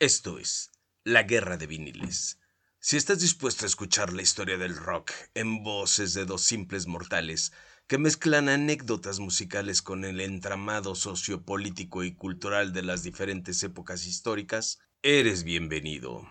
Esto 0.00 0.38
es 0.38 0.70
La 1.04 1.24
Guerra 1.24 1.58
de 1.58 1.66
Viniles. 1.66 2.38
Si 2.78 2.96
estás 2.96 3.20
dispuesto 3.20 3.66
a 3.66 3.68
escuchar 3.68 4.14
la 4.14 4.22
historia 4.22 4.56
del 4.56 4.74
rock 4.74 5.12
en 5.34 5.62
voces 5.62 6.14
de 6.14 6.24
dos 6.24 6.40
simples 6.40 6.86
mortales 6.86 7.52
que 7.86 7.98
mezclan 7.98 8.48
anécdotas 8.48 9.18
musicales 9.18 9.82
con 9.82 10.06
el 10.06 10.22
entramado 10.22 10.94
sociopolítico 10.94 12.02
y 12.02 12.14
cultural 12.14 12.72
de 12.72 12.80
las 12.82 13.02
diferentes 13.02 13.62
épocas 13.62 14.06
históricas, 14.06 14.78
eres 15.02 15.44
bienvenido. 15.44 16.26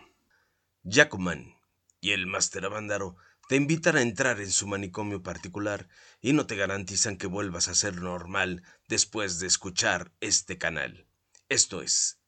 Jacoman 0.84 1.54
y 2.02 2.14
el 2.14 2.26
Máster 2.26 2.66
Avándaro 2.66 3.18
te 3.50 3.56
invitan 3.56 3.98
a 3.98 4.02
entrar 4.02 4.42
en 4.42 4.50
su 4.50 4.66
manicomio 4.66 5.22
particular 5.22 5.88
y 6.22 6.34
no 6.34 6.48
te 6.48 6.56
garantizan 6.56 7.18
que 7.18 7.28
vuelvas 7.28 7.68
a 7.68 7.76
ser 7.76 8.02
normal 8.02 8.64
después 8.88 9.38
de 9.40 9.46
escuchar 9.46 10.12
este 10.22 10.58
canal. 10.58 11.06
Esto 11.50 11.84
es 11.84 12.19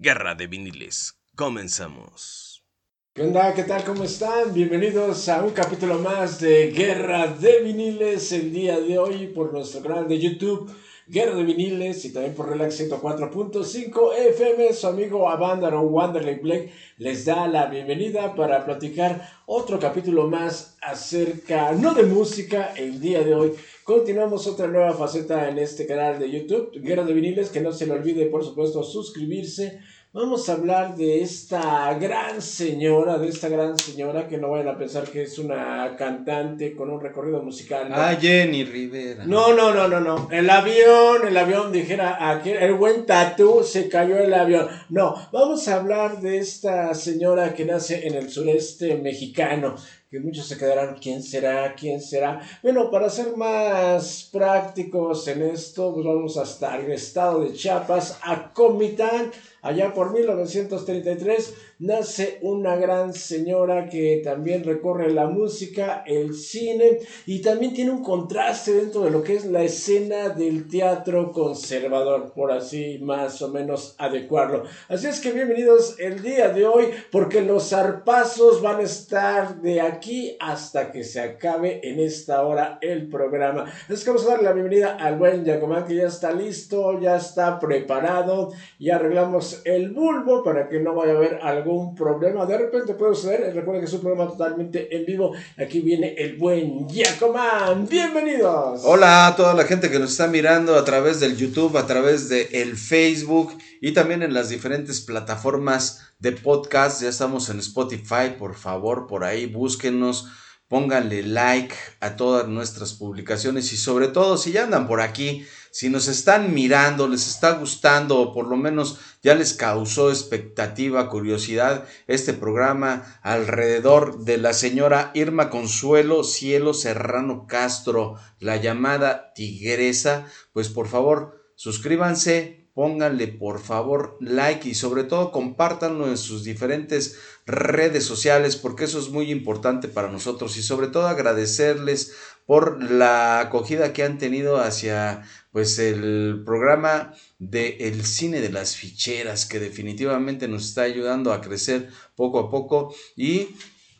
Guerra 0.00 0.36
de 0.36 0.46
Viniles. 0.46 1.18
Comenzamos. 1.34 2.64
¿Qué 3.12 3.22
onda? 3.22 3.52
¿Qué 3.52 3.64
tal? 3.64 3.82
¿Cómo 3.82 4.04
están? 4.04 4.54
Bienvenidos 4.54 5.28
a 5.28 5.42
un 5.42 5.50
capítulo 5.50 5.98
más 5.98 6.38
de 6.38 6.70
Guerra 6.70 7.26
de 7.26 7.62
Viniles 7.62 8.30
el 8.30 8.52
día 8.52 8.78
de 8.78 8.96
hoy 8.96 9.26
por 9.26 9.52
nuestro 9.52 9.82
canal 9.82 10.06
de 10.06 10.20
YouTube 10.20 10.72
Guerra 11.10 11.36
de 11.36 11.42
Viniles 11.42 12.04
y 12.04 12.12
también 12.12 12.34
por 12.34 12.50
Relax 12.50 12.80
104.5 12.80 14.14
FM. 14.28 14.74
Su 14.74 14.88
amigo 14.88 15.26
Avándaro 15.30 15.80
Wanderley 15.80 16.34
Black 16.34 16.68
les 16.98 17.24
da 17.24 17.48
la 17.48 17.64
bienvenida 17.64 18.34
para 18.34 18.62
platicar 18.66 19.26
otro 19.46 19.78
capítulo 19.78 20.28
más 20.28 20.76
acerca, 20.82 21.72
no 21.72 21.94
de 21.94 22.02
música, 22.02 22.74
el 22.76 23.00
día 23.00 23.22
de 23.22 23.34
hoy. 23.34 23.52
Continuamos 23.84 24.46
otra 24.46 24.66
nueva 24.66 24.92
faceta 24.92 25.48
en 25.48 25.58
este 25.58 25.86
canal 25.86 26.18
de 26.18 26.30
YouTube, 26.30 26.72
Guerra 26.82 27.04
de 27.04 27.14
Viniles, 27.14 27.48
que 27.48 27.62
no 27.62 27.72
se 27.72 27.86
le 27.86 27.92
olvide 27.92 28.26
por 28.26 28.44
supuesto 28.44 28.82
suscribirse 28.82 29.80
Vamos 30.10 30.48
a 30.48 30.54
hablar 30.54 30.96
de 30.96 31.20
esta 31.20 31.92
gran 32.00 32.40
señora, 32.40 33.18
de 33.18 33.28
esta 33.28 33.50
gran 33.50 33.78
señora 33.78 34.26
que 34.26 34.38
no 34.38 34.48
vayan 34.48 34.68
a 34.68 34.78
pensar 34.78 35.04
que 35.04 35.24
es 35.24 35.38
una 35.38 35.96
cantante 35.98 36.74
con 36.74 36.88
un 36.88 36.98
recorrido 36.98 37.42
musical. 37.42 37.90
Ah, 37.92 38.16
Jenny 38.18 38.64
Rivera. 38.64 39.26
No, 39.26 39.52
no, 39.52 39.74
no, 39.74 39.86
no, 39.86 40.00
no. 40.00 40.26
El 40.32 40.48
avión, 40.48 41.28
el 41.28 41.36
avión, 41.36 41.70
dijera, 41.72 42.30
aquí, 42.30 42.48
el 42.48 42.72
buen 42.72 43.04
tatú, 43.04 43.62
se 43.62 43.90
cayó 43.90 44.16
el 44.16 44.32
avión. 44.32 44.66
No, 44.88 45.14
vamos 45.30 45.68
a 45.68 45.74
hablar 45.74 46.22
de 46.22 46.38
esta 46.38 46.94
señora 46.94 47.52
que 47.52 47.66
nace 47.66 48.06
en 48.06 48.14
el 48.14 48.30
sureste 48.30 48.96
mexicano 48.96 49.74
que 50.10 50.20
muchos 50.20 50.46
se 50.46 50.56
quedarán, 50.56 50.96
¿quién 50.98 51.22
será? 51.22 51.74
¿quién 51.74 52.00
será? 52.00 52.40
Bueno, 52.62 52.90
para 52.90 53.10
ser 53.10 53.36
más 53.36 54.26
prácticos 54.32 55.28
en 55.28 55.42
esto, 55.42 55.92
pues 55.92 56.06
vamos 56.06 56.38
hasta 56.38 56.78
el 56.78 56.90
estado 56.92 57.42
de 57.42 57.52
Chiapas, 57.52 58.18
a 58.22 58.50
Comitán, 58.54 59.30
allá 59.62 59.94
por 59.94 60.12
1933 60.12 61.54
nace 61.80 62.38
una 62.42 62.74
gran 62.74 63.14
señora 63.14 63.88
que 63.88 64.20
también 64.24 64.64
recorre 64.64 65.12
la 65.12 65.28
música, 65.28 66.02
el 66.06 66.34
cine 66.34 66.98
y 67.24 67.40
también 67.40 67.72
tiene 67.72 67.92
un 67.92 68.02
contraste 68.02 68.72
dentro 68.72 69.02
de 69.02 69.10
lo 69.10 69.22
que 69.22 69.36
es 69.36 69.44
la 69.44 69.62
escena 69.62 70.30
del 70.30 70.66
teatro 70.68 71.30
conservador, 71.30 72.32
por 72.32 72.50
así 72.50 72.98
más 73.00 73.40
o 73.42 73.48
menos 73.48 73.94
adecuarlo. 73.98 74.64
Así 74.88 75.06
es 75.06 75.20
que 75.20 75.30
bienvenidos 75.30 76.00
el 76.00 76.20
día 76.20 76.48
de 76.48 76.66
hoy 76.66 76.86
porque 77.12 77.42
los 77.42 77.70
zarpazos 77.70 78.60
van 78.60 78.80
a 78.80 78.82
estar 78.82 79.60
de 79.60 79.80
aquí 79.80 80.36
hasta 80.40 80.90
que 80.90 81.04
se 81.04 81.20
acabe 81.20 81.80
en 81.88 82.00
esta 82.00 82.42
hora 82.42 82.78
el 82.80 83.08
programa. 83.08 83.66
Es 83.88 84.02
que 84.02 84.10
vamos 84.10 84.26
a 84.26 84.30
darle 84.30 84.44
la 84.44 84.52
bienvenida 84.52 84.96
al 84.96 85.16
buen 85.16 85.44
Yacomán 85.44 85.86
que 85.86 85.94
ya 85.94 86.08
está 86.08 86.32
listo, 86.32 86.98
ya 87.00 87.16
está 87.16 87.60
preparado, 87.60 88.50
ya 88.80 88.96
arreglamos 88.96 89.62
el 89.64 89.90
bulbo 89.90 90.42
para 90.42 90.68
que 90.68 90.80
no 90.80 90.94
vaya 90.94 91.12
a 91.12 91.16
haber 91.16 91.38
algo 91.42 91.67
un 91.72 91.94
problema. 91.94 92.46
De 92.46 92.58
repente 92.58 92.94
puede 92.94 93.14
suceder. 93.14 93.54
Recuerden 93.54 93.80
que 93.80 93.86
es 93.86 93.92
un 93.92 94.00
programa 94.00 94.30
totalmente 94.30 94.94
en 94.96 95.04
vivo. 95.04 95.32
Aquí 95.56 95.80
viene 95.80 96.14
el 96.14 96.36
buen 96.36 96.88
Giacoman. 96.88 97.86
Bienvenidos. 97.88 98.82
Hola 98.84 99.26
a 99.26 99.36
toda 99.36 99.54
la 99.54 99.64
gente 99.64 99.90
que 99.90 99.98
nos 99.98 100.12
está 100.12 100.26
mirando 100.26 100.76
a 100.76 100.84
través 100.84 101.20
del 101.20 101.36
YouTube, 101.36 101.76
a 101.76 101.86
través 101.86 102.28
de 102.28 102.48
el 102.52 102.76
Facebook 102.76 103.56
y 103.80 103.92
también 103.92 104.22
en 104.22 104.34
las 104.34 104.48
diferentes 104.48 105.00
plataformas 105.00 106.12
de 106.18 106.32
podcast. 106.32 107.02
Ya 107.02 107.08
estamos 107.08 107.48
en 107.48 107.58
Spotify. 107.58 108.34
Por 108.38 108.54
favor, 108.54 109.06
por 109.06 109.24
ahí 109.24 109.46
búsquenos 109.46 110.26
pónganle 110.68 111.22
like 111.22 111.74
a 112.00 112.16
todas 112.16 112.46
nuestras 112.46 112.92
publicaciones 112.92 113.72
y 113.72 113.76
sobre 113.76 114.08
todo 114.08 114.36
si 114.36 114.52
ya 114.52 114.64
andan 114.64 114.86
por 114.86 115.00
aquí 115.00 115.46
si 115.70 115.88
nos 115.88 116.08
están 116.08 116.54
mirando, 116.54 117.08
les 117.08 117.28
está 117.28 117.52
gustando 117.52 118.18
o 118.18 118.32
por 118.32 118.46
lo 118.46 118.56
menos 118.56 118.98
ya 119.22 119.34
les 119.34 119.54
causó 119.54 120.10
expectativa, 120.10 121.08
curiosidad 121.08 121.84
este 122.06 122.32
programa 122.32 123.18
alrededor 123.22 124.24
de 124.24 124.38
la 124.38 124.52
señora 124.52 125.10
Irma 125.14 125.50
Consuelo 125.50 126.24
Cielo 126.24 126.74
Serrano 126.74 127.46
Castro, 127.46 128.16
la 128.38 128.56
llamada 128.56 129.32
tigresa, 129.34 130.26
pues 130.52 130.68
por 130.68 130.88
favor 130.88 131.42
suscríbanse, 131.54 132.68
pónganle 132.78 133.26
por 133.26 133.58
favor 133.58 134.16
like 134.20 134.68
y 134.68 134.74
sobre 134.76 135.02
todo 135.02 135.32
compártanlo 135.32 136.06
en 136.06 136.16
sus 136.16 136.44
diferentes 136.44 137.18
redes 137.44 138.04
sociales 138.04 138.54
porque 138.54 138.84
eso 138.84 139.00
es 139.00 139.08
muy 139.08 139.32
importante 139.32 139.88
para 139.88 140.12
nosotros 140.12 140.56
y 140.56 140.62
sobre 140.62 140.86
todo 140.86 141.08
agradecerles 141.08 142.12
por 142.48 142.82
la 142.90 143.40
acogida 143.40 143.92
que 143.92 144.04
han 144.04 144.16
tenido 144.16 144.56
hacia 144.56 145.22
pues 145.52 145.78
el 145.78 146.44
programa 146.46 147.12
de 147.38 147.76
el 147.80 148.06
cine 148.06 148.40
de 148.40 148.48
las 148.48 148.74
ficheras 148.74 149.44
que 149.44 149.60
definitivamente 149.60 150.48
nos 150.48 150.64
está 150.64 150.84
ayudando 150.84 151.34
a 151.34 151.42
crecer 151.42 151.90
poco 152.16 152.38
a 152.38 152.50
poco 152.50 152.94
y 153.16 153.48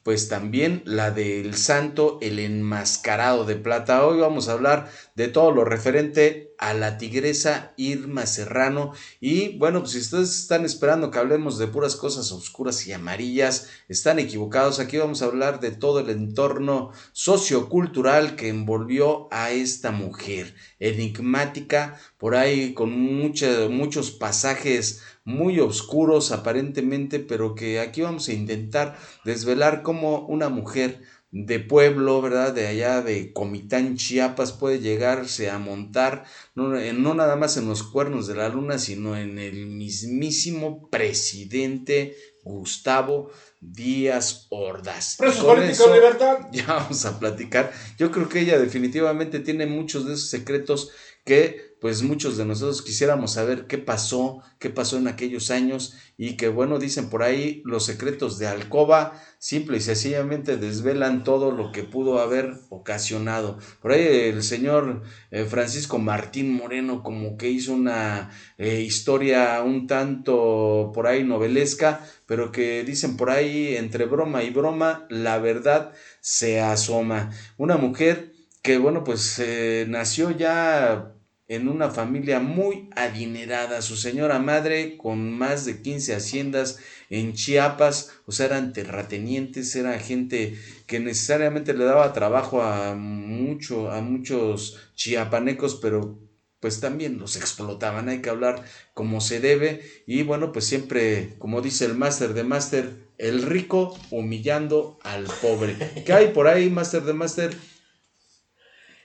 pues 0.09 0.31
también 0.31 0.81
la 0.87 1.11
del 1.11 1.55
santo 1.55 2.17
el 2.23 2.39
enmascarado 2.39 3.45
de 3.45 3.57
plata. 3.57 4.07
Hoy 4.07 4.19
vamos 4.19 4.49
a 4.49 4.53
hablar 4.53 4.91
de 5.17 5.29
todo 5.29 5.53
lo 5.53 5.67
referente 5.67 6.55
a 6.57 6.73
la 6.73 6.97
tigresa 6.97 7.75
Irma 7.77 8.25
Serrano 8.25 8.95
y 9.21 9.59
bueno, 9.59 9.81
pues 9.81 9.93
si 9.93 9.99
ustedes 9.99 10.31
están 10.31 10.65
esperando 10.65 11.11
que 11.11 11.19
hablemos 11.19 11.59
de 11.59 11.67
puras 11.67 11.95
cosas 11.95 12.33
oscuras 12.33 12.87
y 12.87 12.93
amarillas, 12.95 13.69
están 13.91 14.19
equivocados. 14.19 14.81
Aquí 14.81 14.97
vamos 14.97 15.21
a 15.21 15.27
hablar 15.27 15.61
de 15.61 15.73
todo 15.73 16.01
el 16.01 16.09
entorno 16.09 16.91
sociocultural 17.13 18.35
que 18.35 18.49
envolvió 18.49 19.29
a 19.31 19.51
esta 19.51 19.91
mujer 19.91 20.55
enigmática, 20.79 22.01
por 22.17 22.35
ahí 22.35 22.73
con 22.73 22.91
muchos 22.99 24.11
pasajes 24.13 25.03
muy 25.29 25.61
oscuros 25.61 26.33
aparentemente, 26.33 27.21
pero 27.21 27.55
que 27.55 27.81
aquí 27.81 28.01
vamos 28.01 28.29
a 28.29 28.33
intentar 28.33 28.99
desvelar 29.27 29.83
cómo 29.83 30.27
una 30.27 30.49
mujer 30.49 31.03
de 31.31 31.61
pueblo, 31.61 32.23
¿verdad? 32.23 32.55
De 32.55 32.67
allá 32.67 33.03
de 33.03 33.35
Comitán, 33.35 33.97
Chiapas, 33.97 34.53
puede 34.53 34.81
llegarse 34.81 35.51
a 35.51 35.59
montar, 35.59 36.25
no, 36.55 36.69
no, 36.69 37.15
nada 37.15 37.37
más 37.37 37.59
en 37.59 37.69
los 37.69 37.83
cuernos 37.83 38.27
de 38.27 38.37
la 38.37 38.49
luna, 38.49 38.79
sino 38.79 39.19
en 39.19 39.39
el 39.39 39.67
mismísimo 39.67 40.89
presidente 40.89 42.17
Gustavo 42.43 43.31
Díaz 43.61 44.47
Ordaz. 44.49 45.17
Presos 45.19 45.45
políticos, 45.45 45.93
libertad. 45.93 46.39
Ya 46.53 46.65
vamos 46.69 47.05
a 47.05 47.19
platicar. 47.19 47.71
Yo 47.99 48.11
creo 48.11 48.31
que 48.31 48.41
ella 48.41 48.59
definitivamente 48.59 49.41
tiene 49.41 49.67
muchos 49.67 50.07
de 50.07 50.15
esos 50.15 50.31
secretos 50.31 50.91
que 51.27 51.68
pues 51.81 52.03
muchos 52.03 52.37
de 52.37 52.45
nosotros 52.45 52.83
quisiéramos 52.83 53.35
saber 53.35 53.67
qué 53.67 53.79
pasó, 53.79 54.43
qué 54.59 54.71
pasó 54.71 54.97
en 54.97 55.09
aquellos 55.09 55.51
años 55.51 55.97
y 56.17 56.37
que 56.37 56.49
bueno, 56.49 56.79
dicen 56.79 57.09
por 57.11 57.23
ahí 57.23 57.63
los 57.65 57.85
secretos 57.85 58.39
de 58.39 58.49
Alcoba 58.49 59.23
simple 59.39 59.77
y 59.77 59.81
sencillamente 59.81 60.57
desvelan 60.57 61.23
todo 61.23 61.53
lo 61.53 61.71
que 61.71 61.85
pudo 61.85 62.19
haber 62.19 62.55
ocasionado. 62.71 63.59
Por 63.81 63.93
ahí 63.93 64.05
el 64.29 64.43
señor 64.43 65.03
eh, 65.31 65.45
Francisco 65.45 65.99
Martín 65.99 66.53
Moreno 66.53 67.03
como 67.05 67.37
que 67.37 67.49
hizo 67.51 67.73
una 67.73 68.31
eh, 68.59 68.81
historia 68.81 69.63
un 69.63 69.87
tanto 69.87 70.91
por 70.93 71.07
ahí 71.07 71.23
novelesca, 71.23 72.05
pero 72.27 72.51
que 72.51 72.83
dicen 72.83 73.17
por 73.17 73.31
ahí 73.31 73.77
entre 73.77 74.07
broma 74.07 74.43
y 74.43 74.51
broma, 74.51 75.07
la 75.11 75.39
verdad 75.39 75.93
se 76.21 76.61
asoma. 76.61 77.31
Una 77.57 77.77
mujer 77.77 78.33
que 78.63 78.79
bueno, 78.79 79.05
pues 79.05 79.39
eh, 79.39 79.87
nació 79.89 80.33
ya 80.33 81.15
en 81.49 81.69
una 81.69 81.91
familia 81.91 82.41
muy 82.41 82.91
adinerada. 82.95 83.83
Su 83.83 83.97
señora 83.97 84.39
madre, 84.39 84.97
con 84.99 85.33
más 85.33 85.65
de 85.65 85.81
15 85.83 86.15
haciendas 86.15 86.79
en 87.11 87.33
Chiapas, 87.33 88.13
o 88.27 88.33
sea, 88.33 88.47
eran 88.47 88.73
terratenientes, 88.73 89.75
era 89.75 89.99
gente 89.99 90.57
que 90.87 91.01
necesariamente 91.01 91.75
le 91.75 91.85
daba 91.85 92.13
trabajo 92.13 92.63
a, 92.63 92.91
a 92.93 92.95
muchos 92.95 94.93
chiapanecos, 94.95 95.77
pero 95.77 96.21
pues 96.61 96.81
también 96.81 97.19
los 97.19 97.37
explotaban, 97.37 98.09
hay 98.09 98.21
que 98.21 98.31
hablar 98.31 98.65
como 98.93 99.21
se 99.21 99.41
debe 99.41 99.81
y 100.07 100.23
bueno, 100.25 100.53
pues 100.53 100.65
siempre, 100.67 101.37
como 101.39 101.61
dice 101.63 101.85
el 101.85 101.95
máster 101.95 102.35
de 102.35 102.45
máster, 102.45 103.09
el 103.17 103.43
rico 103.43 103.97
humillando 104.11 104.99
al 105.03 105.25
pobre. 105.41 105.77
¿Qué 106.05 106.13
hay 106.13 106.29
por 106.29 106.49
ahí, 106.49 106.69
máster 106.69 107.03
de 107.03 107.13
máster? 107.13 107.57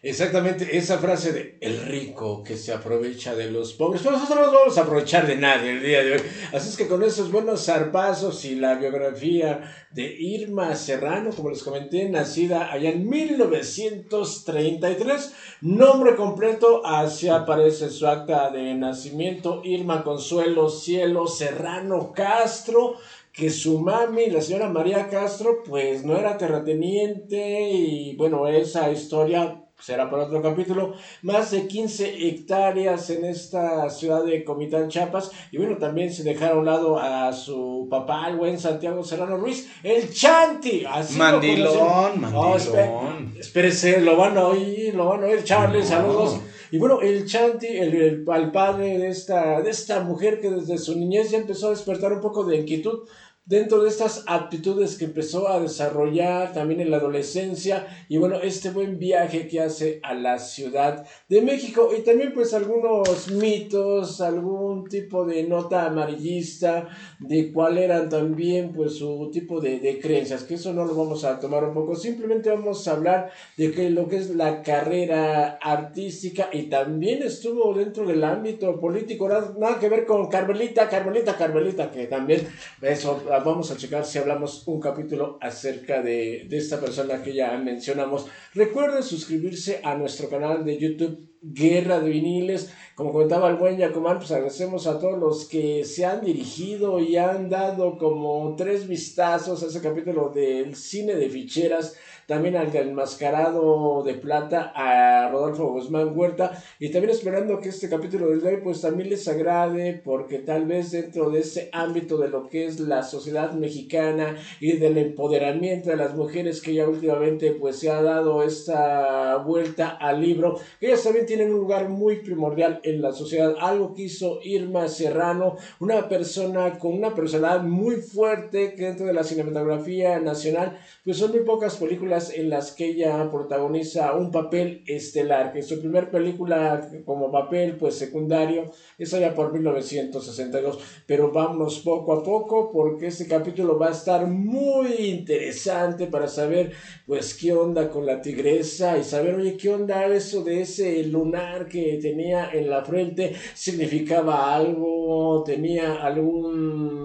Exactamente, 0.05 0.77
esa 0.77 0.97
frase 0.97 1.31
de 1.31 1.57
el 1.61 1.79
rico 1.85 2.43
que 2.43 2.57
se 2.57 2.73
aprovecha 2.73 3.35
de 3.35 3.49
los 3.49 3.71
pobres. 3.71 4.01
Pues 4.01 4.13
nosotros 4.13 4.37
no 4.37 4.47
nos 4.47 4.53
vamos 4.53 4.77
a 4.77 4.81
aprovechar 4.81 5.25
de 5.25 5.37
nadie 5.37 5.71
el 5.71 5.81
día 5.81 6.03
de 6.03 6.11
hoy. 6.11 6.21
Así 6.51 6.67
es 6.67 6.75
que 6.75 6.89
con 6.89 7.03
esos 7.03 7.31
buenos 7.31 7.67
zarpazos 7.67 8.43
y 8.43 8.55
la 8.55 8.75
biografía 8.75 9.61
de 9.91 10.03
Irma 10.03 10.75
Serrano, 10.75 11.29
como 11.33 11.51
les 11.51 11.63
comenté, 11.63 12.09
nacida 12.09 12.69
allá 12.69 12.89
en 12.89 13.07
1933, 13.07 15.33
nombre 15.61 16.17
completo, 16.17 16.85
así 16.85 17.29
aparece 17.29 17.89
su 17.89 18.05
acta 18.05 18.49
de 18.49 18.75
nacimiento, 18.75 19.61
Irma 19.63 20.03
Consuelo 20.03 20.69
Cielo 20.69 21.27
Serrano 21.27 22.11
Castro 22.11 22.95
que 23.31 23.49
su 23.49 23.79
mami, 23.79 24.29
la 24.29 24.41
señora 24.41 24.67
María 24.69 25.07
Castro, 25.07 25.63
pues 25.65 26.03
no 26.05 26.17
era 26.17 26.37
terrateniente 26.37 27.71
y 27.71 28.15
bueno, 28.15 28.47
esa 28.47 28.91
historia 28.91 29.62
será 29.83 30.09
para 30.09 30.23
otro 30.23 30.41
capítulo, 30.41 30.93
más 31.23 31.51
de 31.51 31.67
15 31.67 32.27
hectáreas 32.27 33.09
en 33.09 33.25
esta 33.25 33.89
ciudad 33.89 34.23
de 34.23 34.45
Comitán, 34.45 34.87
Chiapas, 34.87 35.31
y 35.51 35.57
bueno, 35.57 35.77
también 35.77 36.13
se 36.13 36.23
dejaron 36.23 36.57
a 36.57 36.59
un 36.61 36.65
lado 36.65 36.99
a 36.99 37.33
su 37.33 37.87
papá, 37.89 38.29
el 38.29 38.37
buen 38.37 38.57
Santiago 38.57 39.03
Serrano 39.03 39.35
Ruiz, 39.35 39.69
el 39.83 40.09
Chanti, 40.13 40.85
así 40.89 41.17
mandilón, 41.17 42.21
mandilón. 42.21 43.33
espérese, 43.37 43.99
lo 43.99 44.15
van 44.15 44.37
a 44.37 44.47
oír, 44.47 44.95
lo 44.95 45.09
van 45.09 45.23
a 45.23 45.25
oír, 45.25 45.43
Charles, 45.43 45.89
saludos. 45.89 46.39
Y 46.71 46.77
bueno, 46.77 47.01
el 47.01 47.25
Chanti, 47.27 47.67
el, 47.67 47.93
el, 47.93 48.25
el, 48.25 48.51
padre 48.51 48.97
de 48.97 49.09
esta, 49.09 49.61
de 49.61 49.69
esta 49.69 49.99
mujer 49.99 50.39
que 50.39 50.49
desde 50.49 50.77
su 50.77 50.97
niñez 50.97 51.29
ya 51.29 51.39
empezó 51.39 51.67
a 51.67 51.71
despertar 51.71 52.13
un 52.13 52.21
poco 52.21 52.45
de 52.45 52.55
inquietud 52.55 53.01
dentro 53.45 53.83
de 53.83 53.89
estas 53.89 54.23
aptitudes 54.27 54.97
que 54.97 55.03
empezó 55.03 55.49
a 55.49 55.59
desarrollar 55.59 56.53
también 56.53 56.79
en 56.79 56.89
la 56.89 56.97
adolescencia 56.97 57.85
y 58.07 58.17
bueno, 58.17 58.39
este 58.41 58.69
buen 58.69 58.97
viaje 58.99 59.47
que 59.49 59.59
hace 59.59 59.99
a 60.01 60.13
la 60.13 60.39
Ciudad 60.39 61.05
de 61.27 61.41
México 61.41 61.89
y 61.97 62.03
también 62.03 62.33
pues 62.33 62.53
algunos 62.53 63.29
mitos, 63.31 64.21
algún 64.21 64.87
tipo 64.87 65.25
de 65.25 65.43
nota 65.43 65.85
amarillista 65.85 66.87
de 67.19 67.51
cuál 67.51 67.77
eran 67.79 68.07
también 68.07 68.71
pues 68.71 68.95
su 68.95 69.29
tipo 69.33 69.59
de, 69.59 69.79
de 69.79 69.99
creencias, 69.99 70.43
que 70.43 70.53
eso 70.53 70.71
no 70.71 70.85
lo 70.85 70.95
vamos 70.95 71.25
a 71.25 71.37
tomar 71.39 71.65
un 71.65 71.73
poco, 71.73 71.95
simplemente 71.95 72.49
vamos 72.49 72.87
a 72.87 72.93
hablar 72.93 73.31
de 73.57 73.71
que 73.71 73.89
lo 73.89 74.07
que 74.07 74.17
es 74.17 74.29
la 74.29 74.63
carrera 74.63 75.59
artística 75.61 76.49
y 76.53 76.63
también 76.63 77.21
estuvo 77.23 77.73
dentro 77.73 78.05
del 78.05 78.23
ámbito 78.23 78.79
político, 78.79 79.27
nada, 79.27 79.53
nada 79.59 79.79
que 79.79 79.89
ver 79.89 80.05
con 80.05 80.27
Carmelita, 80.27 80.87
Carmelita, 80.87 81.35
Carmelita, 81.35 81.91
que 81.91 82.07
también 82.07 82.47
eso 82.81 83.21
vamos 83.39 83.71
a 83.71 83.77
checar 83.77 84.05
si 84.05 84.17
hablamos 84.17 84.67
un 84.67 84.79
capítulo 84.79 85.37
acerca 85.41 86.01
de, 86.01 86.45
de 86.49 86.57
esta 86.57 86.79
persona 86.79 87.21
que 87.21 87.33
ya 87.33 87.57
mencionamos. 87.57 88.27
Recuerden 88.53 89.03
suscribirse 89.03 89.79
a 89.83 89.95
nuestro 89.95 90.29
canal 90.29 90.63
de 90.65 90.77
YouTube 90.77 91.29
Guerra 91.43 91.99
de 91.99 92.09
Viniles. 92.09 92.71
Como 92.95 93.11
comentaba 93.11 93.49
el 93.49 93.57
buen 93.57 93.77
Yacomán, 93.77 94.17
pues 94.17 94.31
agradecemos 94.31 94.87
a 94.87 94.99
todos 94.99 95.19
los 95.19 95.45
que 95.45 95.83
se 95.83 96.05
han 96.05 96.21
dirigido 96.21 96.99
y 96.99 97.17
han 97.17 97.49
dado 97.49 97.97
como 97.97 98.55
tres 98.55 98.87
vistazos 98.87 99.61
a 99.61 99.67
ese 99.67 99.81
capítulo 99.81 100.29
del 100.29 100.75
cine 100.75 101.15
de 101.15 101.29
ficheras 101.29 101.95
también 102.27 102.55
al 102.55 102.73
enmascarado 102.75 104.03
de 104.03 104.13
plata, 104.15 104.71
a 104.75 105.29
Rodolfo 105.29 105.71
Guzmán 105.71 106.17
Huerta, 106.17 106.63
y 106.79 106.89
también 106.89 107.11
esperando 107.11 107.59
que 107.59 107.69
este 107.69 107.89
capítulo 107.89 108.29
del 108.29 108.45
hoy 108.45 108.61
pues 108.63 108.81
también 108.81 109.09
les 109.09 109.27
agrade, 109.27 110.01
porque 110.03 110.39
tal 110.39 110.65
vez 110.65 110.91
dentro 110.91 111.29
de 111.29 111.39
ese 111.39 111.69
ámbito 111.71 112.17
de 112.17 112.29
lo 112.29 112.47
que 112.47 112.65
es 112.65 112.79
la 112.79 113.03
sociedad 113.03 113.51
mexicana 113.53 114.35
y 114.59 114.73
del 114.73 114.97
empoderamiento 114.97 115.89
de 115.89 115.97
las 115.97 116.15
mujeres 116.15 116.61
que 116.61 116.73
ya 116.73 116.87
últimamente 116.87 117.51
pues 117.51 117.79
se 117.79 117.89
ha 117.89 118.01
dado 118.01 118.43
esta 118.43 119.37
vuelta 119.37 119.89
al 119.89 120.21
libro, 120.21 120.59
que 120.79 120.87
ellas 120.87 121.03
también 121.03 121.25
tienen 121.25 121.53
un 121.53 121.59
lugar 121.59 121.89
muy 121.89 122.17
primordial 122.17 122.79
en 122.83 123.01
la 123.01 123.11
sociedad, 123.11 123.55
algo 123.59 123.93
que 123.93 124.03
hizo 124.03 124.39
Irma 124.43 124.87
Serrano, 124.87 125.57
una 125.79 126.07
persona 126.07 126.77
con 126.79 126.93
una 126.93 127.13
personalidad 127.13 127.63
muy 127.63 127.95
fuerte 127.95 128.73
que 128.75 128.85
dentro 128.85 129.05
de 129.05 129.13
la 129.13 129.23
cinematografía 129.23 130.19
nacional, 130.19 130.77
pues 131.03 131.17
son 131.17 131.31
muy 131.31 131.41
pocas 131.41 131.75
películas 131.75 132.12
en 132.13 132.49
las 132.49 132.71
que 132.71 132.85
ella 132.85 133.29
protagoniza 133.31 134.13
un 134.13 134.29
papel 134.31 134.83
estelar, 134.85 135.51
que 135.51 135.63
su 135.63 135.79
primer 135.79 136.11
película 136.11 136.89
como 137.05 137.31
papel 137.31 137.77
pues 137.77 137.95
secundario 137.95 138.71
es 138.97 139.13
allá 139.13 139.33
por 139.33 139.51
1962, 139.51 140.79
pero 141.07 141.31
vamos 141.31 141.79
poco 141.79 142.13
a 142.13 142.23
poco 142.23 142.71
porque 142.71 143.07
este 143.07 143.27
capítulo 143.27 143.79
va 143.79 143.87
a 143.87 143.91
estar 143.91 144.27
muy 144.27 144.93
interesante 144.97 146.07
para 146.07 146.27
saber 146.27 146.73
pues 147.07 147.33
qué 147.33 147.53
onda 147.53 147.89
con 147.89 148.05
la 148.05 148.21
tigresa 148.21 148.97
y 148.97 149.03
saber 149.03 149.35
oye 149.35 149.57
qué 149.57 149.69
onda 149.69 150.05
eso 150.05 150.43
de 150.43 150.61
ese 150.61 151.03
lunar 151.05 151.67
que 151.67 151.97
tenía 152.01 152.51
en 152.53 152.69
la 152.69 152.83
frente, 152.83 153.33
significaba 153.55 154.55
algo, 154.55 155.43
tenía 155.43 155.95
algún 155.95 157.02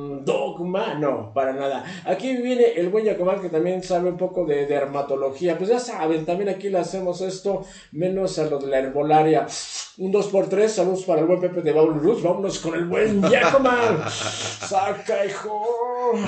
no, 0.99 1.33
para 1.33 1.53
nada. 1.53 1.85
Aquí 2.05 2.37
viene 2.37 2.73
el 2.77 2.89
buen 2.89 3.05
Yacomán 3.05 3.41
que 3.41 3.49
también 3.49 3.83
sabe 3.83 4.11
un 4.11 4.17
poco 4.17 4.45
de, 4.45 4.67
de 4.67 4.79
pues 5.57 5.71
ya 5.71 5.79
saben, 5.79 6.25
también 6.25 6.49
aquí 6.49 6.69
le 6.69 6.79
hacemos 6.79 7.21
esto, 7.21 7.65
menos 7.93 8.39
a 8.39 8.47
lo 8.47 8.59
de 8.59 8.69
la 8.69 8.79
herbolaria. 8.79 9.47
Un 9.99 10.13
2x3, 10.13 10.69
saludos 10.69 11.05
para 11.05 11.21
el 11.21 11.27
buen 11.27 11.41
Pepe 11.41 11.61
de 11.61 11.73
Baul 11.73 12.01
Luz. 12.01 12.23
Vámonos 12.23 12.61
con 12.61 12.75
el 12.75 12.85
buen 12.85 13.21
Yacoman. 13.21 13.99
Saca, 14.09 15.27
hijo. 15.27 15.61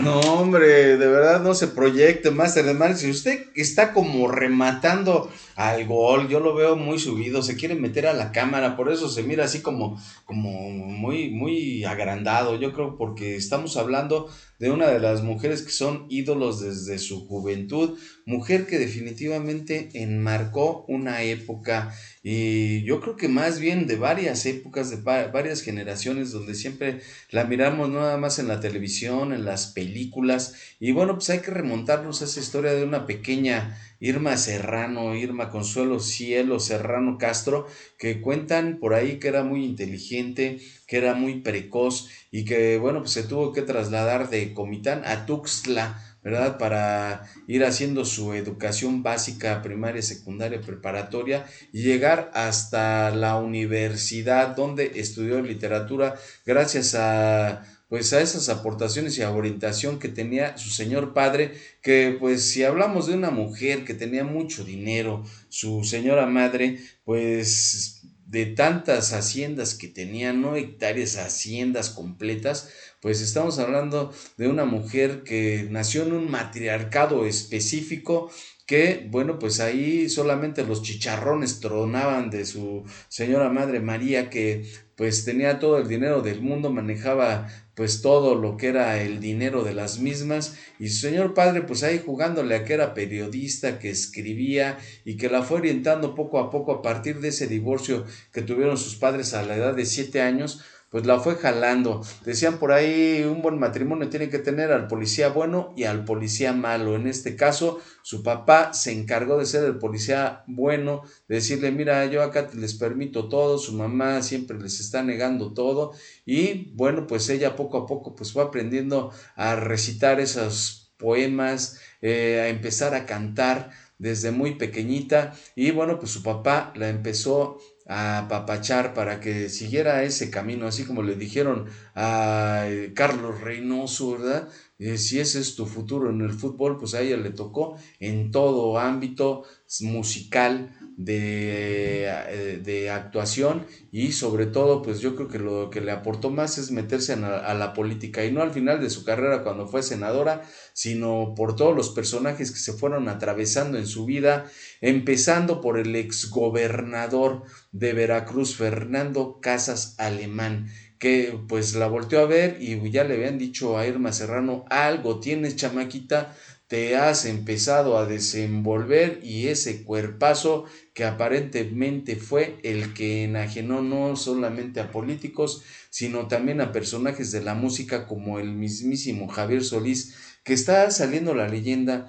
No, 0.02 0.18
hombre, 0.20 0.96
de 0.96 1.06
verdad 1.06 1.40
no 1.40 1.54
se 1.54 1.68
proyecte 1.68 2.32
más. 2.32 2.56
Además, 2.56 2.98
si 2.98 3.10
usted 3.10 3.46
está 3.54 3.92
como 3.92 4.26
rematando 4.26 5.30
al 5.54 5.86
gol, 5.86 6.28
yo 6.28 6.40
lo 6.40 6.54
veo 6.54 6.74
muy 6.74 6.98
subido, 6.98 7.42
se 7.42 7.54
quiere 7.54 7.74
meter 7.74 8.06
a 8.06 8.14
la 8.14 8.32
cámara, 8.32 8.76
por 8.76 8.90
eso 8.90 9.10
se 9.10 9.22
mira 9.22 9.44
así 9.44 9.60
como, 9.60 10.00
como 10.24 10.50
muy, 10.70 11.30
muy 11.30 11.84
agrandado. 11.84 12.56
Yo 12.56 12.72
creo 12.72 12.96
porque 12.96 13.36
estamos 13.36 13.76
hablando 13.76 14.29
both 14.30 14.49
de 14.60 14.70
una 14.70 14.88
de 14.88 15.00
las 15.00 15.22
mujeres 15.22 15.62
que 15.62 15.72
son 15.72 16.06
ídolos 16.10 16.60
desde 16.60 16.98
su 16.98 17.26
juventud, 17.26 17.98
mujer 18.26 18.66
que 18.66 18.78
definitivamente 18.78 19.88
enmarcó 19.94 20.84
una 20.86 21.22
época 21.22 21.94
y 22.22 22.82
yo 22.82 23.00
creo 23.00 23.16
que 23.16 23.28
más 23.28 23.58
bien 23.58 23.86
de 23.86 23.96
varias 23.96 24.44
épocas, 24.44 24.90
de 24.90 24.98
varias 24.98 25.62
generaciones 25.62 26.30
donde 26.30 26.54
siempre 26.54 27.00
la 27.30 27.44
miramos 27.44 27.88
nada 27.88 28.18
más 28.18 28.38
en 28.38 28.48
la 28.48 28.60
televisión, 28.60 29.32
en 29.32 29.46
las 29.46 29.68
películas 29.68 30.54
y 30.78 30.92
bueno, 30.92 31.14
pues 31.14 31.30
hay 31.30 31.38
que 31.38 31.50
remontarnos 31.50 32.20
a 32.20 32.26
esa 32.26 32.40
historia 32.40 32.72
de 32.72 32.84
una 32.84 33.06
pequeña 33.06 33.78
Irma 34.00 34.38
Serrano, 34.38 35.14
Irma 35.14 35.50
Consuelo 35.50 36.00
Cielo 36.00 36.58
Serrano 36.58 37.18
Castro, 37.18 37.66
que 37.98 38.22
cuentan 38.22 38.78
por 38.78 38.94
ahí 38.94 39.18
que 39.18 39.28
era 39.28 39.44
muy 39.44 39.64
inteligente, 39.64 40.58
que 40.86 40.96
era 40.96 41.14
muy 41.14 41.40
precoz 41.42 42.08
y 42.30 42.46
que, 42.46 42.78
bueno, 42.78 43.00
pues 43.00 43.12
se 43.12 43.24
tuvo 43.24 43.52
que 43.52 43.62
trasladar 43.62 44.30
de 44.30 44.49
Comitán 44.54 45.02
a 45.04 45.26
Tuxtla, 45.26 46.02
¿verdad? 46.22 46.58
Para 46.58 47.24
ir 47.46 47.64
haciendo 47.64 48.04
su 48.04 48.34
educación 48.34 49.02
básica, 49.02 49.62
primaria, 49.62 50.02
secundaria, 50.02 50.60
preparatoria 50.60 51.46
y 51.72 51.82
llegar 51.82 52.30
hasta 52.34 53.10
la 53.10 53.36
universidad 53.36 54.54
donde 54.54 54.92
estudió 54.96 55.40
literatura 55.40 56.16
gracias 56.44 56.94
a 56.94 57.64
pues 57.90 58.12
a 58.12 58.20
esas 58.20 58.48
aportaciones 58.48 59.18
y 59.18 59.22
a 59.22 59.32
orientación 59.32 59.98
que 59.98 60.08
tenía 60.08 60.56
su 60.56 60.70
señor 60.70 61.12
padre, 61.12 61.54
que 61.82 62.16
pues 62.20 62.48
si 62.48 62.62
hablamos 62.62 63.08
de 63.08 63.14
una 63.14 63.30
mujer 63.32 63.84
que 63.84 63.94
tenía 63.94 64.22
mucho 64.22 64.62
dinero, 64.62 65.24
su 65.48 65.82
señora 65.82 66.26
madre, 66.26 66.78
pues 67.04 68.02
de 68.26 68.46
tantas 68.46 69.12
haciendas 69.12 69.74
que 69.74 69.88
tenía, 69.88 70.32
no 70.32 70.54
hectáreas, 70.54 71.16
haciendas 71.16 71.90
completas, 71.90 72.70
pues 73.00 73.20
estamos 73.20 73.58
hablando 73.58 74.12
de 74.36 74.48
una 74.48 74.64
mujer 74.64 75.22
que 75.24 75.66
nació 75.70 76.02
en 76.04 76.12
un 76.12 76.30
matriarcado 76.30 77.26
específico 77.26 78.30
que, 78.70 79.08
bueno, 79.10 79.40
pues 79.40 79.58
ahí 79.58 80.08
solamente 80.08 80.64
los 80.64 80.82
chicharrones 80.82 81.58
tronaban 81.58 82.30
de 82.30 82.46
su 82.46 82.84
señora 83.08 83.48
madre 83.48 83.80
María, 83.80 84.30
que 84.30 84.64
pues 84.94 85.24
tenía 85.24 85.58
todo 85.58 85.78
el 85.78 85.88
dinero 85.88 86.22
del 86.22 86.40
mundo, 86.40 86.70
manejaba 86.70 87.48
pues 87.74 88.00
todo 88.00 88.36
lo 88.36 88.56
que 88.56 88.68
era 88.68 89.02
el 89.02 89.18
dinero 89.18 89.64
de 89.64 89.74
las 89.74 89.98
mismas. 89.98 90.54
Y 90.78 90.88
su 90.90 91.00
señor 91.00 91.34
padre 91.34 91.62
pues 91.62 91.82
ahí 91.82 92.00
jugándole 92.04 92.54
a 92.54 92.64
que 92.64 92.74
era 92.74 92.94
periodista, 92.94 93.80
que 93.80 93.90
escribía 93.90 94.78
y 95.04 95.16
que 95.16 95.28
la 95.28 95.42
fue 95.42 95.58
orientando 95.58 96.14
poco 96.14 96.38
a 96.38 96.48
poco 96.50 96.70
a 96.70 96.80
partir 96.80 97.18
de 97.18 97.28
ese 97.30 97.48
divorcio 97.48 98.04
que 98.32 98.42
tuvieron 98.42 98.78
sus 98.78 98.94
padres 98.94 99.34
a 99.34 99.42
la 99.42 99.56
edad 99.56 99.74
de 99.74 99.84
siete 99.84 100.20
años, 100.20 100.62
pues 100.90 101.06
la 101.06 101.20
fue 101.20 101.36
jalando. 101.36 102.02
Decían 102.24 102.58
por 102.58 102.72
ahí, 102.72 103.22
un 103.22 103.42
buen 103.42 103.58
matrimonio 103.58 104.08
tiene 104.08 104.28
que 104.28 104.40
tener 104.40 104.72
al 104.72 104.88
policía 104.88 105.28
bueno 105.28 105.72
y 105.76 105.84
al 105.84 106.04
policía 106.04 106.52
malo. 106.52 106.96
En 106.96 107.06
este 107.06 107.36
caso, 107.36 107.80
su 108.02 108.22
papá 108.22 108.74
se 108.74 108.92
encargó 108.92 109.38
de 109.38 109.46
ser 109.46 109.64
el 109.64 109.78
policía 109.78 110.42
bueno, 110.48 111.02
de 111.28 111.36
decirle, 111.36 111.70
mira, 111.70 112.04
yo 112.06 112.22
acá 112.22 112.48
les 112.54 112.74
permito 112.74 113.28
todo, 113.28 113.56
su 113.58 113.72
mamá 113.74 114.20
siempre 114.22 114.58
les 114.58 114.80
está 114.80 115.02
negando 115.02 115.54
todo. 115.54 115.92
Y 116.26 116.72
bueno, 116.74 117.06
pues 117.06 117.28
ella 117.30 117.54
poco 117.54 117.78
a 117.78 117.86
poco 117.86 118.14
pues 118.16 118.32
fue 118.32 118.42
aprendiendo 118.42 119.12
a 119.36 119.54
recitar 119.54 120.18
esos 120.18 120.92
poemas, 120.96 121.78
eh, 122.02 122.40
a 122.40 122.48
empezar 122.48 122.94
a 122.94 123.06
cantar 123.06 123.70
desde 124.00 124.30
muy 124.30 124.54
pequeñita 124.54 125.34
y 125.54 125.70
bueno, 125.72 125.98
pues 125.98 126.10
su 126.10 126.22
papá 126.22 126.72
la 126.74 126.88
empezó 126.88 127.58
a 127.92 128.28
papachar 128.28 128.94
para 128.94 129.18
que 129.18 129.48
siguiera 129.48 130.04
ese 130.04 130.30
camino, 130.30 130.68
así 130.68 130.84
como 130.84 131.02
le 131.02 131.16
dijeron 131.16 131.66
a 131.96 132.66
eh, 132.68 132.92
Carlos 132.94 133.40
Reynoso, 133.40 134.12
¿verdad? 134.12 134.48
Eh, 134.78 134.96
si 134.96 135.18
ese 135.18 135.40
es 135.40 135.56
tu 135.56 135.66
futuro 135.66 136.08
en 136.08 136.20
el 136.20 136.30
fútbol, 136.30 136.78
pues 136.78 136.94
a 136.94 137.00
ella 137.00 137.16
le 137.16 137.30
tocó 137.30 137.76
en 137.98 138.30
todo 138.30 138.78
ámbito 138.78 139.42
musical, 139.80 140.70
de, 141.04 142.04
eh, 142.06 142.60
de, 142.62 142.90
actuación 142.90 143.66
y 143.90 144.12
sobre 144.12 144.44
todo 144.44 144.82
pues 144.82 145.00
yo 145.00 145.16
creo 145.16 145.28
que 145.28 145.38
lo 145.38 145.70
que 145.70 145.80
le 145.80 145.92
aportó 145.92 146.28
más 146.28 146.58
es 146.58 146.70
meterse 146.70 147.14
a 147.14 147.54
la 147.54 147.72
política 147.72 148.22
y 148.24 148.32
no 148.32 148.42
al 148.42 148.50
final 148.50 148.82
de 148.82 148.90
su 148.90 149.02
carrera 149.02 149.42
cuando 149.42 149.66
fue 149.66 149.82
senadora 149.82 150.42
sino 150.74 151.34
por 151.34 151.56
todos 151.56 151.74
los 151.74 151.90
personajes 151.90 152.50
que 152.50 152.58
se 152.58 152.74
fueron 152.74 153.08
atravesando 153.08 153.78
en 153.78 153.86
su 153.86 154.04
vida 154.04 154.44
empezando 154.82 155.62
por 155.62 155.78
el 155.78 155.96
exgobernador 155.96 157.44
de 157.72 157.94
Veracruz 157.94 158.56
Fernando 158.56 159.40
Casas 159.40 159.94
Alemán 159.98 160.68
que 160.98 161.40
pues 161.48 161.74
la 161.74 161.88
volteó 161.88 162.20
a 162.20 162.26
ver 162.26 162.58
y 162.60 162.90
ya 162.90 163.04
le 163.04 163.14
habían 163.14 163.38
dicho 163.38 163.78
a 163.78 163.86
Irma 163.86 164.12
Serrano 164.12 164.66
algo 164.68 165.18
tienes 165.18 165.56
chamaquita 165.56 166.36
te 166.70 166.94
has 166.94 167.24
empezado 167.24 167.98
a 167.98 168.06
desenvolver 168.06 169.18
y 169.24 169.48
ese 169.48 169.82
cuerpazo 169.82 170.66
que 170.94 171.04
aparentemente 171.04 172.14
fue 172.14 172.60
el 172.62 172.94
que 172.94 173.24
enajenó 173.24 173.82
no 173.82 174.14
solamente 174.14 174.78
a 174.78 174.92
políticos, 174.92 175.64
sino 175.90 176.28
también 176.28 176.60
a 176.60 176.70
personajes 176.70 177.32
de 177.32 177.42
la 177.42 177.54
música 177.54 178.06
como 178.06 178.38
el 178.38 178.52
mismísimo 178.52 179.26
Javier 179.26 179.64
Solís, 179.64 180.14
que 180.44 180.52
está 180.52 180.88
saliendo 180.92 181.34
la 181.34 181.48
leyenda 181.48 182.06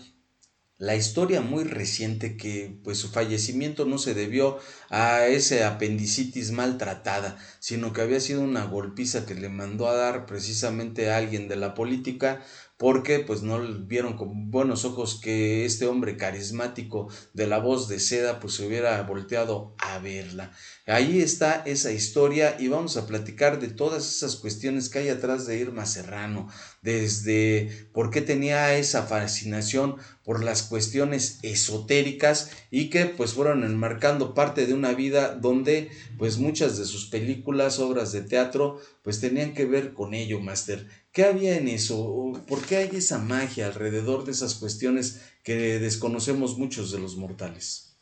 la 0.82 0.96
historia 0.96 1.42
muy 1.42 1.64
reciente 1.64 2.38
que 2.38 2.76
pues 2.84 2.98
su 2.98 3.10
fallecimiento 3.10 3.86
no 3.86 4.00
se 4.00 4.16
debió 4.16 4.58
a 4.90 5.28
ese 5.28 5.64
apendicitis 5.64 6.50
maltratada, 6.52 7.38
sino 7.60 7.94
que 7.94 8.02
había 8.02 8.20
sido 8.20 8.42
una 8.42 8.66
golpiza 8.66 9.28
que 9.28 9.36
le 9.36 9.48
mandó 9.48 9.88
a 9.88 9.96
dar 9.96 10.26
precisamente 10.26 11.12
a 11.12 11.18
alguien 11.18 11.48
de 11.48 11.56
la 11.56 11.76
política 11.76 12.44
porque 12.82 13.20
pues 13.20 13.44
no 13.44 13.62
vieron 13.86 14.18
con 14.18 14.50
buenos 14.50 14.86
ojos 14.86 15.22
que 15.22 15.66
este 15.66 15.86
hombre 15.86 16.18
carismático 16.18 17.10
de 17.32 17.46
la 17.46 17.60
voz 17.60 17.88
de 17.88 18.00
seda 18.00 18.40
pues 18.40 18.56
se 18.56 18.66
hubiera 18.66 19.00
volteado 19.04 19.76
a 19.78 20.00
verla. 20.00 20.52
Ahí 20.88 21.22
está 21.22 21.62
esa 21.68 21.92
historia 21.92 22.58
y 22.60 22.70
vamos 22.70 22.98
a 22.98 23.06
platicar 23.06 23.60
de 23.60 23.68
todas 23.68 24.08
esas 24.08 24.36
cuestiones 24.36 24.90
que 24.90 24.98
hay 24.98 25.10
atrás 25.10 25.46
de 25.46 25.60
Irma 25.60 25.86
Serrano, 25.86 26.48
desde 26.82 27.88
por 27.94 28.10
qué 28.10 28.22
tenía 28.22 28.76
esa 28.76 29.04
fascinación 29.04 29.98
por 30.24 30.44
las 30.44 30.64
cuestiones 30.64 31.38
esotéricas 31.44 32.50
y 32.72 32.90
que 32.90 33.06
pues 33.06 33.34
fueron 33.34 33.64
enmarcando 33.64 34.34
parte 34.34 34.66
de 34.66 34.74
una 34.74 34.94
vida 34.94 35.36
donde 35.36 35.92
pues 36.18 36.40
muchas 36.40 36.80
de 36.80 36.86
sus 36.86 37.06
películas, 37.06 37.78
obras 37.78 38.12
de 38.12 38.22
teatro 38.22 38.80
pues 39.04 39.20
tenían 39.20 39.54
que 39.54 39.66
ver 39.66 39.94
con 39.94 40.16
ello, 40.16 40.40
Master. 40.40 40.88
¿Qué 41.12 41.26
había 41.26 41.58
en 41.58 41.68
eso? 41.68 42.32
¿Por 42.48 42.62
qué 42.66 42.78
hay 42.78 42.90
esa 42.94 43.20
magia 43.20 43.68
alrededor 43.68 44.24
de 44.24 44.32
esas 44.32 44.56
cuestiones 44.56 45.22
que 45.44 45.78
desconocemos 45.80 46.58
muchos 46.58 46.92
de 46.92 47.00
los 47.00 47.18
mortales? 47.18 47.98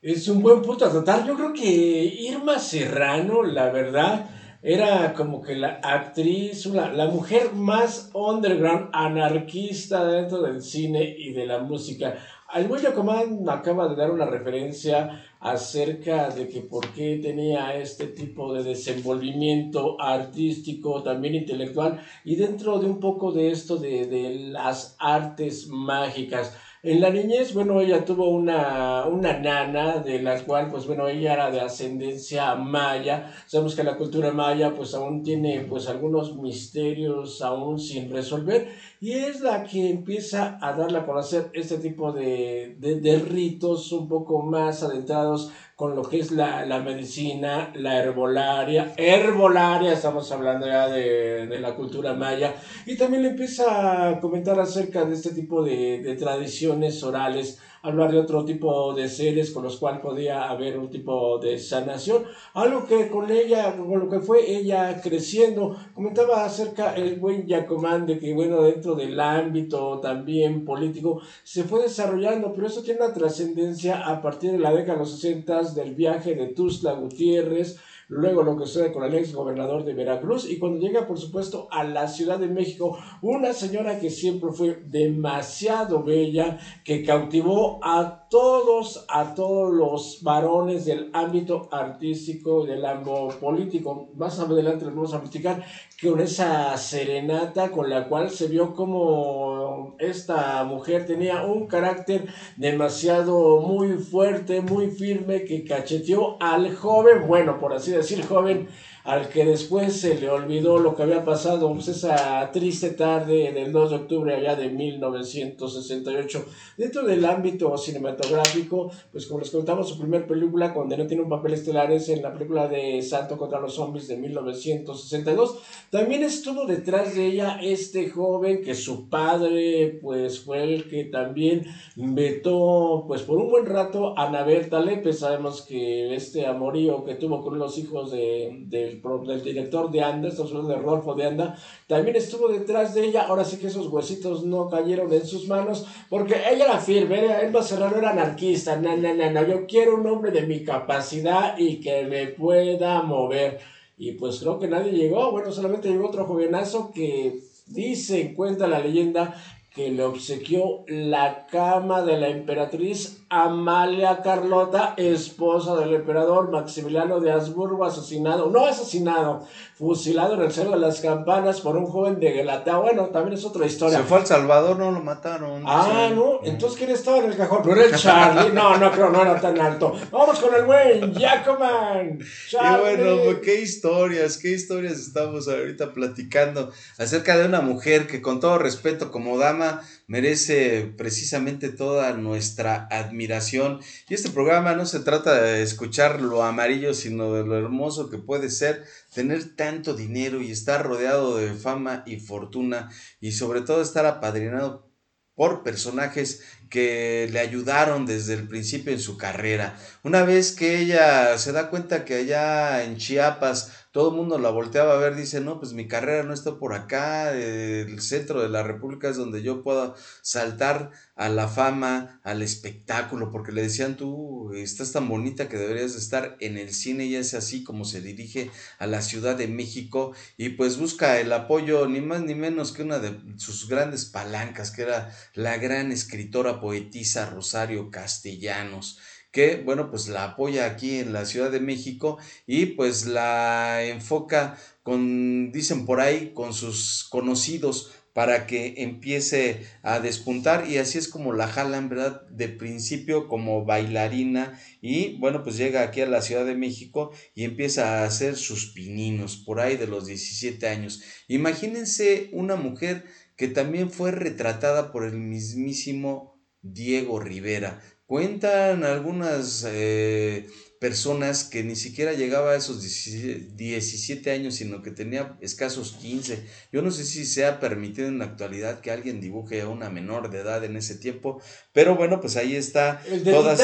Es 0.00 0.28
un 0.28 0.40
buen 0.40 0.62
punto 0.62 0.84
a 0.84 0.90
tratar. 0.90 1.26
Yo 1.26 1.34
creo 1.34 1.52
que 1.52 1.64
Irma 1.66 2.60
Serrano, 2.60 3.42
la 3.42 3.70
verdad, 3.70 4.30
era 4.62 5.14
como 5.14 5.42
que 5.42 5.56
la 5.56 5.80
actriz, 5.82 6.66
la, 6.66 6.92
la 6.92 7.06
mujer 7.06 7.52
más 7.54 8.10
underground, 8.14 8.90
anarquista 8.92 10.04
dentro 10.04 10.40
del 10.42 10.62
cine 10.62 11.16
y 11.18 11.32
de 11.32 11.44
la 11.44 11.58
música. 11.58 12.18
Buen 12.48 12.80
Yacomán 12.80 13.46
acaba 13.48 13.88
de 13.88 13.94
dar 13.94 14.10
una 14.10 14.24
referencia 14.24 15.22
acerca 15.38 16.30
de 16.30 16.48
que 16.48 16.62
por 16.62 16.88
qué 16.94 17.20
tenía 17.22 17.74
este 17.76 18.06
tipo 18.06 18.54
de 18.54 18.62
desenvolvimiento 18.62 20.00
artístico, 20.00 21.02
también 21.02 21.34
intelectual, 21.34 22.00
y 22.24 22.36
dentro 22.36 22.78
de 22.78 22.86
un 22.86 23.00
poco 23.00 23.32
de 23.32 23.50
esto 23.50 23.76
de, 23.76 24.06
de 24.06 24.30
las 24.50 24.96
artes 24.98 25.68
mágicas. 25.68 26.56
En 26.82 27.00
la 27.00 27.10
niñez, 27.10 27.54
bueno, 27.54 27.80
ella 27.80 28.04
tuvo 28.04 28.30
una, 28.30 29.04
una 29.06 29.36
nana 29.36 29.98
de 29.98 30.22
la 30.22 30.40
cual, 30.44 30.70
pues 30.70 30.86
bueno, 30.86 31.08
ella 31.08 31.34
era 31.34 31.50
de 31.50 31.60
ascendencia 31.60 32.54
maya. 32.54 33.32
Sabemos 33.46 33.74
que 33.74 33.82
la 33.82 33.96
cultura 33.96 34.30
maya, 34.30 34.72
pues 34.74 34.94
aún 34.94 35.24
tiene, 35.24 35.66
pues 35.68 35.88
algunos 35.88 36.36
misterios 36.36 37.42
aún 37.42 37.80
sin 37.80 38.08
resolver. 38.10 38.68
Y 39.00 39.12
es 39.12 39.40
la 39.40 39.62
que 39.62 39.90
empieza 39.90 40.58
a 40.60 40.72
darle 40.72 40.98
a 40.98 41.06
conocer 41.06 41.50
este 41.54 41.78
tipo 41.78 42.10
de, 42.10 42.74
de, 42.80 43.00
de 43.00 43.18
ritos 43.20 43.92
un 43.92 44.08
poco 44.08 44.42
más 44.42 44.82
adentrados 44.82 45.52
con 45.76 45.94
lo 45.94 46.02
que 46.02 46.18
es 46.18 46.32
la, 46.32 46.66
la, 46.66 46.80
medicina, 46.80 47.70
la 47.76 48.02
herbolaria, 48.02 48.94
herbolaria, 48.96 49.92
estamos 49.92 50.32
hablando 50.32 50.66
ya 50.66 50.88
de, 50.88 51.46
de, 51.46 51.60
la 51.60 51.76
cultura 51.76 52.14
maya, 52.14 52.56
y 52.84 52.96
también 52.96 53.22
le 53.22 53.28
empieza 53.28 54.08
a 54.08 54.18
comentar 54.18 54.58
acerca 54.58 55.04
de 55.04 55.14
este 55.14 55.30
tipo 55.30 55.62
de, 55.62 56.02
de 56.02 56.16
tradiciones 56.16 57.00
orales 57.04 57.60
hablar 57.82 58.12
de 58.12 58.18
otro 58.18 58.44
tipo 58.44 58.94
de 58.94 59.08
seres 59.08 59.50
con 59.50 59.62
los 59.62 59.76
cuales 59.76 60.00
podía 60.00 60.48
haber 60.48 60.78
un 60.78 60.90
tipo 60.90 61.38
de 61.38 61.58
sanación, 61.58 62.24
algo 62.54 62.86
que 62.86 63.08
con 63.08 63.30
ella, 63.30 63.76
con 63.76 64.00
lo 64.00 64.08
que 64.08 64.20
fue 64.20 64.50
ella 64.50 65.00
creciendo, 65.02 65.76
comentaba 65.94 66.44
acerca 66.44 66.94
el 66.94 67.16
buen 67.16 67.46
Yacomán 67.46 68.06
de 68.06 68.18
que 68.18 68.34
bueno, 68.34 68.62
dentro 68.62 68.94
del 68.94 69.18
ámbito 69.20 70.00
también 70.00 70.64
político 70.64 71.20
se 71.42 71.64
fue 71.64 71.82
desarrollando, 71.82 72.52
pero 72.52 72.66
eso 72.66 72.82
tiene 72.82 73.04
una 73.04 73.14
trascendencia 73.14 74.06
a 74.06 74.20
partir 74.22 74.52
de 74.52 74.58
la 74.58 74.72
década 74.72 74.94
de 74.94 75.00
los 75.00 75.12
60 75.12 75.58
del 75.74 75.94
viaje 75.94 76.34
de 76.34 76.48
Tuzla 76.48 76.92
Gutiérrez, 76.92 77.78
luego 78.08 78.42
lo 78.42 78.56
que 78.56 78.66
sucede 78.66 78.92
con 78.92 79.04
el 79.04 79.14
ex 79.14 79.34
gobernador 79.34 79.84
de 79.84 79.94
Veracruz 79.94 80.50
y 80.50 80.58
cuando 80.58 80.80
llega 80.80 81.06
por 81.06 81.18
supuesto 81.18 81.68
a 81.70 81.84
la 81.84 82.08
Ciudad 82.08 82.38
de 82.38 82.48
México, 82.48 82.98
una 83.22 83.52
señora 83.52 84.00
que 84.00 84.10
siempre 84.10 84.50
fue 84.52 84.82
demasiado 84.86 86.02
bella, 86.02 86.58
que 86.84 87.02
cautivó 87.04 87.78
a 87.82 88.26
todos, 88.28 89.06
a 89.08 89.34
todos 89.34 89.72
los 89.72 90.22
varones 90.22 90.84
del 90.84 91.10
ámbito 91.12 91.68
artístico, 91.70 92.64
del 92.64 92.84
ámbito 92.84 93.28
político. 93.40 94.08
Más 94.14 94.38
adelante 94.38 94.84
les 94.84 94.94
vamos 94.94 95.14
a 95.14 95.20
platicar 95.20 95.64
con 96.02 96.20
esa 96.20 96.76
serenata 96.76 97.70
con 97.70 97.88
la 97.88 98.08
cual 98.08 98.30
se 98.30 98.48
vio 98.48 98.74
como 98.74 99.96
esta 99.98 100.62
mujer 100.64 101.06
tenía 101.06 101.44
un 101.44 101.66
carácter 101.66 102.26
demasiado 102.56 103.60
muy 103.60 103.94
fuerte, 103.94 104.60
muy 104.60 104.90
firme, 104.90 105.44
que 105.44 105.64
cacheteó 105.64 106.36
al 106.40 106.74
joven, 106.74 107.26
bueno, 107.26 107.58
por 107.58 107.72
así 107.72 107.92
decir, 107.98 108.24
joven, 108.24 108.68
al 109.08 109.30
que 109.30 109.46
después 109.46 109.98
se 110.02 110.20
le 110.20 110.28
olvidó 110.28 110.78
lo 110.78 110.94
que 110.94 111.02
había 111.02 111.24
pasado, 111.24 111.72
pues 111.72 111.88
esa 111.88 112.50
triste 112.52 112.90
tarde 112.90 113.52
del 113.52 113.72
2 113.72 113.88
de 113.88 113.96
octubre 113.96 114.34
allá 114.34 114.54
de 114.54 114.68
1968. 114.68 116.44
Dentro 116.76 117.06
del 117.06 117.24
ámbito 117.24 117.74
cinematográfico, 117.78 118.90
pues 119.10 119.26
como 119.26 119.40
les 119.40 119.50
contamos, 119.50 119.88
su 119.88 119.98
primer 119.98 120.26
película, 120.26 120.74
donde 120.74 120.98
no 120.98 121.06
tiene 121.06 121.22
un 121.22 121.30
papel 121.30 121.54
estelar, 121.54 121.90
es 121.90 122.10
en 122.10 122.20
la 122.20 122.34
película 122.34 122.68
de 122.68 123.00
Santo 123.00 123.38
contra 123.38 123.58
los 123.60 123.76
Zombies 123.76 124.08
de 124.08 124.18
1962. 124.18 125.58
También 125.88 126.22
estuvo 126.22 126.66
detrás 126.66 127.14
de 127.14 127.28
ella 127.28 127.60
este 127.62 128.10
joven 128.10 128.60
que 128.60 128.74
su 128.74 129.08
padre, 129.08 130.00
pues 130.02 130.40
fue 130.40 130.64
el 130.64 130.90
que 130.90 131.04
también 131.04 131.64
vetó, 131.96 133.06
pues 133.08 133.22
por 133.22 133.38
un 133.38 133.48
buen 133.48 133.64
rato, 133.64 134.18
a 134.18 134.26
Anabel 134.26 134.68
Talepe. 134.68 135.14
Sabemos 135.14 135.62
que 135.62 136.14
este 136.14 136.44
amorío 136.44 137.04
que 137.04 137.14
tuvo 137.14 137.42
con 137.42 137.58
los 137.58 137.78
hijos 137.78 138.10
de, 138.10 138.66
del 138.66 138.97
del, 139.26 139.42
director 139.42 139.90
de 139.90 140.02
Anda, 140.02 140.28
estamos 140.28 140.52
hablando 140.52 140.74
de 140.74 140.80
Rodolfo 140.80 141.14
de 141.14 141.26
Anda, 141.26 141.58
también 141.86 142.16
estuvo 142.16 142.48
detrás 142.48 142.94
de 142.94 143.06
ella, 143.06 143.22
ahora 143.22 143.44
sí 143.44 143.58
que 143.58 143.68
esos 143.68 143.88
huesitos 143.88 144.44
no 144.44 144.68
cayeron 144.68 145.12
en 145.12 145.26
sus 145.26 145.46
manos, 145.48 145.86
porque 146.08 146.36
ella 146.50 146.66
era 146.66 146.78
firme, 146.78 147.24
Elba 147.42 147.62
Serrano 147.62 147.96
era 147.96 148.10
anarquista, 148.10 148.76
no, 148.76 148.96
no, 148.96 149.14
no, 149.14 149.30
no, 149.30 149.46
yo 149.46 149.66
quiero 149.66 149.96
un 149.96 150.06
hombre 150.06 150.30
de 150.30 150.46
mi 150.46 150.64
capacidad 150.64 151.56
y 151.58 151.80
que 151.80 152.04
me 152.04 152.26
pueda 152.28 153.02
mover. 153.02 153.60
Y 153.96 154.12
pues 154.12 154.38
creo 154.38 154.60
que 154.60 154.68
nadie 154.68 154.92
llegó, 154.92 155.32
bueno, 155.32 155.50
solamente 155.50 155.88
llegó 155.88 156.08
otro 156.08 156.24
jovenazo 156.24 156.92
que 156.92 157.40
dice, 157.66 158.32
cuenta 158.34 158.68
la 158.68 158.78
leyenda, 158.78 159.34
que 159.74 159.90
le 159.90 160.04
obsequió 160.04 160.84
la 160.86 161.46
cama 161.46 162.02
de 162.02 162.16
la 162.16 162.28
emperatriz 162.28 163.17
Amalia 163.30 164.22
Carlota, 164.22 164.94
esposa 164.96 165.76
del 165.76 165.94
emperador 165.94 166.50
Maximiliano 166.50 167.20
de 167.20 167.30
Habsburgo, 167.30 167.84
asesinado, 167.84 168.48
no 168.50 168.66
asesinado, 168.66 169.46
fusilado 169.74 170.34
en 170.34 170.42
el 170.42 170.52
Cerro 170.52 170.70
de 170.70 170.78
las 170.78 171.02
Campanas 171.02 171.60
por 171.60 171.76
un 171.76 171.86
joven 171.86 172.18
de 172.20 172.32
Galatá. 172.32 172.78
Bueno, 172.78 173.06
también 173.06 173.36
es 173.36 173.44
otra 173.44 173.66
historia. 173.66 173.98
Se 173.98 174.04
fue 174.04 174.18
al 174.18 174.26
Salvador, 174.26 174.78
no 174.78 174.90
lo 174.90 175.00
mataron. 175.00 175.62
Ah, 175.66 176.10
no, 176.14 176.40
entonces 176.42 176.78
¿quién 176.78 176.90
estaba 176.90 177.18
en 177.18 177.26
el 177.26 177.36
cajón? 177.36 177.62
No 177.66 177.72
era 177.72 177.84
el 177.84 177.96
Charlie, 177.96 178.54
no, 178.54 178.78
no 178.78 178.90
creo, 178.92 179.10
no 179.10 179.20
era 179.20 179.38
tan 179.38 179.60
alto. 179.60 179.92
Vamos 180.10 180.38
con 180.40 180.54
el 180.54 180.64
buen 180.64 181.14
Jacoban. 181.14 182.18
Y 182.18 182.80
bueno, 182.80 183.40
qué 183.42 183.60
historias, 183.60 184.38
qué 184.38 184.52
historias 184.52 184.94
estamos 184.94 185.48
ahorita 185.48 185.92
platicando 185.92 186.70
acerca 186.96 187.36
de 187.36 187.44
una 187.44 187.60
mujer 187.60 188.06
que 188.06 188.22
con 188.22 188.40
todo 188.40 188.58
respeto 188.58 189.10
como 189.10 189.36
dama 189.36 189.82
merece 190.08 190.92
precisamente 190.96 191.68
toda 191.68 192.14
nuestra 192.14 192.88
admiración. 192.90 193.80
Y 194.08 194.14
este 194.14 194.30
programa 194.30 194.74
no 194.74 194.86
se 194.86 195.00
trata 195.00 195.40
de 195.40 195.62
escuchar 195.62 196.20
lo 196.20 196.42
amarillo, 196.42 196.94
sino 196.94 197.34
de 197.34 197.44
lo 197.44 197.56
hermoso 197.56 198.10
que 198.10 198.18
puede 198.18 198.50
ser 198.50 198.84
tener 199.14 199.54
tanto 199.54 199.94
dinero 199.94 200.42
y 200.42 200.50
estar 200.50 200.84
rodeado 200.84 201.36
de 201.36 201.52
fama 201.54 202.02
y 202.06 202.18
fortuna 202.18 202.90
y 203.20 203.32
sobre 203.32 203.60
todo 203.60 203.82
estar 203.82 204.06
apadrinado 204.06 204.88
por 205.34 205.62
personajes 205.62 206.42
que 206.68 207.28
le 207.30 207.38
ayudaron 207.38 208.06
desde 208.06 208.34
el 208.34 208.48
principio 208.48 208.92
en 208.92 208.98
su 208.98 209.16
carrera. 209.16 209.78
Una 210.02 210.24
vez 210.24 210.52
que 210.52 210.80
ella 210.80 211.38
se 211.38 211.52
da 211.52 211.70
cuenta 211.70 212.04
que 212.04 212.16
allá 212.16 212.82
en 212.82 212.96
Chiapas 212.96 213.72
todo 213.90 214.10
el 214.10 214.16
mundo 214.16 214.38
la 214.38 214.50
volteaba 214.50 214.94
a 214.94 214.98
ver, 214.98 215.16
dice, 215.16 215.40
no, 215.40 215.58
pues 215.58 215.72
mi 215.72 215.88
carrera 215.88 216.22
no 216.22 216.34
está 216.34 216.58
por 216.58 216.74
acá, 216.74 217.32
el 217.32 218.00
centro 218.00 218.42
de 218.42 218.48
la 218.48 218.62
República 218.62 219.08
es 219.08 219.16
donde 219.16 219.42
yo 219.42 219.62
puedo 219.62 219.94
saltar 220.20 220.90
a 221.16 221.28
la 221.28 221.48
fama, 221.48 222.20
al 222.22 222.42
espectáculo, 222.42 223.30
porque 223.30 223.52
le 223.52 223.62
decían, 223.62 223.96
tú 223.96 224.52
estás 224.54 224.92
tan 224.92 225.08
bonita 225.08 225.48
que 225.48 225.56
deberías 225.56 225.94
estar 225.94 226.36
en 226.40 226.58
el 226.58 226.74
cine 226.74 227.06
y 227.06 227.16
es 227.16 227.34
así 227.34 227.64
como 227.64 227.84
se 227.84 228.02
dirige 228.02 228.50
a 228.78 228.86
la 228.86 229.00
Ciudad 229.00 229.36
de 229.36 229.48
México 229.48 230.12
y 230.36 230.50
pues 230.50 230.78
busca 230.78 231.18
el 231.18 231.32
apoyo 231.32 231.88
ni 231.88 232.00
más 232.00 232.22
ni 232.22 232.34
menos 232.34 232.72
que 232.72 232.82
una 232.82 232.98
de 232.98 233.18
sus 233.38 233.68
grandes 233.68 234.04
palancas, 234.04 234.70
que 234.70 234.82
era 234.82 235.12
la 235.34 235.56
gran 235.56 235.92
escritora 235.92 236.60
poetisa 236.60 237.30
Rosario 237.30 237.90
Castellanos 237.90 238.98
que, 239.30 239.62
bueno, 239.64 239.90
pues 239.90 240.08
la 240.08 240.24
apoya 240.24 240.66
aquí 240.66 240.96
en 240.98 241.12
la 241.12 241.24
Ciudad 241.24 241.50
de 241.50 241.60
México 241.60 242.18
y 242.46 242.66
pues 242.66 243.06
la 243.06 243.84
enfoca 243.84 244.58
con, 244.82 245.52
dicen 245.52 245.84
por 245.86 246.00
ahí, 246.00 246.32
con 246.34 246.54
sus 246.54 247.06
conocidos 247.10 247.92
para 248.18 248.48
que 248.48 248.74
empiece 248.78 249.64
a 249.82 250.00
despuntar 250.00 250.68
y 250.68 250.78
así 250.78 250.98
es 250.98 251.06
como 251.06 251.32
la 251.32 251.46
jalan, 251.46 251.88
¿verdad? 251.88 252.26
De 252.30 252.48
principio 252.48 253.28
como 253.28 253.64
bailarina 253.64 254.58
y 254.80 255.16
bueno, 255.18 255.44
pues 255.44 255.56
llega 255.56 255.82
aquí 255.82 256.00
a 256.00 256.06
la 256.06 256.20
Ciudad 256.20 256.44
de 256.44 256.56
México 256.56 257.12
y 257.36 257.44
empieza 257.44 258.00
a 258.00 258.04
hacer 258.04 258.34
sus 258.34 258.72
pininos 258.72 259.36
por 259.36 259.60
ahí 259.60 259.76
de 259.76 259.86
los 259.86 260.06
17 260.06 260.66
años. 260.66 261.00
Imagínense 261.28 262.30
una 262.32 262.56
mujer 262.56 263.04
que 263.36 263.46
también 263.46 263.88
fue 263.88 264.10
retratada 264.10 264.90
por 264.90 265.04
el 265.04 265.16
mismísimo 265.16 266.42
Diego 266.60 267.20
Rivera. 267.20 267.80
Cuentan 268.08 268.84
algunas 268.84 269.66
eh, 269.68 270.46
personas 270.80 271.44
que 271.44 271.62
ni 271.62 271.76
siquiera 271.76 272.14
llegaba 272.14 272.52
a 272.52 272.56
esos 272.56 272.80
17 272.80 274.30
años, 274.30 274.54
sino 274.54 274.80
que 274.80 274.90
tenía 274.90 275.36
escasos 275.42 275.98
15. 276.00 276.42
Yo 276.72 276.80
no 276.80 276.90
sé 276.90 277.04
si 277.04 277.26
se 277.26 277.44
ha 277.44 277.60
permitido 277.60 278.08
en 278.08 278.18
la 278.18 278.24
actualidad 278.24 278.80
que 278.80 278.92
alguien 278.92 279.20
dibuje 279.20 279.60
a 279.60 279.68
una 279.68 279.90
menor 279.90 280.30
de 280.30 280.38
edad 280.38 280.64
en 280.64 280.76
ese 280.76 280.94
tiempo, 280.94 281.42
pero 281.74 281.96
bueno, 281.96 282.18
pues 282.18 282.36
ahí 282.36 282.54
está 282.54 283.02
todas 283.24 283.60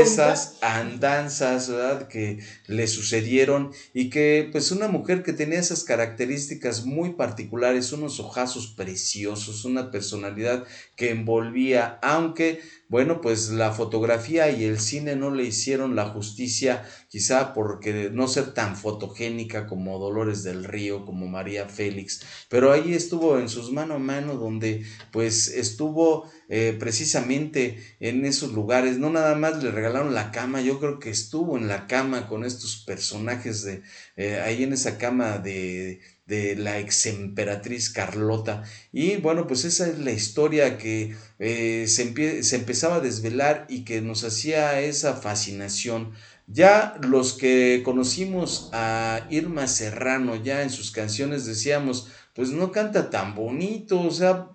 esas 0.00 0.58
andanzas, 0.60 1.70
¿verdad? 1.70 2.08
Que 2.08 2.40
le 2.66 2.86
sucedieron 2.88 3.72
y 3.94 4.10
que 4.10 4.50
pues 4.52 4.70
una 4.70 4.88
mujer 4.88 5.22
que 5.22 5.32
tenía 5.32 5.60
esas 5.60 5.82
características 5.84 6.84
muy 6.84 7.14
particulares, 7.14 7.90
unos 7.92 8.20
ojazos 8.20 8.74
preciosos, 8.76 9.64
una 9.64 9.90
personalidad 9.90 10.66
que 10.94 11.08
envolvía, 11.10 11.98
aunque 12.02 12.60
bueno, 12.92 13.22
pues 13.22 13.48
la 13.48 13.72
fotografía 13.72 14.50
y 14.50 14.64
el 14.64 14.78
cine 14.78 15.16
no 15.16 15.30
le 15.30 15.44
hicieron 15.44 15.96
la 15.96 16.10
justicia, 16.10 16.86
quizá 17.08 17.54
porque 17.54 18.10
no 18.12 18.28
ser 18.28 18.52
tan 18.52 18.76
fotogénica 18.76 19.66
como 19.66 19.98
Dolores 19.98 20.42
del 20.42 20.64
Río, 20.64 21.06
como 21.06 21.26
María 21.26 21.70
Félix, 21.70 22.20
pero 22.50 22.70
ahí 22.70 22.92
estuvo 22.92 23.38
en 23.38 23.48
sus 23.48 23.72
mano 23.72 23.94
a 23.94 23.98
mano 23.98 24.34
donde 24.34 24.84
pues 25.10 25.48
estuvo 25.48 26.30
eh, 26.50 26.76
precisamente 26.78 27.78
en 27.98 28.26
esos 28.26 28.52
lugares, 28.52 28.98
no 28.98 29.08
nada 29.08 29.36
más 29.36 29.62
le 29.62 29.70
regalaron 29.70 30.12
la 30.12 30.30
cama, 30.30 30.60
yo 30.60 30.78
creo 30.78 30.98
que 30.98 31.08
estuvo 31.08 31.56
en 31.56 31.68
la 31.68 31.86
cama 31.86 32.28
con 32.28 32.44
estos 32.44 32.84
personajes 32.86 33.62
de 33.62 33.80
eh, 34.16 34.38
ahí 34.44 34.64
en 34.64 34.74
esa 34.74 34.98
cama 34.98 35.38
de 35.38 36.02
de 36.32 36.56
la 36.56 36.78
ex 36.78 37.04
emperatriz 37.04 37.90
Carlota. 37.90 38.62
Y 38.90 39.16
bueno, 39.16 39.46
pues 39.46 39.66
esa 39.66 39.86
es 39.86 39.98
la 39.98 40.12
historia 40.12 40.78
que 40.78 41.14
eh, 41.38 41.84
se, 41.88 42.42
se 42.42 42.56
empezaba 42.56 42.96
a 42.96 43.00
desvelar 43.00 43.66
y 43.68 43.84
que 43.84 44.00
nos 44.00 44.24
hacía 44.24 44.80
esa 44.80 45.14
fascinación. 45.14 46.12
Ya 46.46 46.96
los 47.02 47.34
que 47.34 47.82
conocimos 47.84 48.70
a 48.72 49.26
Irma 49.28 49.66
Serrano, 49.66 50.34
ya 50.36 50.62
en 50.62 50.70
sus 50.70 50.90
canciones 50.90 51.44
decíamos, 51.44 52.08
pues 52.34 52.48
no 52.48 52.72
canta 52.72 53.10
tan 53.10 53.34
bonito, 53.34 54.00
o 54.00 54.10
sea, 54.10 54.48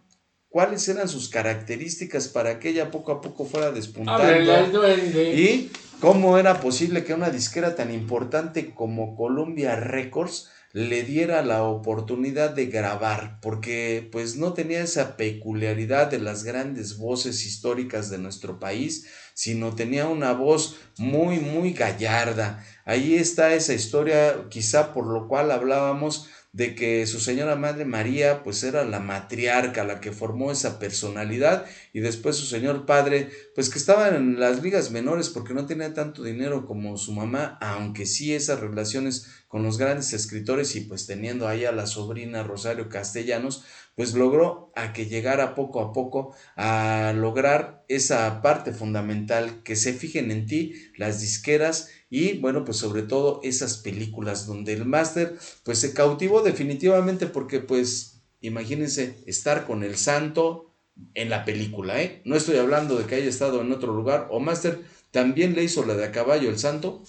cuáles 0.50 0.88
eran 0.88 1.08
sus 1.08 1.30
características 1.30 2.28
para 2.28 2.60
que 2.60 2.70
ella 2.70 2.90
poco 2.90 3.12
a 3.12 3.22
poco 3.22 3.46
fuera 3.46 3.72
despuntando. 3.72 4.84
Y 5.16 5.70
cómo 6.00 6.40
era 6.40 6.60
posible 6.60 7.04
que 7.04 7.14
una 7.14 7.30
disquera 7.30 7.76
tan 7.76 7.94
importante 7.94 8.74
como 8.74 9.16
Columbia 9.16 9.76
Records 9.76 10.50
le 10.78 11.02
diera 11.02 11.42
la 11.42 11.64
oportunidad 11.64 12.52
de 12.52 12.68
grabar, 12.68 13.40
porque 13.42 14.08
pues 14.12 14.36
no 14.36 14.54
tenía 14.54 14.84
esa 14.84 15.18
peculiaridad 15.18 16.12
de 16.12 16.20
las 16.20 16.44
grandes 16.44 17.00
voces 17.00 17.48
históricas 17.48 18.12
de 18.12 18.20
nuestro 18.20 18.60
país, 18.60 19.08
sino 19.34 19.74
tenía 19.74 20.06
una 20.08 20.34
voz 20.34 20.76
muy, 21.00 21.40
muy 21.40 21.74
gallarda. 21.74 22.64
Ahí 22.86 23.16
está 23.16 23.56
esa 23.56 23.74
historia, 23.74 24.50
quizá 24.52 24.94
por 24.94 25.08
lo 25.08 25.28
cual 25.28 25.50
hablábamos 25.50 26.30
de 26.58 26.74
que 26.74 27.06
su 27.06 27.20
señora 27.20 27.56
madre 27.56 27.86
María 27.86 28.42
pues 28.42 28.64
era 28.64 28.84
la 28.84 29.00
matriarca, 29.00 29.84
la 29.84 30.02
que 30.02 30.12
formó 30.12 30.52
esa 30.52 30.80
personalidad 30.80 31.68
y 31.94 32.00
después 32.00 32.36
su 32.36 32.48
señor 32.48 32.88
padre 32.88 33.30
pues 33.54 33.70
que 33.70 33.78
estaba 33.78 34.08
en 34.08 34.40
las 34.40 34.64
ligas 34.64 34.90
menores 34.90 35.30
porque 35.30 35.54
no 35.54 35.68
tenía 35.68 35.94
tanto 35.94 36.24
dinero 36.24 36.66
como 36.66 36.98
su 36.98 37.12
mamá, 37.12 37.60
aunque 37.62 38.08
sí 38.08 38.34
esas 38.34 38.60
relaciones 38.60 39.28
con 39.48 39.62
los 39.62 39.78
grandes 39.78 40.14
escritores 40.14 40.76
y 40.76 40.82
pues 40.82 41.06
teniendo 41.06 41.48
ahí 41.48 41.64
a 41.64 41.72
la 41.72 41.86
sobrina 41.86 42.42
Rosario 42.42 42.90
Castellanos, 42.90 43.64
pues 43.98 44.14
logró 44.14 44.72
a 44.76 44.94
que 44.94 45.08
llegara 45.08 45.56
poco 45.56 45.82
a 45.82 45.92
poco 45.92 46.36
a 46.56 47.14
lograr 47.16 47.84
esa 47.88 48.44
parte 48.44 48.72
fundamental, 48.72 49.64
que 49.64 49.76
se 49.76 49.92
fijen 49.92 50.30
en 50.30 50.46
ti 50.46 50.74
las 50.98 51.20
disqueras 51.20 51.90
y 52.08 52.38
bueno, 52.38 52.64
pues 52.64 52.78
sobre 52.78 53.02
todo 53.02 53.40
esas 53.44 53.78
películas 53.78 54.46
donde 54.46 54.74
el 54.74 54.86
máster 54.86 55.36
pues 55.64 55.80
se 55.80 55.96
cautivó 55.96 56.44
definitivamente 56.44 57.26
porque 57.26 57.60
pues 57.60 58.22
imagínense 58.40 59.16
estar 59.26 59.66
con 59.66 59.82
el 59.82 59.98
santo 59.98 60.76
en 61.16 61.32
la 61.32 61.44
película, 61.44 62.00
¿eh? 62.00 62.22
No 62.24 62.36
estoy 62.36 62.58
hablando 62.58 63.00
de 63.00 63.06
que 63.06 63.16
haya 63.16 63.30
estado 63.30 63.62
en 63.62 63.72
otro 63.72 63.94
lugar 63.96 64.28
o 64.30 64.40
máster 64.40 64.80
también 65.10 65.56
le 65.56 65.64
hizo 65.64 65.84
la 65.84 65.96
de 65.96 66.06
a 66.06 66.12
caballo 66.12 66.52
el 66.52 66.60
santo 66.60 67.04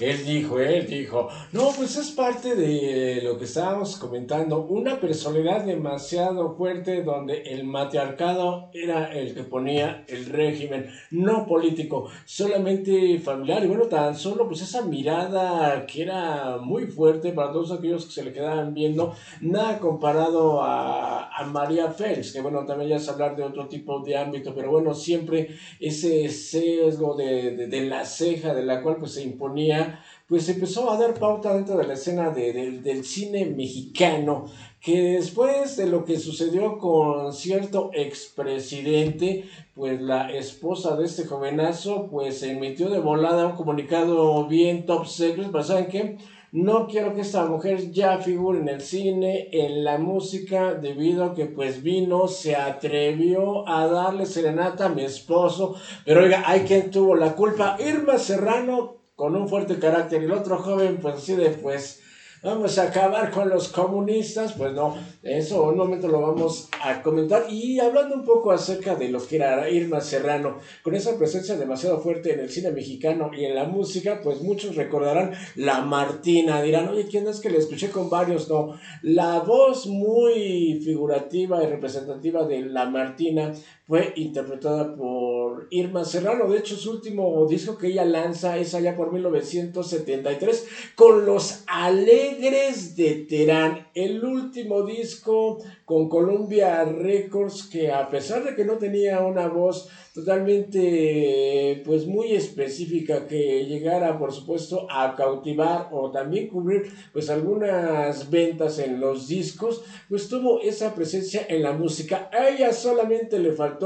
él 0.00 0.24
dijo, 0.24 0.58
él 0.58 0.86
dijo, 0.86 1.28
no, 1.52 1.70
pues 1.76 1.96
es 1.96 2.10
parte 2.10 2.54
de 2.54 3.20
lo 3.22 3.38
que 3.38 3.44
estábamos 3.44 3.96
comentando, 3.96 4.62
una 4.62 5.00
personalidad 5.00 5.64
demasiado 5.64 6.54
fuerte 6.56 7.02
donde 7.02 7.42
el 7.42 7.64
matriarcado 7.64 8.70
era 8.72 9.12
el 9.12 9.34
que 9.34 9.44
ponía 9.44 10.04
el 10.08 10.26
régimen, 10.26 10.90
no 11.10 11.46
político, 11.46 12.08
solamente 12.24 13.18
familiar. 13.18 13.64
Y 13.64 13.68
bueno, 13.68 13.84
tan 13.84 14.16
solo 14.16 14.46
pues 14.48 14.62
esa 14.62 14.82
mirada 14.82 15.86
que 15.86 16.02
era 16.02 16.58
muy 16.58 16.86
fuerte 16.86 17.32
para 17.32 17.52
todos 17.52 17.72
aquellos 17.72 18.06
que 18.06 18.12
se 18.12 18.24
le 18.24 18.32
quedaban 18.32 18.74
viendo, 18.74 19.14
nada 19.40 19.78
comparado 19.78 20.62
a, 20.62 21.28
a 21.28 21.44
María 21.46 21.90
Félix, 21.90 22.32
que 22.32 22.40
bueno, 22.40 22.64
también 22.64 22.90
ya 22.90 22.96
es 22.96 23.08
hablar 23.08 23.36
de 23.36 23.42
otro 23.42 23.68
tipo 23.68 24.00
de 24.00 24.16
ámbito, 24.16 24.54
pero 24.54 24.70
bueno, 24.70 24.94
siempre 24.94 25.56
ese 25.78 26.28
sesgo 26.28 27.14
de, 27.14 27.56
de, 27.56 27.66
de 27.66 27.86
la 27.86 28.04
ceja 28.04 28.54
de 28.54 28.64
la 28.64 28.82
cual 28.82 28.96
pues 28.98 29.12
se 29.12 29.22
imponía 29.22 29.89
pues 30.30 30.48
empezó 30.48 30.92
a 30.92 30.96
dar 30.96 31.14
pauta 31.14 31.52
dentro 31.52 31.76
de 31.76 31.88
la 31.88 31.94
escena 31.94 32.30
del 32.30 33.04
cine 33.04 33.46
mexicano, 33.46 34.44
que 34.80 35.14
después 35.14 35.76
de 35.76 35.88
lo 35.88 36.04
que 36.04 36.20
sucedió 36.20 36.78
con 36.78 37.32
cierto 37.32 37.90
expresidente, 37.92 39.46
pues 39.74 40.00
la 40.00 40.32
esposa 40.32 40.94
de 40.94 41.06
este 41.06 41.24
jovenazo, 41.24 42.06
pues 42.08 42.44
emitió 42.44 42.88
de 42.90 43.00
volada 43.00 43.48
un 43.48 43.56
comunicado 43.56 44.46
bien 44.46 44.86
top 44.86 45.04
secret, 45.06 45.48
pero 45.50 45.64
¿saben 45.64 45.88
qué? 45.88 46.16
No 46.52 46.86
quiero 46.86 47.12
que 47.12 47.22
esta 47.22 47.44
mujer 47.46 47.90
ya 47.90 48.18
figure 48.18 48.60
en 48.60 48.68
el 48.68 48.82
cine, 48.82 49.48
en 49.50 49.82
la 49.82 49.98
música, 49.98 50.74
debido 50.74 51.24
a 51.24 51.34
que 51.34 51.46
pues 51.46 51.82
vino, 51.82 52.28
se 52.28 52.54
atrevió 52.54 53.68
a 53.68 53.88
darle 53.88 54.26
serenata 54.26 54.86
a 54.86 54.90
mi 54.90 55.02
esposo. 55.02 55.74
Pero 56.04 56.22
oiga, 56.22 56.44
hay 56.46 56.60
quien 56.60 56.90
tuvo 56.90 57.16
la 57.16 57.34
culpa. 57.34 57.76
Irma 57.80 58.18
Serrano 58.18 58.99
con 59.20 59.36
un 59.36 59.46
fuerte 59.50 59.78
carácter 59.78 60.22
y 60.22 60.24
el 60.24 60.32
otro 60.32 60.56
joven 60.56 60.96
pues 60.96 61.16
así 61.16 61.36
de 61.36 61.50
pues 61.50 62.00
vamos 62.42 62.78
a 62.78 62.84
acabar 62.84 63.30
con 63.30 63.50
los 63.50 63.68
comunistas, 63.68 64.54
pues 64.54 64.72
no, 64.72 64.96
eso 65.22 65.64
un 65.64 65.76
momento 65.76 66.08
lo 66.08 66.22
vamos 66.22 66.70
a 66.82 67.02
comentar. 67.02 67.44
Y 67.50 67.78
hablando 67.80 68.14
un 68.14 68.24
poco 68.24 68.50
acerca 68.50 68.94
de 68.94 69.10
lo 69.10 69.24
que 69.26 69.36
era 69.36 69.68
Irma 69.68 70.00
Serrano, 70.00 70.56
con 70.82 70.94
esa 70.94 71.18
presencia 71.18 71.56
demasiado 71.56 72.00
fuerte 72.00 72.32
en 72.32 72.40
el 72.40 72.48
cine 72.48 72.70
mexicano 72.70 73.30
y 73.36 73.44
en 73.44 73.54
la 73.54 73.64
música, 73.64 74.20
pues 74.22 74.40
muchos 74.40 74.76
recordarán 74.76 75.32
La 75.54 75.82
Martina, 75.82 76.62
dirán, 76.62 76.88
oye, 76.88 77.06
¿quién 77.10 77.28
es 77.28 77.40
que 77.40 77.50
le 77.50 77.58
escuché 77.58 77.90
con 77.90 78.08
varios? 78.08 78.48
No, 78.48 78.74
la 79.02 79.40
voz 79.40 79.86
muy 79.86 80.80
figurativa 80.82 81.62
y 81.62 81.66
representativa 81.66 82.46
de 82.46 82.62
La 82.62 82.86
Martina 82.86 83.52
fue 83.90 84.12
interpretada 84.14 84.94
por 84.94 85.66
Irma 85.70 86.04
Serrano. 86.04 86.48
De 86.48 86.58
hecho, 86.58 86.76
su 86.76 86.92
último 86.92 87.44
disco 87.46 87.76
que 87.76 87.88
ella 87.88 88.04
lanza 88.04 88.56
es 88.56 88.72
allá 88.72 88.96
por 88.96 89.12
1973 89.12 90.68
con 90.94 91.26
Los 91.26 91.64
Alegres 91.66 92.94
de 92.94 93.26
Terán. 93.28 93.88
El 93.92 94.24
último 94.24 94.84
disco 94.84 95.58
con 95.84 96.08
Columbia 96.08 96.84
Records 96.84 97.64
que 97.64 97.90
a 97.90 98.08
pesar 98.08 98.44
de 98.44 98.54
que 98.54 98.64
no 98.64 98.74
tenía 98.74 99.22
una 99.22 99.48
voz 99.48 99.88
totalmente 100.14 101.82
pues 101.84 102.06
muy 102.06 102.32
específica 102.32 103.26
que 103.26 103.64
llegara 103.64 104.18
por 104.18 104.32
supuesto 104.32 104.86
a 104.90 105.14
cautivar 105.16 105.88
o 105.92 106.10
también 106.10 106.48
cubrir 106.48 106.92
pues 107.12 107.30
algunas 107.30 108.28
ventas 108.28 108.78
en 108.80 109.00
los 109.00 109.28
discos 109.28 109.82
pues 110.08 110.28
tuvo 110.28 110.60
esa 110.60 110.94
presencia 110.94 111.46
en 111.48 111.62
la 111.62 111.72
música 111.72 112.28
a 112.32 112.48
ella 112.48 112.72
solamente 112.72 113.38
le 113.38 113.52
faltó 113.52 113.79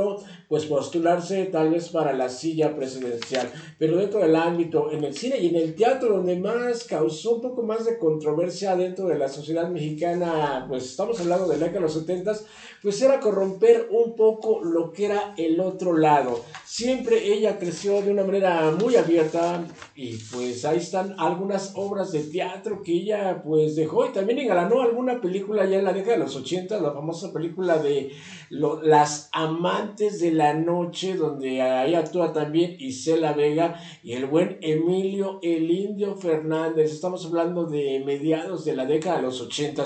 pues 0.48 0.66
postularse 0.66 1.46
tal 1.46 1.70
vez 1.70 1.88
para 1.88 2.12
la 2.12 2.28
silla 2.28 2.74
presidencial. 2.74 3.50
Pero 3.78 3.96
dentro 3.96 4.20
del 4.20 4.36
ámbito 4.36 4.90
en 4.90 5.04
el 5.04 5.14
cine 5.14 5.38
y 5.38 5.48
en 5.48 5.56
el 5.56 5.74
teatro 5.74 6.16
donde 6.16 6.36
más 6.36 6.84
causó 6.84 7.36
un 7.36 7.42
poco 7.42 7.62
más 7.62 7.84
de 7.84 7.98
controversia 7.98 8.76
dentro 8.76 9.06
de 9.06 9.18
la 9.18 9.28
sociedad 9.28 9.68
mexicana 9.68 10.66
pues 10.68 10.84
estamos 10.84 11.20
hablando 11.20 11.48
de 11.48 11.58
la 11.58 11.68
de 11.68 11.80
los 11.80 11.94
70 11.94 12.32
pues 12.84 13.00
era 13.00 13.18
corromper 13.18 13.88
un 13.90 14.14
poco 14.14 14.62
lo 14.62 14.92
que 14.92 15.06
era 15.06 15.32
el 15.38 15.58
otro 15.58 15.96
lado. 15.96 16.44
Siempre 16.66 17.32
ella 17.32 17.58
creció 17.58 18.02
de 18.02 18.10
una 18.10 18.24
manera 18.24 18.76
muy 18.78 18.96
abierta 18.96 19.66
y 19.96 20.18
pues 20.18 20.66
ahí 20.66 20.76
están 20.76 21.14
algunas 21.18 21.72
obras 21.76 22.12
de 22.12 22.24
teatro 22.24 22.82
que 22.82 22.92
ella 22.92 23.42
pues 23.42 23.74
dejó 23.74 24.04
y 24.04 24.12
también 24.12 24.38
engalanó 24.38 24.82
alguna 24.82 25.18
película 25.22 25.64
ya 25.64 25.78
en 25.78 25.84
la 25.84 25.94
década 25.94 26.18
de 26.18 26.24
los 26.24 26.36
80, 26.36 26.78
la 26.78 26.92
famosa 26.92 27.32
película 27.32 27.78
de 27.78 28.12
Las 28.50 29.30
Amantes 29.32 30.20
de 30.20 30.32
la 30.32 30.52
Noche, 30.52 31.14
donde 31.14 31.62
ahí 31.62 31.94
actúa 31.94 32.34
también 32.34 32.76
Isela 32.78 33.32
Vega 33.32 33.80
y 34.02 34.12
el 34.12 34.26
buen 34.26 34.58
Emilio 34.60 35.38
El 35.42 35.70
Indio 35.70 36.16
Fernández. 36.16 36.92
Estamos 36.92 37.24
hablando 37.24 37.64
de 37.64 38.02
mediados 38.04 38.66
de 38.66 38.76
la 38.76 38.84
década 38.84 39.16
de 39.16 39.22
los 39.22 39.40
80 39.40 39.84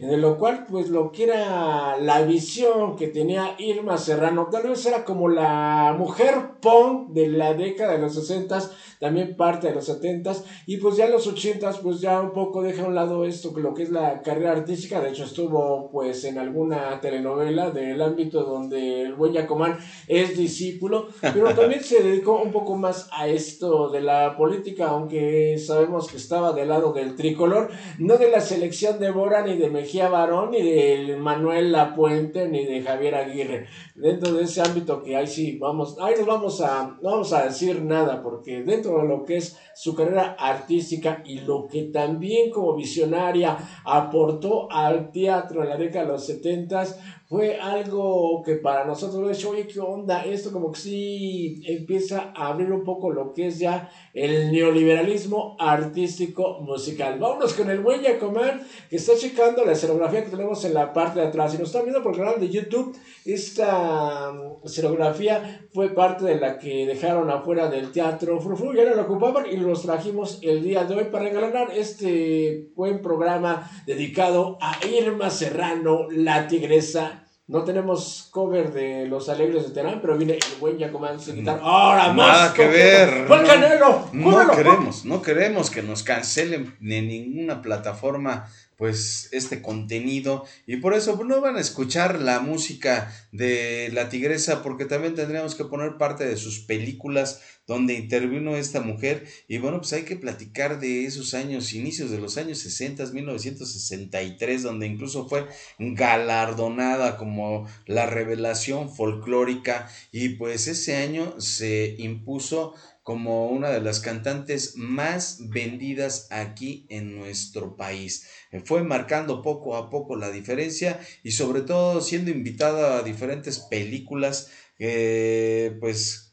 en 0.00 0.20
lo 0.20 0.38
cual 0.38 0.66
pues 0.68 0.88
lo 0.88 1.12
que 1.12 1.24
era 1.24 1.98
la 1.98 2.22
visión 2.22 2.96
que 2.96 3.08
tenía 3.08 3.54
Irma 3.58 3.98
Serrano, 3.98 4.48
tal 4.50 4.68
vez 4.68 4.84
era 4.86 5.04
como 5.04 5.28
la 5.28 5.94
mujer 5.98 6.52
punk 6.60 7.10
de 7.10 7.28
la 7.28 7.52
década 7.52 7.92
de 7.92 7.98
los 7.98 8.14
60 8.14 8.60
también 9.00 9.36
parte 9.36 9.68
de 9.68 9.74
los 9.74 9.86
70 9.86 10.32
y 10.66 10.76
pues 10.76 10.96
ya 10.96 11.08
los 11.08 11.26
80 11.26 11.72
pues 11.82 12.00
ya 12.00 12.20
un 12.20 12.32
poco 12.32 12.62
deja 12.62 12.84
a 12.84 12.86
un 12.86 12.94
lado 12.94 13.24
esto 13.24 13.52
lo 13.56 13.74
que 13.74 13.82
es 13.82 13.90
la 13.90 14.22
carrera 14.22 14.52
artística, 14.52 15.00
de 15.00 15.10
hecho 15.10 15.24
estuvo 15.24 15.90
pues 15.90 16.24
en 16.24 16.38
alguna 16.38 17.00
telenovela 17.00 17.70
del 17.70 18.00
ámbito 18.00 18.44
donde 18.44 19.02
el 19.02 19.14
buen 19.14 19.32
Yacomán 19.32 19.78
es 20.06 20.36
discípulo, 20.36 21.08
pero 21.20 21.54
también 21.54 21.82
se 21.82 22.02
dedicó 22.02 22.40
un 22.40 22.52
poco 22.52 22.76
más 22.76 23.08
a 23.12 23.26
esto 23.26 23.90
de 23.90 24.00
la 24.00 24.36
política, 24.36 24.88
aunque 24.88 25.58
sabemos 25.58 26.08
que 26.08 26.16
estaba 26.16 26.52
del 26.52 26.68
lado 26.68 26.92
del 26.92 27.16
tricolor, 27.16 27.70
no 27.98 28.16
de 28.16 28.30
la 28.30 28.40
selección 28.40 28.98
de 28.98 29.10
Bora 29.10 29.44
ni 29.44 29.56
de 29.56 29.68
México 29.68 29.90
Barón, 30.08 30.50
ni 30.52 30.62
de 30.62 31.16
Manuel 31.16 31.72
Lapuente, 31.72 32.48
ni 32.48 32.64
de 32.64 32.82
Javier 32.82 33.14
Aguirre. 33.14 33.66
Dentro 33.94 34.32
de 34.32 34.44
ese 34.44 34.62
ámbito 34.62 35.02
que 35.02 35.16
ahí 35.16 35.26
sí, 35.26 35.58
vamos, 35.58 35.96
ahí 36.00 36.14
nos 36.18 36.26
vamos 36.26 36.60
a, 36.60 36.96
no 37.02 37.10
vamos 37.10 37.32
a 37.32 37.44
decir 37.44 37.82
nada, 37.82 38.22
porque 38.22 38.62
dentro 38.62 38.89
lo 38.98 39.24
que 39.24 39.38
es 39.38 39.58
su 39.74 39.94
carrera 39.94 40.36
artística 40.38 41.22
y 41.24 41.40
lo 41.40 41.66
que 41.66 41.84
también 41.84 42.50
como 42.50 42.74
visionaria 42.74 43.56
aportó 43.84 44.70
al 44.70 45.10
teatro 45.10 45.62
en 45.62 45.70
la 45.70 45.76
década 45.76 46.06
de 46.06 46.12
los 46.12 46.26
70 46.26 46.84
fue 47.30 47.60
algo 47.60 48.42
que 48.44 48.56
para 48.56 48.84
nosotros 48.84 49.44
oye, 49.44 49.68
¿qué 49.68 49.78
onda? 49.78 50.24
Esto 50.24 50.50
como 50.50 50.72
que 50.72 50.80
sí 50.80 51.62
empieza 51.64 52.32
a 52.34 52.48
abrir 52.48 52.72
un 52.72 52.82
poco 52.82 53.12
lo 53.12 53.32
que 53.32 53.46
es 53.46 53.60
ya 53.60 53.88
el 54.12 54.50
neoliberalismo 54.50 55.56
artístico 55.60 56.58
musical. 56.60 57.20
Vámonos 57.20 57.54
con 57.54 57.70
el 57.70 57.78
buen 57.78 58.02
Yacomán 58.02 58.66
que 58.88 58.96
está 58.96 59.16
checando 59.16 59.64
la 59.64 59.72
escenografía 59.72 60.24
que 60.24 60.30
tenemos 60.30 60.64
en 60.64 60.74
la 60.74 60.92
parte 60.92 61.20
de 61.20 61.26
atrás. 61.28 61.52
Si 61.52 61.58
nos 61.58 61.68
están 61.68 61.84
viendo 61.84 62.02
por 62.02 62.14
el 62.14 62.18
canal 62.18 62.40
de 62.40 62.48
YouTube, 62.48 62.96
esta 63.24 64.32
mm, 64.32 64.66
escenografía 64.66 65.68
fue 65.72 65.90
parte 65.90 66.24
de 66.24 66.34
la 66.34 66.58
que 66.58 66.84
dejaron 66.84 67.30
afuera 67.30 67.70
del 67.70 67.92
teatro 67.92 68.40
Frufru, 68.40 68.72
no 68.84 69.02
ocupaban 69.02 69.46
y 69.50 69.56
los 69.56 69.82
trajimos 69.82 70.38
el 70.42 70.62
día 70.62 70.84
de 70.84 70.94
hoy 70.94 71.04
para 71.04 71.28
engalanar 71.28 71.68
este 71.76 72.68
buen 72.74 73.02
programa 73.02 73.70
dedicado 73.86 74.58
a 74.60 74.78
Irma 74.86 75.30
Serrano, 75.30 76.06
la 76.10 76.48
tigresa 76.48 77.26
no 77.50 77.64
tenemos 77.64 78.28
cover 78.30 78.72
de 78.72 79.06
Los 79.06 79.28
Alegres 79.28 79.64
de 79.64 79.70
Terán, 79.70 80.00
pero 80.00 80.16
viene 80.16 80.34
el 80.34 80.60
buen 80.60 80.78
Yacomán 80.78 81.16
a 81.16 81.34
quitar. 81.34 81.58
¡Ahora 81.60 82.12
más! 82.12 82.28
Nada 82.28 82.54
que 82.54 82.68
ver. 82.68 83.26
¡Fue 83.26 83.42
Canelo! 83.44 84.08
No 84.12 84.50
queremos, 84.52 85.04
no 85.04 85.20
queremos 85.20 85.68
que 85.68 85.82
nos 85.82 86.04
cancelen 86.04 86.76
en 86.80 87.08
ninguna 87.08 87.60
plataforma 87.60 88.48
pues 88.80 89.28
este 89.32 89.60
contenido. 89.60 90.46
Y 90.66 90.76
por 90.76 90.94
eso 90.94 91.14
pues, 91.16 91.28
no 91.28 91.42
van 91.42 91.56
a 91.56 91.60
escuchar 91.60 92.18
la 92.18 92.40
música 92.40 93.12
de 93.30 93.90
la 93.92 94.08
tigresa 94.08 94.62
porque 94.62 94.86
también 94.86 95.14
tendríamos 95.14 95.54
que 95.54 95.66
poner 95.66 95.98
parte 95.98 96.24
de 96.24 96.38
sus 96.38 96.60
películas 96.60 97.42
donde 97.66 97.92
intervino 97.92 98.56
esta 98.56 98.80
mujer. 98.80 99.26
Y 99.48 99.58
bueno 99.58 99.80
pues 99.80 99.92
hay 99.92 100.04
que 100.04 100.16
platicar 100.16 100.80
de 100.80 101.04
esos 101.04 101.34
años 101.34 101.74
inicios 101.74 102.10
de 102.10 102.22
los 102.22 102.38
años 102.38 102.56
60 102.60 103.04
1963 103.12 104.62
donde 104.62 104.86
incluso 104.86 105.28
fue 105.28 105.46
galardonada 105.78 107.18
como 107.18 107.68
la 107.84 108.06
revelación 108.06 108.88
folclórica. 108.88 109.90
Y 110.10 110.30
pues 110.30 110.68
ese 110.68 110.96
año 110.96 111.38
se 111.38 111.96
impuso 111.98 112.72
como 113.10 113.48
una 113.48 113.70
de 113.70 113.80
las 113.80 113.98
cantantes 113.98 114.76
más 114.76 115.48
vendidas 115.48 116.28
aquí 116.30 116.86
en 116.90 117.18
nuestro 117.18 117.76
país. 117.76 118.28
Eh, 118.52 118.62
fue 118.64 118.84
marcando 118.84 119.42
poco 119.42 119.76
a 119.76 119.90
poco 119.90 120.14
la 120.14 120.30
diferencia 120.30 121.00
y 121.24 121.32
sobre 121.32 121.62
todo 121.62 122.02
siendo 122.02 122.30
invitada 122.30 122.98
a 122.98 123.02
diferentes 123.02 123.58
películas 123.58 124.52
que 124.78 125.76
pues 125.80 126.30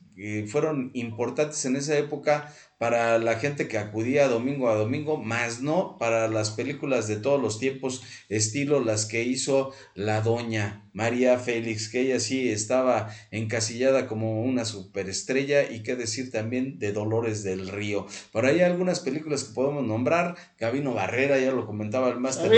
fueron 0.48 0.92
importantes 0.94 1.66
en 1.66 1.76
esa 1.76 1.98
época 1.98 2.54
para 2.78 3.18
la 3.18 3.40
gente 3.40 3.68
que 3.68 3.80
acudía 3.80 4.28
domingo 4.28 4.70
a 4.70 4.76
domingo, 4.76 5.18
más 5.18 5.62
no 5.62 5.98
para 5.98 6.28
las 6.28 6.52
películas 6.52 7.08
de 7.08 7.18
todos 7.18 7.42
los 7.42 7.58
tiempos, 7.58 8.04
estilo 8.30 8.80
las 8.84 9.06
que 9.06 9.24
hizo 9.24 9.74
la 9.96 10.22
doña 10.22 10.87
María 10.98 11.38
Félix, 11.38 11.90
que 11.90 12.02
ella 12.02 12.20
sí 12.20 12.50
estaba 12.50 13.14
encasillada 13.30 14.08
como 14.08 14.42
una 14.42 14.66
superestrella 14.66 15.70
y 15.70 15.84
qué 15.84 15.96
decir 15.96 16.32
también 16.32 16.80
de 16.80 16.92
Dolores 16.92 17.44
del 17.44 17.68
Río. 17.68 18.08
Por 18.32 18.48
ahí 18.48 18.56
hay 18.56 18.62
algunas 18.62 19.02
películas 19.02 19.44
que 19.44 19.54
podemos 19.54 19.86
nombrar, 19.86 20.36
Gabino 20.60 20.96
Barrera, 20.96 21.38
ya 21.38 21.52
lo 21.52 21.68
comentaba 21.68 22.10
el 22.10 22.20
Master, 22.20 22.50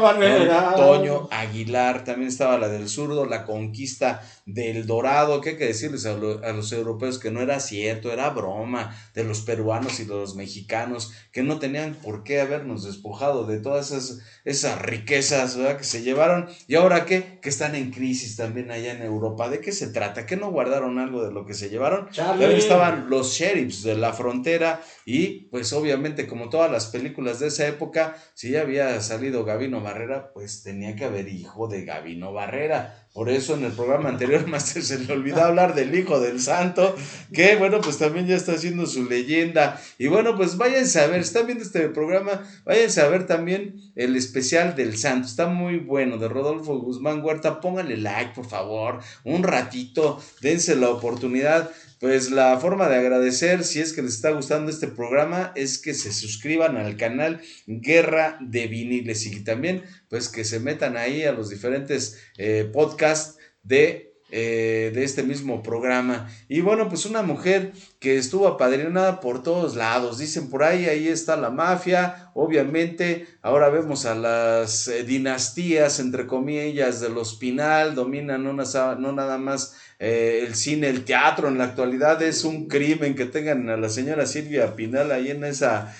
Barrera. 0.00 0.74
Toño 0.74 1.28
Aguilar, 1.30 2.02
también 2.02 2.26
estaba 2.26 2.58
la 2.58 2.68
del 2.68 2.88
zurdo, 2.88 3.26
la 3.26 3.44
conquista 3.44 4.22
del 4.44 4.84
Dorado, 4.84 5.40
que 5.40 5.50
hay 5.50 5.56
que 5.56 5.66
decirles 5.66 6.04
a, 6.04 6.14
a 6.14 6.52
los 6.52 6.72
europeos 6.72 7.20
que 7.20 7.30
no 7.30 7.42
era 7.42 7.60
cierto, 7.60 8.10
era 8.10 8.30
broma 8.30 8.96
de 9.14 9.22
los 9.22 9.42
peruanos 9.42 10.00
y 10.00 10.04
los 10.04 10.34
mexicanos 10.34 11.12
que 11.30 11.44
no 11.44 11.60
tenían 11.60 11.94
por 11.94 12.24
qué 12.24 12.40
habernos 12.40 12.82
despojado 12.82 13.46
de 13.46 13.60
todas 13.60 13.92
esas, 13.92 14.18
esas 14.44 14.82
riquezas 14.82 15.56
que 15.78 15.84
se 15.84 16.02
llevaron. 16.02 16.48
¿Y 16.66 16.74
ahora 16.74 17.04
qué? 17.04 17.38
Que 17.40 17.48
están 17.48 17.67
en 17.74 17.90
crisis 17.90 18.36
también 18.36 18.70
allá 18.70 18.92
en 18.92 19.02
Europa. 19.02 19.48
¿De 19.48 19.60
qué 19.60 19.72
se 19.72 19.88
trata? 19.88 20.26
¿Que 20.26 20.36
no 20.36 20.50
guardaron 20.50 20.98
algo 20.98 21.24
de 21.24 21.32
lo 21.32 21.46
que 21.46 21.54
se 21.54 21.70
llevaron? 21.70 22.08
También 22.14 22.52
estaban 22.52 23.10
los 23.10 23.32
sheriffs 23.32 23.82
de 23.82 23.96
la 23.96 24.12
frontera 24.12 24.80
y 25.04 25.48
pues 25.50 25.72
obviamente 25.72 26.26
como 26.26 26.48
todas 26.48 26.70
las 26.70 26.86
películas 26.86 27.40
de 27.40 27.48
esa 27.48 27.66
época, 27.66 28.16
si 28.34 28.50
ya 28.50 28.62
había 28.62 29.00
salido 29.00 29.44
Gabino 29.44 29.80
Barrera, 29.80 30.32
pues 30.32 30.62
tenía 30.62 30.96
que 30.96 31.04
haber 31.04 31.28
hijo 31.28 31.68
de 31.68 31.84
Gabino 31.84 32.32
Barrera. 32.32 33.07
Por 33.18 33.30
eso 33.30 33.56
en 33.56 33.64
el 33.64 33.72
programa 33.72 34.10
anterior, 34.10 34.46
Master, 34.46 34.80
se 34.80 34.96
le 35.00 35.12
olvidó 35.12 35.42
hablar 35.42 35.74
del 35.74 35.92
Hijo 35.92 36.20
del 36.20 36.40
Santo, 36.40 36.94
que 37.32 37.56
bueno, 37.56 37.80
pues 37.80 37.98
también 37.98 38.28
ya 38.28 38.36
está 38.36 38.52
haciendo 38.52 38.86
su 38.86 39.06
leyenda. 39.06 39.82
Y 39.98 40.06
bueno, 40.06 40.36
pues 40.36 40.56
váyanse 40.56 41.00
a 41.00 41.08
ver, 41.08 41.22
están 41.22 41.46
viendo 41.46 41.64
este 41.64 41.88
programa, 41.88 42.48
váyanse 42.64 43.00
a 43.00 43.08
ver 43.08 43.26
también 43.26 43.74
el 43.96 44.14
especial 44.14 44.76
del 44.76 44.96
Santo. 44.96 45.26
Está 45.26 45.48
muy 45.48 45.78
bueno, 45.78 46.16
de 46.18 46.28
Rodolfo 46.28 46.78
Guzmán 46.78 47.20
Huerta. 47.24 47.60
Pónganle 47.60 47.96
like, 47.96 48.36
por 48.36 48.46
favor, 48.46 49.00
un 49.24 49.42
ratito, 49.42 50.22
dense 50.40 50.76
la 50.76 50.90
oportunidad 50.90 51.72
pues 52.00 52.30
la 52.30 52.58
forma 52.58 52.88
de 52.88 52.96
agradecer, 52.96 53.64
si 53.64 53.80
es 53.80 53.92
que 53.92 54.02
les 54.02 54.14
está 54.14 54.30
gustando 54.30 54.70
este 54.70 54.88
programa, 54.88 55.52
es 55.56 55.78
que 55.78 55.94
se 55.94 56.12
suscriban 56.12 56.76
al 56.76 56.96
canal 56.96 57.40
Guerra 57.66 58.38
de 58.40 58.66
Viniles 58.66 59.26
y 59.26 59.42
también 59.42 59.82
pues 60.08 60.28
que 60.28 60.44
se 60.44 60.60
metan 60.60 60.96
ahí 60.96 61.24
a 61.24 61.32
los 61.32 61.50
diferentes 61.50 62.18
eh, 62.36 62.68
podcasts 62.72 63.38
de 63.62 64.07
eh, 64.30 64.90
de 64.94 65.04
este 65.04 65.22
mismo 65.22 65.62
programa. 65.62 66.30
Y 66.50 66.60
bueno, 66.60 66.90
pues 66.90 67.06
una 67.06 67.22
mujer 67.22 67.72
que 67.98 68.18
estuvo 68.18 68.46
apadrinada 68.46 69.20
por 69.20 69.42
todos 69.42 69.74
lados. 69.74 70.18
Dicen 70.18 70.50
por 70.50 70.64
ahí, 70.64 70.84
ahí 70.84 71.08
está 71.08 71.34
la 71.38 71.48
mafia. 71.48 72.30
Obviamente, 72.34 73.26
ahora 73.40 73.70
vemos 73.70 74.04
a 74.04 74.14
las 74.14 74.86
eh, 74.88 75.02
dinastías, 75.02 75.98
entre 75.98 76.26
comillas, 76.26 77.00
de 77.00 77.08
los 77.08 77.36
Pinal, 77.36 77.94
dominan 77.94 78.44
no, 78.44 78.52
nada 78.52 79.38
más 79.38 79.76
eh, 79.98 80.44
el 80.46 80.54
cine, 80.54 80.88
el 80.88 81.06
teatro. 81.06 81.48
En 81.48 81.56
la 81.56 81.64
actualidad 81.64 82.20
es 82.20 82.44
un 82.44 82.68
crimen 82.68 83.14
que 83.14 83.24
tengan 83.24 83.70
a 83.70 83.78
la 83.78 83.88
señora 83.88 84.26
Silvia 84.26 84.76
Pinal 84.76 85.10
ahí 85.10 85.30
en 85.30 85.42
esa 85.44 85.96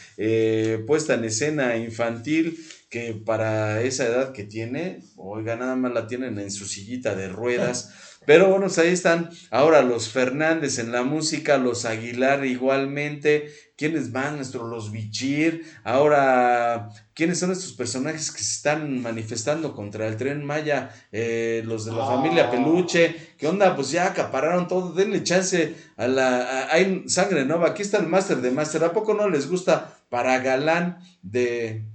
puesta 0.86 1.14
en 1.14 1.24
escena 1.24 1.76
infantil 1.76 2.58
que 2.90 3.14
para 3.14 3.82
esa 3.82 4.06
edad 4.06 4.32
que 4.32 4.44
tiene, 4.44 5.00
oiga, 5.16 5.56
nada 5.56 5.76
más 5.76 5.92
la 5.92 6.06
tienen 6.06 6.38
en 6.38 6.50
su 6.50 6.66
sillita 6.66 7.14
de 7.14 7.28
ruedas. 7.28 8.07
Pero 8.28 8.50
bueno, 8.50 8.66
pues 8.66 8.76
ahí 8.76 8.88
están 8.90 9.30
ahora 9.50 9.80
los 9.80 10.10
Fernández 10.10 10.78
en 10.78 10.92
la 10.92 11.02
música, 11.02 11.56
los 11.56 11.86
Aguilar 11.86 12.44
igualmente. 12.44 13.50
¿Quiénes 13.74 14.12
van? 14.12 14.36
Nuestros 14.36 14.68
los 14.68 14.92
Bichir. 14.92 15.64
Ahora, 15.82 16.90
¿quiénes 17.14 17.38
son 17.38 17.52
estos 17.52 17.72
personajes 17.72 18.30
que 18.30 18.42
se 18.42 18.52
están 18.52 19.00
manifestando 19.00 19.74
contra 19.74 20.06
el 20.06 20.18
tren 20.18 20.44
Maya? 20.44 20.90
Eh, 21.10 21.62
los 21.64 21.86
de 21.86 21.92
la 21.92 22.04
familia 22.04 22.48
ah. 22.48 22.50
Peluche. 22.50 23.16
¿Qué 23.38 23.46
onda? 23.46 23.74
Pues 23.74 23.92
ya 23.92 24.08
acapararon 24.08 24.68
todo. 24.68 24.92
Denle 24.92 25.22
chance 25.22 25.74
a 25.96 26.06
la. 26.06 26.68
hay 26.70 27.04
sangre 27.08 27.46
nueva. 27.46 27.68
Aquí 27.68 27.80
está 27.80 27.96
el 27.96 28.08
máster 28.08 28.42
de 28.42 28.50
máster. 28.50 28.84
¿A 28.84 28.92
poco 28.92 29.14
no 29.14 29.30
les 29.30 29.48
gusta 29.48 29.96
para 30.10 30.38
galán 30.40 30.98
de, 31.22 31.86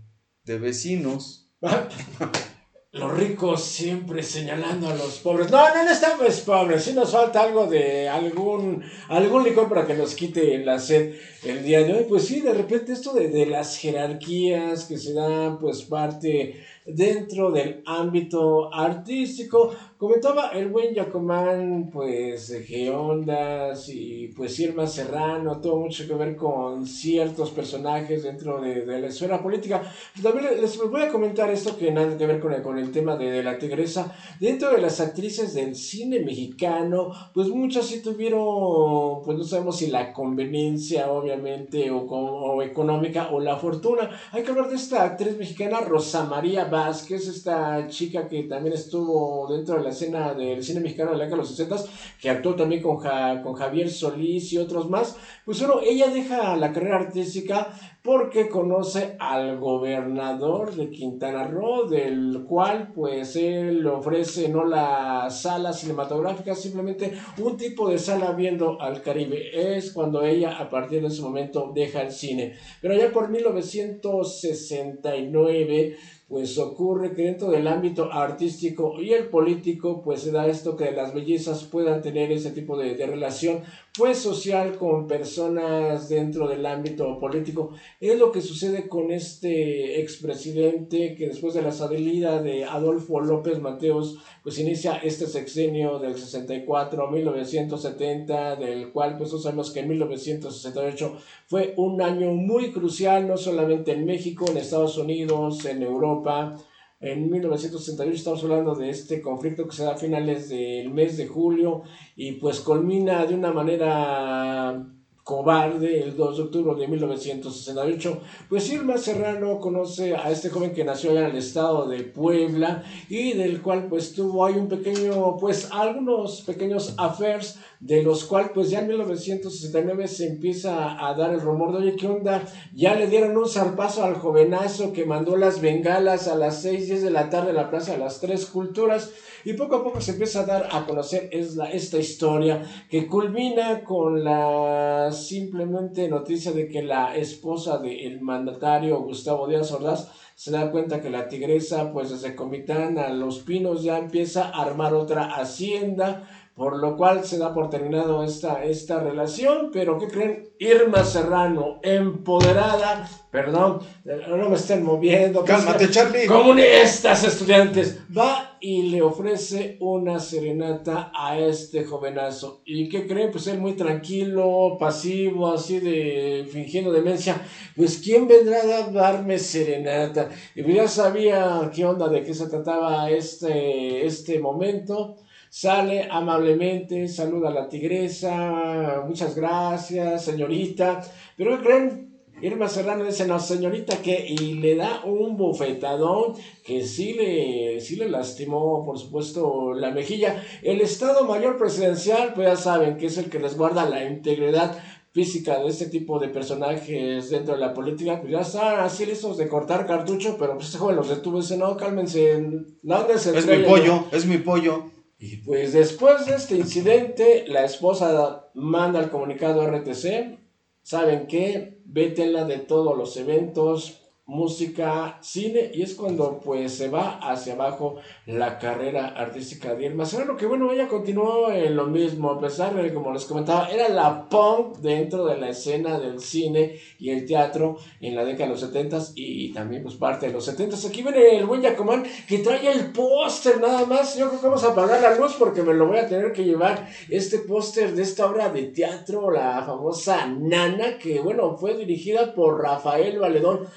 de 0.46 0.58
vecinos? 0.58 1.52
los 2.94 3.12
ricos 3.12 3.64
siempre 3.64 4.22
señalando 4.22 4.88
a 4.88 4.96
los 4.96 5.18
pobres. 5.18 5.50
No, 5.50 5.68
no, 5.74 5.84
no 5.84 5.90
estamos 5.90 6.40
pobres. 6.42 6.84
Si 6.84 6.94
nos 6.94 7.12
falta 7.12 7.42
algo 7.42 7.66
de 7.66 8.08
algún, 8.08 8.84
algún 9.10 9.44
licor 9.44 9.68
para 9.68 9.88
que 9.88 9.96
nos 9.96 10.14
quite 10.14 10.60
la 10.60 10.78
sed 10.78 11.16
el 11.44 11.64
día 11.64 11.84
de 11.84 11.92
hoy. 11.92 12.06
Pues 12.08 12.28
sí, 12.28 12.42
de 12.42 12.54
repente 12.54 12.94
esto 12.94 13.12
de, 13.14 13.30
de 13.30 13.48
las 13.48 13.78
jerarquías 13.78 14.86
que 14.86 15.00
se 15.00 15.14
dan, 15.14 15.58
pues 15.58 15.82
parte 15.82 16.64
dentro 16.86 17.50
del 17.50 17.82
ámbito 17.88 18.72
artístico. 18.72 19.76
Comentaba 20.04 20.50
el 20.50 20.68
buen 20.68 20.94
Yacomán, 20.94 21.90
pues, 21.90 22.54
qué 22.68 22.90
ondas 22.90 23.88
y 23.88 24.28
pues 24.36 24.60
Irma 24.60 24.86
Serrano, 24.86 25.62
tuvo 25.62 25.80
mucho 25.80 26.06
que 26.06 26.14
ver 26.14 26.36
con 26.36 26.86
ciertos 26.86 27.52
personajes 27.52 28.24
dentro 28.24 28.60
de, 28.60 28.86
la 28.86 29.08
esfera 29.08 29.42
política. 29.42 29.82
También 30.22 30.60
les 30.60 30.78
voy 30.78 31.04
a 31.04 31.08
comentar 31.08 31.50
esto 31.50 31.78
que 31.78 31.90
nada 31.90 32.18
que 32.18 32.28
ver 32.28 32.42
con 32.42 32.52
el, 32.52 32.62
con 32.62 32.78
el 32.78 32.92
tema 32.92 33.16
de, 33.16 33.42
la 33.44 33.58
tigresa. 33.58 34.14
Dentro 34.42 34.72
de 34.72 34.82
las 34.82 35.00
actrices 35.00 35.54
del 35.54 35.74
cine 35.74 36.20
mexicano, 36.20 37.14
pues 37.34 37.48
muchas 37.48 37.86
sí 37.86 38.02
tuvieron, 38.02 39.24
pues 39.24 39.38
no 39.38 39.44
sabemos 39.46 39.78
si 39.78 39.88
la 39.88 40.12
conveniencia, 40.12 41.10
obviamente, 41.14 41.90
o, 41.92 42.00
o 42.00 42.62
económica, 42.62 43.30
o 43.32 43.40
la 43.40 43.56
fortuna. 43.56 44.10
Hay 44.34 44.44
que 44.44 44.52
hablar 44.52 44.68
de 44.68 44.76
esta 44.76 45.06
actriz 45.06 45.38
mexicana, 45.38 45.80
Rosa 45.80 46.26
María 46.26 46.66
Vázquez, 46.66 47.26
esta 47.30 47.88
chica 47.88 48.28
que 48.28 48.44
también 48.44 48.76
estuvo 48.76 49.48
dentro 49.50 49.78
de 49.78 49.84
la 49.84 49.93
escena 49.94 50.34
del 50.34 50.64
cine 50.64 50.82
mexicano 50.82 51.12
de 51.12 51.18
la 51.18 51.24
década 51.24 51.42
de 51.42 51.48
los 51.48 51.56
60, 51.56 51.76
que 52.22 52.30
actuó 52.30 52.56
también 52.56 52.82
con, 52.82 52.98
con 52.98 53.54
Javier 53.54 53.90
Solís 53.90 54.52
y 54.54 54.58
otros 54.58 54.90
más, 54.90 55.18
pues 55.46 55.60
bueno, 55.60 55.80
ella 55.82 56.10
deja 56.10 56.58
la 56.58 56.74
carrera 56.74 56.98
artística 56.98 57.74
porque 58.04 58.50
conoce 58.50 59.16
al 59.18 59.58
gobernador 59.60 60.76
de 60.76 60.90
Quintana 60.90 61.48
Roo, 61.48 61.88
del 61.88 62.44
cual 62.46 62.92
pues 62.94 63.38
él 63.38 63.88
ofrece 63.88 64.50
no 64.50 64.66
la 64.66 65.30
sala 65.30 65.72
cinematográfica, 65.72 66.54
simplemente 66.54 67.14
un 67.38 67.56
tipo 67.56 67.90
de 67.90 67.98
sala 67.98 68.34
viendo 68.34 68.82
al 68.82 69.02
Caribe. 69.02 69.78
Es 69.78 69.94
cuando 69.94 70.22
ella 70.22 70.58
a 70.58 70.70
partir 70.70 71.02
de 71.02 71.08
ese 71.08 71.22
momento 71.22 71.72
deja 71.74 72.02
el 72.02 72.12
cine. 72.12 72.56
Pero 72.82 72.94
ya 72.94 73.10
por 73.10 73.30
1969 73.30 75.96
pues 76.34 76.58
ocurre 76.58 77.14
que 77.14 77.26
dentro 77.26 77.52
del 77.52 77.68
ámbito 77.68 78.12
artístico 78.12 79.00
y 79.00 79.14
el 79.14 79.26
político, 79.26 80.02
pues 80.02 80.22
se 80.22 80.32
da 80.32 80.48
esto 80.48 80.76
que 80.76 80.92
las 80.92 81.14
bellezas 81.14 81.64
puedan 81.66 82.02
tener 82.02 82.32
ese 82.32 82.50
tipo 82.50 82.76
de, 82.76 82.96
de 82.96 83.06
relación 83.06 83.62
pues 83.96 84.18
social 84.18 84.76
con 84.78 85.06
personas 85.06 86.10
dentro 86.10 86.48
del 86.48 86.66
ámbito 86.66 87.20
político. 87.20 87.72
Es 88.00 88.18
lo 88.18 88.32
que 88.32 88.42
sucede 88.42 88.88
con 88.88 89.12
este 89.12 90.02
expresidente 90.02 91.14
que 91.14 91.28
después 91.28 91.54
de 91.54 91.62
la 91.62 91.72
salida 91.72 92.42
de 92.42 92.66
Adolfo 92.66 93.22
López 93.22 93.60
Mateos, 93.60 94.18
pues 94.42 94.58
inicia 94.58 94.96
este 94.96 95.28
sexenio 95.28 96.00
del 96.00 96.18
64 96.18 97.08
a 97.08 97.12
1970, 97.12 98.56
del 98.56 98.92
cual 98.92 99.16
pues 99.18 99.30
sabemos 99.30 99.70
que 99.72 99.82
en 99.82 99.90
1968 99.90 101.16
fue 101.46 101.76
un 101.78 102.02
año 102.02 102.32
muy 102.32 102.72
crucial, 102.72 103.28
no 103.28 103.38
solamente 103.38 103.92
en 103.92 104.06
México, 104.06 104.46
en 104.50 104.58
Estados 104.58 104.98
Unidos, 104.98 105.66
en 105.66 105.84
Europa, 105.84 106.56
en 107.04 107.30
1968 107.30 108.16
estamos 108.16 108.44
hablando 108.44 108.76
de 108.76 108.90
este 108.90 109.22
conflicto 109.22 109.68
que 109.68 109.76
se 109.76 109.84
da 109.84 109.92
a 109.92 109.98
finales 109.98 110.48
del 110.48 110.90
mes 110.90 111.18
de 111.18 111.28
julio 111.28 111.84
y 112.16 112.34
pues 112.34 112.62
culmina 112.62 113.26
de 113.26 113.36
una 113.36 113.52
manera 113.52 114.88
cobarde 115.24 116.04
el 116.04 116.18
2 116.18 116.38
de 116.38 116.44
octubre 116.44 116.80
de 116.80 116.88
1968. 116.88 118.22
Pues 118.50 118.72
Irma 118.72 118.98
Serrano 118.98 119.60
conoce 119.60 120.16
a 120.16 120.30
este 120.30 120.50
joven 120.50 120.74
que 120.74 120.84
nació 120.84 121.12
allá 121.12 121.22
en 121.22 121.32
el 121.32 121.38
estado 121.38 121.88
de 121.88 122.04
Puebla 122.04 122.84
y 123.10 123.34
del 123.34 123.62
cual 123.62 123.88
pues 123.88 124.14
tuvo 124.14 124.46
ahí 124.46 124.56
un 124.56 124.68
pequeño, 124.68 125.38
pues 125.38 125.70
algunos 125.72 126.42
pequeños 126.42 126.94
affairs 126.98 127.58
de 127.80 128.04
los 128.04 128.26
cuales 128.26 128.52
pues 128.54 128.70
ya 128.70 128.80
en 128.80 128.88
1969 128.88 130.08
se 130.08 130.28
empieza 130.28 131.06
a 131.06 131.14
dar 131.16 131.34
el 131.34 131.42
rumor 131.42 131.72
de, 131.72 131.78
oye, 131.80 131.96
¿qué 131.96 132.08
onda? 132.08 132.44
Ya 132.74 132.96
le 132.96 133.08
dieron 133.08 133.38
un 133.38 133.48
zarpazo 133.48 134.04
al 134.04 134.16
jovenazo 134.16 134.92
que 134.92 135.06
mandó 135.06 135.38
las 135.38 135.62
bengalas 135.62 136.28
a 136.28 136.36
las 136.36 136.62
6, 136.62 136.88
10 136.88 137.04
de 137.04 137.12
la 137.12 137.30
tarde 137.30 137.50
en 137.50 137.58
la 137.58 137.70
Plaza 137.70 137.94
de 137.94 137.98
las 137.98 138.20
Tres 138.20 138.46
Culturas 138.46 139.12
y 139.46 139.54
poco 139.54 139.78
a 139.78 139.84
poco 139.84 140.02
se 140.02 140.12
empieza 140.12 140.42
a 140.42 140.46
dar 140.46 140.70
a 140.72 140.86
conocer 140.86 141.30
es 141.32 141.56
la, 141.56 141.70
esta 141.72 141.98
historia 141.98 142.62
que 142.90 143.08
culmina 143.08 143.84
con 143.84 144.24
la 144.24 145.12
simplemente 145.12 146.08
noticia 146.08 146.52
de 146.52 146.68
que 146.68 146.84
la 146.84 147.16
esposa 147.16 147.78
del 147.78 148.22
mandatario 148.22 149.02
Gustavo 149.02 149.48
Díaz 149.48 149.72
Ordaz 149.72 150.10
se 150.36 150.52
da 150.52 150.72
cuenta 150.72 151.02
que 151.02 151.10
la 151.10 151.28
tigresa 151.28 151.92
pues 151.92 152.10
desde 152.10 152.36
Comitán 152.36 152.98
a 152.98 153.10
Los 153.10 153.40
Pinos 153.40 153.84
ya 153.84 153.98
empieza 153.98 154.50
a 154.50 154.64
armar 154.64 154.94
otra 154.94 155.36
hacienda 155.36 156.28
por 156.56 156.78
lo 156.78 156.96
cual 156.96 157.26
se 157.26 157.40
da 157.40 157.54
por 157.54 157.70
terminado 157.70 158.24
esta, 158.24 158.64
esta 158.64 159.00
relación, 159.00 159.72
pero 159.74 159.98
¿qué 159.98 160.08
creen? 160.08 160.50
Irma 160.60 161.04
Serrano, 161.04 161.80
empoderada, 161.82 163.10
perdón, 163.32 163.80
no 164.06 164.50
me 164.50 164.56
estén 164.56 164.84
moviendo. 164.84 165.44
Cálmate, 165.44 165.90
Charlie. 165.90 166.28
Como 166.28 166.54
estas 166.54 167.24
estudiantes, 167.24 167.98
va 168.16 168.53
y 168.64 168.84
le 168.84 169.02
ofrece 169.02 169.76
una 169.82 170.22
serenata 170.22 171.12
a 171.14 171.38
este 171.38 171.84
jovenazo. 171.84 172.62
¿Y 172.64 172.88
qué 172.88 173.06
creen? 173.06 173.30
Pues 173.30 173.48
él 173.48 173.60
muy 173.60 173.74
tranquilo, 173.74 174.78
pasivo, 174.80 175.52
así 175.52 175.82
de 175.82 176.48
fingiendo 176.50 176.94
demencia. 176.94 177.46
Pues 177.76 177.98
¿quién 178.02 178.26
vendrá 178.26 178.60
a 178.62 178.90
darme 178.90 179.38
serenata? 179.38 180.30
Y 180.56 180.64
pues 180.64 180.76
ya 180.76 180.88
sabía 180.88 181.70
qué 181.76 181.84
onda, 181.84 182.08
de 182.08 182.24
qué 182.24 182.34
se 182.34 182.48
trataba 182.48 183.10
este, 183.10 184.06
este 184.06 184.40
momento 184.40 185.18
sale 185.50 186.08
amablemente, 186.10 187.10
saluda 187.10 187.50
a 187.50 187.54
la 187.54 187.68
tigresa, 187.68 189.04
muchas 189.06 189.36
gracias, 189.36 190.24
señorita. 190.24 191.02
Pero 191.36 191.62
creen? 191.62 192.13
Irma 192.44 192.68
Serrano 192.68 193.06
dice, 193.06 193.26
no, 193.26 193.40
señorita, 193.40 194.02
que 194.02 194.26
y 194.28 194.56
le 194.56 194.76
da 194.76 195.02
un 195.06 195.38
bofetadón 195.38 196.34
que 196.66 196.86
sí 196.86 197.14
le, 197.14 197.80
sí 197.80 197.96
le 197.96 198.10
lastimó, 198.10 198.84
por 198.84 199.00
supuesto, 199.00 199.74
la 199.74 199.92
mejilla. 199.92 200.44
El 200.62 200.82
Estado 200.82 201.24
Mayor 201.24 201.58
Presidencial, 201.58 202.34
pues 202.34 202.48
ya 202.50 202.56
saben 202.58 202.98
que 202.98 203.06
es 203.06 203.18
el 203.18 203.30
que 203.30 203.40
resguarda 203.40 203.90
la 203.90 204.04
integridad 204.04 204.78
física 205.14 205.58
de 205.60 205.70
este 205.70 205.86
tipo 205.86 206.20
de 206.20 206.28
personajes 206.28 207.30
dentro 207.30 207.54
de 207.54 207.62
la 207.62 207.74
política, 207.74 208.20
pues 208.20 208.34
ya 208.34 208.42
están 208.42 208.82
así 208.82 209.06
listos 209.06 209.38
de 209.38 209.48
cortar 209.48 209.88
cartucho, 209.88 210.36
pero 210.38 210.56
pues 210.56 210.66
este 210.66 210.80
joven 210.80 210.98
los 210.98 211.08
detuvo 211.08 211.38
y 211.38 211.42
dice, 211.42 211.56
no, 211.56 211.78
cálmense, 211.78 212.42
¿dónde 212.82 213.14
Es 213.14 213.48
mi 213.48 213.64
pollo, 213.64 214.06
es 214.12 214.26
mi 214.26 214.40
pollo. 214.40 214.90
Y 215.18 215.38
pues 215.38 215.72
después 215.72 216.26
de 216.26 216.36
este 216.36 216.58
incidente, 216.58 217.46
la 217.48 217.64
esposa 217.64 218.50
manda 218.54 219.00
el 219.00 219.10
comunicado 219.10 219.66
RTC, 219.66 220.43
¿saben 220.84 221.28
qué? 221.28 221.80
Vétenla 221.86 222.46
de 222.46 222.60
todos 222.60 222.96
los 222.98 223.18
eventos, 223.18 224.03
música, 224.26 225.18
cine, 225.22 225.70
y 225.74 225.82
es 225.82 225.96
cuando 225.96 226.40
pues 226.40 226.78
se 226.78 226.90
va 226.90 227.20
hacia 227.20 227.54
abajo 227.54 227.98
la 228.26 228.58
carrera 228.58 229.08
artística 229.08 229.76
de 229.76 229.88
Irma 229.88 230.06
Serrano, 230.06 230.38
que 230.38 230.46
bueno, 230.46 230.72
ella 230.72 230.88
continuó 230.88 231.52
en 231.52 231.76
lo 231.76 231.88
mismo, 231.88 232.32
a 232.32 232.40
pesar 232.40 232.74
de, 232.74 232.94
como 232.94 233.12
les 233.12 233.26
comentaba, 233.26 233.70
era 233.70 233.90
la 233.90 234.30
punk 234.30 234.78
dentro 234.78 235.26
de 235.26 235.38
la 235.38 235.50
escena 235.50 236.00
del 236.00 236.22
cine 236.22 236.80
y 237.00 237.10
el 237.10 237.26
teatro 237.26 237.78
en 238.00 238.16
la 238.16 238.24
década 238.24 238.46
de 238.46 238.52
los 238.52 238.62
70 238.62 239.00
y 239.16 239.52
también 239.52 239.84
pues 239.84 239.96
parte 239.96 240.28
de 240.28 240.34
los 240.34 240.46
70 240.46 240.78
Aquí 240.88 241.02
viene 241.02 241.38
el 241.38 241.46
buen 241.46 241.62
Yacomán 241.62 242.04
que 242.28 242.40
trae 242.40 242.72
el 242.72 242.92
póster 242.92 243.60
nada 243.60 243.86
más, 243.86 244.18
yo 244.18 244.30
creo 244.30 244.40
que 244.40 244.48
vamos 244.48 244.64
a 244.64 244.72
apagar 244.72 245.02
la 245.02 245.16
luz 245.16 245.36
porque 245.38 245.64
me 245.64 245.74
lo 245.74 245.88
voy 245.88 245.98
a 245.98 246.08
tener 246.08 246.32
que 246.32 246.46
llevar, 246.46 246.88
este 247.10 247.40
póster 247.40 247.94
de 247.94 248.04
esta 248.04 248.28
obra 248.28 248.50
de 248.50 248.64
teatro, 248.64 249.32
la 249.32 249.64
famosa 249.64 250.28
Nana, 250.28 250.98
que 250.98 251.20
bueno, 251.20 251.58
fue 251.58 251.76
dirigida 251.76 252.34
por 252.34 252.62
Rafael 252.62 253.20
Valedón, 253.20 253.68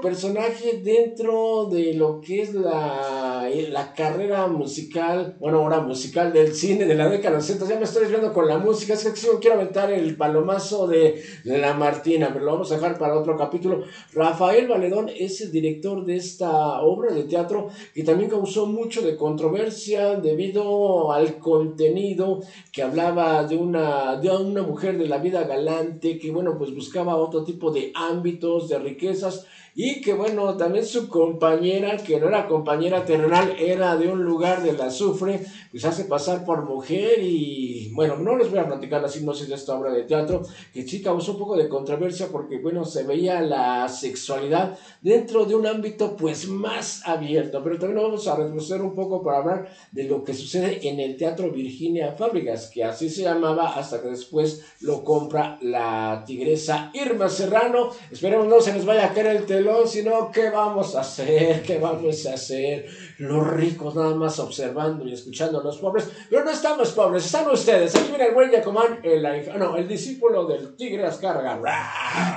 personaje 0.00 0.80
dentro 0.82 1.68
de 1.70 1.94
lo 1.94 2.20
que 2.20 2.42
es 2.42 2.54
la, 2.54 3.48
la 3.70 3.94
carrera 3.94 4.46
musical, 4.46 5.36
bueno, 5.40 5.58
ahora 5.58 5.80
musical 5.80 6.32
del 6.32 6.54
cine 6.54 6.84
de 6.84 6.94
la 6.94 7.08
década 7.08 7.30
de 7.30 7.36
los 7.36 7.46
60. 7.46 7.66
Ya 7.68 7.78
me 7.78 7.84
estoy 7.84 8.06
viendo 8.08 8.32
con 8.32 8.46
la 8.46 8.58
música, 8.58 8.94
es 8.94 9.04
que 9.04 9.16
si 9.16 9.26
quiero 9.40 9.56
aventar 9.56 9.90
el 9.90 10.16
palomazo 10.16 10.86
de, 10.86 11.22
la 11.44 11.74
Martina, 11.74 12.30
pero 12.32 12.44
lo 12.44 12.52
vamos 12.52 12.70
a 12.70 12.74
dejar 12.74 12.98
para 12.98 13.18
otro 13.18 13.36
capítulo. 13.36 13.82
Rafael 14.12 14.68
Valedón 14.68 15.08
es 15.08 15.40
el 15.40 15.50
director 15.50 16.04
de 16.04 16.16
esta 16.16 16.82
obra 16.82 17.14
de 17.14 17.24
teatro 17.24 17.68
y 17.94 18.02
también 18.02 18.30
causó 18.30 18.66
mucho 18.66 19.02
de 19.02 19.16
controversia 19.16 20.16
debido 20.16 21.12
al 21.12 21.38
contenido 21.38 22.40
que 22.72 22.82
hablaba 22.82 23.44
de 23.44 23.56
una, 23.56 24.16
de 24.16 24.30
una 24.30 24.62
mujer 24.62 24.98
de 24.98 25.08
la 25.08 25.18
vida 25.18 25.44
galante 25.44 26.18
que, 26.18 26.30
bueno, 26.30 26.56
pues 26.58 26.74
buscaba 26.74 27.16
otro 27.16 27.44
tipo 27.44 27.70
de 27.70 27.92
ámbitos, 27.94 28.68
de 28.68 28.78
riquezas 28.78 29.46
y 29.74 30.00
que 30.00 30.14
bueno, 30.14 30.56
también 30.56 30.84
su 30.84 31.08
compañera, 31.08 31.96
que 31.96 32.18
no 32.18 32.28
era 32.28 32.46
compañera 32.46 33.04
terrenal, 33.04 33.54
era 33.58 33.96
de 33.96 34.08
un 34.08 34.22
lugar 34.24 34.62
del 34.62 34.80
azufre, 34.80 35.44
pues 35.70 35.84
hace 35.84 36.04
pasar 36.04 36.44
por 36.44 36.64
mujer 36.64 37.20
y 37.20 37.90
bueno, 37.94 38.16
no 38.16 38.36
les 38.36 38.50
voy 38.50 38.58
a 38.58 38.66
platicar 38.66 39.00
la 39.00 39.08
sinopsis 39.08 39.48
de 39.48 39.54
esta 39.54 39.78
obra 39.78 39.92
de 39.92 40.02
teatro, 40.02 40.42
que 40.72 40.86
sí 40.86 41.00
causó 41.00 41.32
un 41.32 41.38
poco 41.38 41.56
de 41.56 41.68
controversia 41.68 42.28
porque 42.28 42.58
bueno, 42.58 42.84
se 42.84 43.04
veía 43.04 43.40
la 43.40 43.88
sexualidad 43.88 44.78
dentro 45.00 45.44
de 45.44 45.54
un 45.54 45.66
ámbito 45.66 46.16
pues 46.16 46.48
más 46.48 47.06
abierto, 47.06 47.62
pero 47.62 47.78
también 47.78 48.02
vamos 48.02 48.26
a 48.26 48.36
retroceder 48.36 48.82
un 48.82 48.94
poco 48.94 49.22
para 49.22 49.38
hablar 49.38 49.68
de 49.92 50.04
lo 50.04 50.24
que 50.24 50.34
sucede 50.34 50.88
en 50.88 50.98
el 50.98 51.16
Teatro 51.16 51.50
Virginia 51.50 52.12
Fábricas, 52.12 52.68
que 52.68 52.82
así 52.82 53.08
se 53.08 53.22
llamaba 53.22 53.74
hasta 53.74 54.02
que 54.02 54.08
después 54.08 54.64
lo 54.80 55.04
compra 55.04 55.58
la 55.62 56.24
tigresa 56.26 56.90
Irma 56.94 57.28
Serrano. 57.28 57.90
Esperemos 58.10 58.48
no 58.48 58.60
se 58.60 58.72
les 58.72 58.84
vaya 58.84 59.06
a 59.06 59.14
caer 59.14 59.36
el 59.36 59.46
telón, 59.46 59.86
sino 59.86 60.30
¿qué 60.32 60.50
vamos 60.50 60.96
a 60.96 61.00
hacer? 61.00 61.62
¿Qué 61.62 61.78
vamos 61.78 62.26
a 62.26 62.34
hacer? 62.34 62.86
Los 63.20 63.46
ricos 63.48 63.94
nada 63.94 64.14
más 64.14 64.38
observando 64.38 65.06
y 65.06 65.12
escuchando 65.12 65.60
a 65.60 65.62
los 65.62 65.76
pobres, 65.76 66.08
pero 66.30 66.42
no 66.42 66.50
estamos 66.50 66.88
pobres, 66.92 67.26
están 67.26 67.46
ustedes. 67.50 67.94
Aquí 67.94 68.08
viene 68.08 68.28
el 68.28 68.34
buen 68.34 68.50
Yacomán, 68.50 69.00
el, 69.02 69.22
no, 69.58 69.76
el 69.76 69.86
discípulo 69.86 70.46
del 70.46 70.74
tigre 70.74 71.04
Ascarga. 71.04 71.56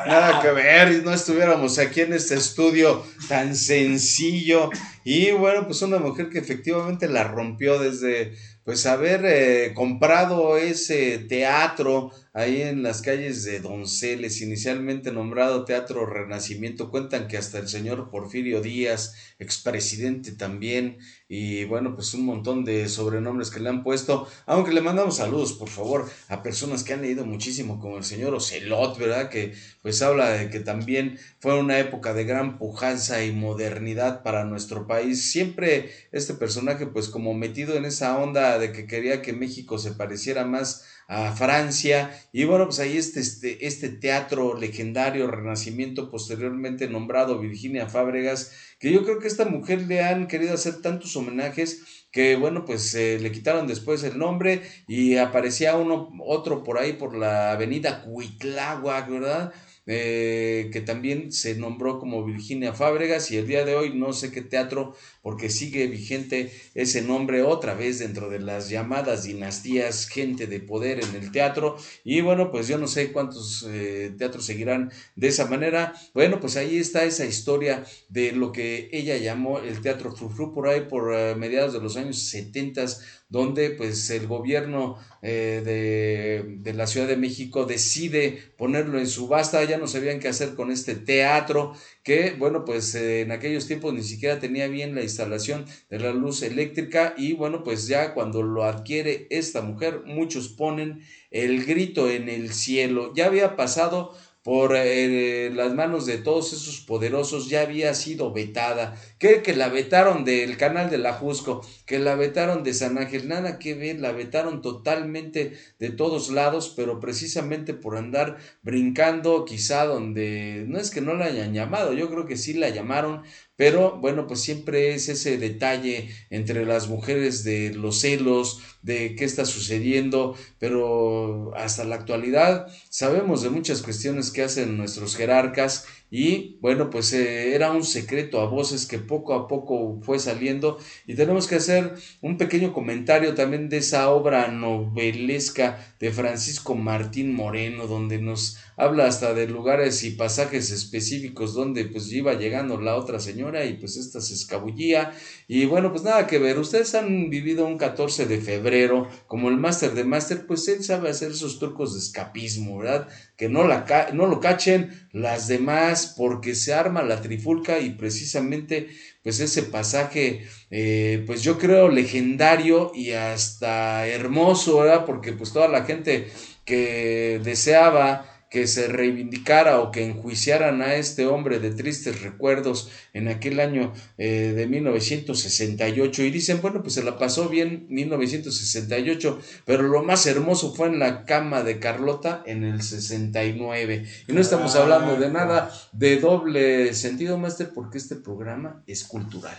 Nada 0.05 0.41
que 0.41 0.51
ver, 0.51 1.01
no 1.01 1.13
estuviéramos 1.13 1.79
aquí 1.79 2.01
en 2.01 2.11
este 2.11 2.35
estudio 2.35 3.01
tan 3.29 3.55
sencillo. 3.55 4.69
Y 5.05 5.31
bueno, 5.31 5.65
pues 5.65 5.81
una 5.83 5.99
mujer 5.99 6.29
que 6.29 6.39
efectivamente 6.39 7.07
la 7.07 7.23
rompió 7.23 7.79
desde 7.79 8.33
pues 8.65 8.85
haber 8.85 9.21
eh, 9.23 9.73
comprado 9.73 10.57
ese 10.57 11.17
teatro 11.17 12.11
ahí 12.33 12.63
en 12.63 12.81
las 12.81 13.01
calles 13.01 13.43
de 13.43 13.59
Donceles, 13.59 14.41
inicialmente 14.41 15.11
nombrado 15.11 15.65
Teatro 15.65 16.05
Renacimiento, 16.07 16.89
cuentan 16.89 17.27
que 17.27 17.37
hasta 17.37 17.59
el 17.59 17.67
señor 17.67 18.09
Porfirio 18.09 18.61
Díaz, 18.61 19.15
expresidente 19.37 20.31
también, 20.31 20.97
y 21.27 21.65
bueno, 21.65 21.95
pues 21.95 22.13
un 22.15 22.25
montón 22.25 22.65
de 22.65 22.89
sobrenombres 22.89 23.51
que 23.51 23.59
le 23.59 23.69
han 23.69 23.83
puesto, 23.83 24.27
aunque 24.47 24.73
le 24.73 24.81
mandamos 24.81 25.17
saludos, 25.17 25.53
por 25.53 25.69
favor, 25.69 26.09
a 26.27 26.41
personas 26.41 26.83
que 26.83 26.93
han 26.93 27.03
leído 27.03 27.25
muchísimo, 27.25 27.79
como 27.79 27.97
el 27.97 28.03
señor 28.03 28.33
Ocelot, 28.33 28.97
¿verdad? 28.97 29.29
Que 29.29 29.53
pues 29.83 30.01
habla 30.01 30.29
de 30.29 30.49
que 30.49 30.59
también 30.59 31.19
fue 31.39 31.59
una 31.59 31.77
época 31.77 32.13
de 32.13 32.23
gran 32.23 32.57
pujanza 32.57 33.23
y 33.23 33.31
modernidad 33.31 34.23
para 34.23 34.45
nuestro 34.45 34.87
país. 34.87 35.31
Siempre 35.31 35.91
este 36.11 36.33
personaje, 36.33 36.87
pues 36.87 37.09
como 37.09 37.33
metido 37.33 37.75
en 37.75 37.85
esa 37.85 38.17
onda 38.17 38.57
de 38.57 38.71
que 38.71 38.87
quería 38.87 39.21
que 39.21 39.33
México 39.33 39.77
se 39.77 39.91
pareciera 39.91 40.45
más 40.45 40.85
a 41.07 41.31
Francia. 41.33 42.11
Y 42.31 42.45
bueno, 42.45 42.65
pues 42.65 42.79
ahí 42.79 42.97
este, 42.97 43.19
este, 43.19 43.65
este 43.65 43.89
teatro 43.89 44.57
legendario, 44.57 45.29
Renacimiento, 45.29 46.09
posteriormente 46.09 46.87
nombrado 46.87 47.39
Virginia 47.39 47.87
Fábregas, 47.87 48.51
que 48.79 48.91
yo 48.91 49.03
creo 49.03 49.19
que 49.19 49.25
a 49.25 49.29
esta 49.31 49.45
mujer 49.45 49.81
le 49.83 50.03
han 50.03 50.27
querido 50.27 50.53
hacer 50.53 50.81
tantos 50.81 51.15
homenajes 51.15 52.03
que 52.11 52.35
bueno, 52.35 52.63
pues 52.63 52.93
le 52.93 53.31
quitaron 53.31 53.65
después 53.65 54.03
el 54.03 54.19
nombre 54.19 54.61
y 54.87 55.17
aparecía 55.17 55.75
uno, 55.75 56.11
otro 56.23 56.63
por 56.63 56.77
ahí 56.77 56.93
por 56.93 57.17
la 57.17 57.53
avenida 57.53 58.03
Cuitláhuac, 58.03 59.09
¿verdad? 59.09 59.53
Eh, 59.85 60.69
que 60.71 60.79
también 60.79 61.33
se 61.33 61.55
nombró 61.55 61.99
como 61.99 62.23
Virginia 62.23 62.71
Fábregas 62.71 63.31
y 63.31 63.37
el 63.37 63.47
día 63.47 63.65
de 63.65 63.75
hoy 63.75 63.93
no 63.93 64.13
sé 64.13 64.31
qué 64.31 64.41
teatro, 64.41 64.95
porque 65.23 65.49
sigue 65.49 65.87
vigente 65.87 66.51
ese 66.75 67.01
nombre 67.01 67.41
otra 67.41 67.73
vez 67.73 67.99
dentro 67.99 68.29
de 68.29 68.39
las 68.39 68.69
llamadas 68.69 69.23
dinastías, 69.23 70.07
gente 70.07 70.47
de 70.47 70.59
poder 70.59 71.03
en 71.03 71.15
el 71.15 71.31
teatro. 71.31 71.77
Y 72.03 72.19
bueno, 72.19 72.51
pues 72.51 72.67
yo 72.67 72.77
no 72.77 72.87
sé 72.87 73.13
cuántos 73.13 73.65
eh, 73.69 74.13
teatros 74.17 74.45
seguirán 74.45 74.91
de 75.15 75.29
esa 75.29 75.45
manera. 75.45 75.93
Bueno, 76.13 76.41
pues 76.41 76.57
ahí 76.57 76.77
está 76.77 77.05
esa 77.05 77.25
historia 77.25 77.85
de 78.09 78.33
lo 78.33 78.51
que 78.51 78.89
ella 78.91 79.15
llamó 79.15 79.59
el 79.59 79.81
teatro 79.81 80.13
Frufru 80.13 80.53
por 80.53 80.67
ahí 80.67 80.81
por 80.81 81.15
eh, 81.15 81.35
mediados 81.35 81.71
de 81.71 81.79
los 81.79 81.95
años 81.95 82.19
70 82.19 82.85
donde 83.33 83.71
pues 83.71 84.11
el 84.11 84.27
gobierno 84.27 84.99
eh, 85.23 85.63
de, 85.65 86.57
de, 86.57 86.73
la 86.73 86.85
Ciudad 86.85 87.07
de 87.07 87.17
México 87.17 87.65
decide 87.65 88.37
ponerlo 88.59 88.99
en 88.99 89.07
subasta, 89.07 89.63
ya 89.63 89.79
no 89.79 89.87
sabían 89.87 90.19
qué 90.19 90.27
hacer 90.27 90.53
con 90.53 90.69
este 90.69 90.93
teatro, 90.93 91.73
que 92.03 92.35
bueno 92.37 92.65
pues 92.65 92.93
eh, 92.95 93.21
en 93.21 93.31
aquellos 93.31 93.67
tiempos 93.67 93.93
ni 93.93 94.03
siquiera 94.03 94.39
tenía 94.39 94.67
bien 94.67 94.93
la 94.93 95.01
instalación 95.01 95.65
de 95.89 95.99
la 95.99 96.11
luz 96.11 96.41
eléctrica 96.43 97.13
y 97.17 97.33
bueno 97.33 97.63
pues 97.63 97.87
ya 97.87 98.13
cuando 98.13 98.43
lo 98.43 98.65
adquiere 98.65 99.27
esta 99.29 99.61
mujer 99.61 100.01
muchos 100.05 100.49
ponen 100.49 101.01
el 101.33 101.65
grito 101.65 102.09
en 102.09 102.29
el 102.29 102.53
cielo, 102.53 103.11
ya 103.15 103.25
había 103.25 103.55
pasado 103.55 104.15
por 104.43 104.75
eh, 104.75 105.51
las 105.53 105.73
manos 105.73 106.05
de 106.05 106.17
todos 106.17 106.53
esos 106.53 106.81
poderosos 106.81 107.49
ya 107.49 107.61
había 107.61 107.93
sido 107.93 108.33
vetada. 108.33 108.95
Que, 109.23 109.41
que 109.41 109.55
la 109.55 109.69
vetaron 109.69 110.25
del 110.25 110.57
canal 110.57 110.89
de 110.89 110.97
la 110.97 111.13
Jusco, 111.13 111.65
que 111.85 111.97
la 111.97 112.15
vetaron 112.15 112.61
de 112.61 112.73
San 112.73 112.97
Ángel, 112.97 113.29
nada 113.29 113.57
que 113.57 113.73
ver, 113.73 114.01
la 114.01 114.11
vetaron 114.11 114.61
totalmente 114.61 115.53
de 115.79 115.91
todos 115.91 116.29
lados, 116.29 116.73
pero 116.75 116.99
precisamente 116.99 117.73
por 117.73 117.95
andar 117.95 118.35
brincando 118.63 119.45
quizá 119.45 119.85
donde 119.85 120.65
no 120.67 120.77
es 120.77 120.91
que 120.91 120.99
no 120.99 121.13
la 121.13 121.27
hayan 121.27 121.53
llamado, 121.53 121.93
yo 121.93 122.09
creo 122.09 122.25
que 122.25 122.35
sí 122.35 122.53
la 122.53 122.67
llamaron, 122.67 123.23
pero 123.55 123.97
bueno, 123.97 124.27
pues 124.27 124.41
siempre 124.41 124.93
es 124.93 125.07
ese 125.07 125.37
detalle 125.37 126.09
entre 126.29 126.65
las 126.65 126.89
mujeres 126.89 127.45
de 127.45 127.73
los 127.73 128.01
celos, 128.01 128.61
de 128.81 129.15
qué 129.15 129.23
está 129.23 129.45
sucediendo, 129.45 130.35
pero 130.59 131.55
hasta 131.55 131.85
la 131.85 131.95
actualidad 131.95 132.67
sabemos 132.89 133.41
de 133.41 133.51
muchas 133.51 133.81
cuestiones 133.81 134.31
que 134.31 134.43
hacen 134.43 134.75
nuestros 134.75 135.15
jerarcas 135.15 135.85
y 136.15 136.59
bueno, 136.61 136.91
pues 136.91 137.11
eh, 137.13 137.55
era 137.55 137.71
un 137.71 137.83
secreto 137.83 138.39
a 138.39 138.45
voces 138.45 138.85
que 138.85 138.99
poco 138.99 139.33
a 139.33 139.47
poco 139.47 139.99
fue 140.03 140.19
saliendo. 140.19 140.77
Y 141.07 141.15
tenemos 141.15 141.47
que 141.47 141.55
hacer 141.55 141.95
un 142.21 142.37
pequeño 142.37 142.71
comentario 142.71 143.33
también 143.33 143.67
de 143.67 143.77
esa 143.77 144.07
obra 144.11 144.47
novelesca 144.49 145.83
de 145.99 146.11
Francisco 146.11 146.75
Martín 146.75 147.33
Moreno, 147.33 147.87
donde 147.87 148.19
nos 148.21 148.59
habla 148.75 149.07
hasta 149.07 149.33
de 149.33 149.47
lugares 149.47 150.03
y 150.03 150.11
pasajes 150.11 150.71
específicos 150.71 151.53
donde 151.53 151.85
pues 151.85 152.11
iba 152.11 152.33
llegando 152.33 152.79
la 152.79 152.95
otra 152.95 153.19
señora 153.19 153.65
y 153.65 153.73
pues 153.73 153.97
esta 153.97 154.21
se 154.21 154.33
escabullía 154.33 155.13
y 155.47 155.65
bueno, 155.65 155.91
pues 155.91 156.03
nada 156.03 156.27
que 156.27 156.39
ver, 156.39 156.57
ustedes 156.57 156.95
han 156.95 157.29
vivido 157.29 157.65
un 157.65 157.77
14 157.77 158.25
de 158.25 158.39
febrero 158.39 159.07
como 159.27 159.49
el 159.49 159.57
máster 159.57 159.93
de 159.93 160.03
máster, 160.03 160.45
pues 160.47 160.67
él 160.67 160.83
sabe 160.83 161.09
hacer 161.09 161.31
esos 161.31 161.59
trucos 161.59 161.93
de 161.93 161.99
escapismo, 161.99 162.79
¿verdad? 162.79 163.07
Que 163.37 163.49
no, 163.49 163.67
la 163.67 163.85
no 164.13 164.27
lo 164.27 164.39
cachen 164.39 165.07
las 165.11 165.47
demás 165.47 166.13
porque 166.17 166.55
se 166.55 166.73
arma 166.73 167.03
la 167.03 167.21
trifulca 167.21 167.79
y 167.79 167.91
precisamente 167.91 168.89
pues 169.23 169.39
ese 169.39 169.63
pasaje 169.63 170.45
eh, 170.69 171.23
pues 171.25 171.43
yo 171.43 171.57
creo 171.57 171.89
legendario 171.89 172.91
y 172.93 173.11
hasta 173.11 174.07
hermoso, 174.07 174.79
¿verdad? 174.79 175.05
Porque 175.05 175.33
pues 175.33 175.53
toda 175.53 175.67
la 175.67 175.83
gente 175.83 176.27
que 176.65 177.39
deseaba 177.43 178.32
que 178.53 178.67
se 178.67 178.87
reivindicara 178.87 179.79
o 179.81 179.89
que 179.89 180.05
enjuiciaran 180.05 180.83
a 180.83 180.93
este 180.93 181.25
hombre 181.25 181.57
de 181.57 181.71
tristes 181.71 182.21
recuerdos 182.21 182.91
en 183.11 183.27
aquel 183.27 183.59
año 183.59 183.91
eh, 184.19 184.53
de 184.55 184.67
1968 184.67 186.21
y 186.21 186.29
dicen, 186.29 186.61
bueno, 186.61 186.83
pues 186.83 186.93
se 186.93 187.03
la 187.03 187.17
pasó 187.17 187.49
bien 187.49 187.87
1968, 187.89 189.39
pero 189.65 189.81
lo 189.81 190.03
más 190.03 190.27
hermoso 190.27 190.75
fue 190.75 190.85
en 190.89 190.99
la 190.99 191.25
cama 191.25 191.63
de 191.63 191.79
Carlota 191.79 192.43
en 192.45 192.63
el 192.63 192.83
69. 192.83 194.05
Y 194.27 194.33
no 194.33 194.39
estamos 194.39 194.75
hablando 194.75 195.15
de 195.15 195.31
nada 195.31 195.73
de 195.91 196.17
doble 196.17 196.93
sentido, 196.93 197.39
Master, 197.39 197.71
porque 197.73 197.97
este 197.97 198.17
programa 198.17 198.83
es 198.85 199.03
cultural. 199.03 199.57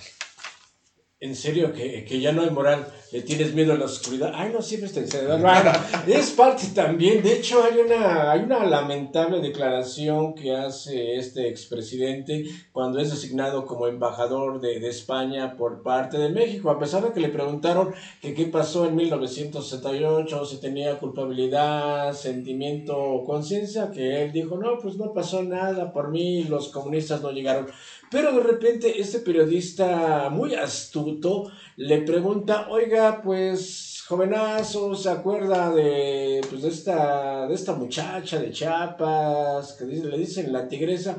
En 1.25 1.35
serio, 1.35 1.73
que, 1.73 2.05
que, 2.05 2.21
ya 2.21 2.33
no 2.33 2.43
hay 2.43 2.51
moral, 2.51 2.87
le 3.11 3.23
tienes 3.23 3.55
miedo 3.55 3.73
a 3.73 3.79
la 3.79 3.87
oscuridad. 3.87 4.33
Ay, 4.35 4.51
no, 4.53 4.61
siempre 4.61 4.89
está 4.89 5.01
encerrado. 5.01 5.39
Bueno, 5.39 5.73
es 6.07 6.33
parte 6.33 6.67
también. 6.75 7.23
De 7.23 7.33
hecho, 7.33 7.65
hay 7.65 7.79
una, 7.79 8.31
hay 8.31 8.41
una 8.41 8.67
lamentable 8.67 9.41
declaración 9.41 10.35
que 10.35 10.55
hace 10.55 11.17
este 11.17 11.49
expresidente 11.49 12.45
cuando 12.73 12.99
es 12.99 13.11
designado 13.11 13.65
como 13.65 13.87
embajador 13.87 14.61
de, 14.61 14.79
de, 14.81 14.91
España 14.91 15.57
por 15.57 15.83
parte 15.83 16.19
de 16.19 16.29
México. 16.29 16.69
A 16.69 16.79
pesar 16.79 17.03
de 17.03 17.15
que 17.15 17.21
le 17.21 17.31
preguntaron 17.31 17.95
que 18.21 18.35
qué 18.35 18.45
pasó 18.45 18.85
en 18.85 18.95
1968, 18.95 20.45
si 20.45 20.59
tenía 20.59 20.99
culpabilidad, 20.99 22.13
sentimiento 22.13 22.99
o 22.99 23.25
conciencia, 23.25 23.91
que 23.91 24.25
él 24.25 24.33
dijo, 24.33 24.59
no, 24.59 24.79
pues 24.79 24.99
no 24.99 25.15
pasó 25.15 25.43
nada 25.43 25.91
por 25.91 26.11
mí, 26.11 26.45
los 26.45 26.69
comunistas 26.69 27.23
no 27.23 27.31
llegaron. 27.31 27.69
Pero 28.15 28.31
de 28.31 28.45
repente 28.45 29.01
este 29.01 29.19
periodista 29.19 30.31
muy 30.31 30.55
astuto 30.55 31.51
le 31.75 32.03
pregunta, 32.03 32.69
oiga, 32.71 33.21
pues 33.21 34.05
jovenazo, 34.07 34.95
¿se 34.95 35.11
acuerda 35.11 35.73
de, 35.73 36.41
pues, 36.49 36.63
de, 36.63 36.69
esta, 36.69 37.49
de 37.49 37.55
esta 37.55 37.75
muchacha 37.75 38.39
de 38.39 38.53
Chiapas 38.53 39.73
que 39.73 39.87
le 39.87 40.17
dicen 40.17 40.53
la 40.53 40.69
tigresa? 40.69 41.17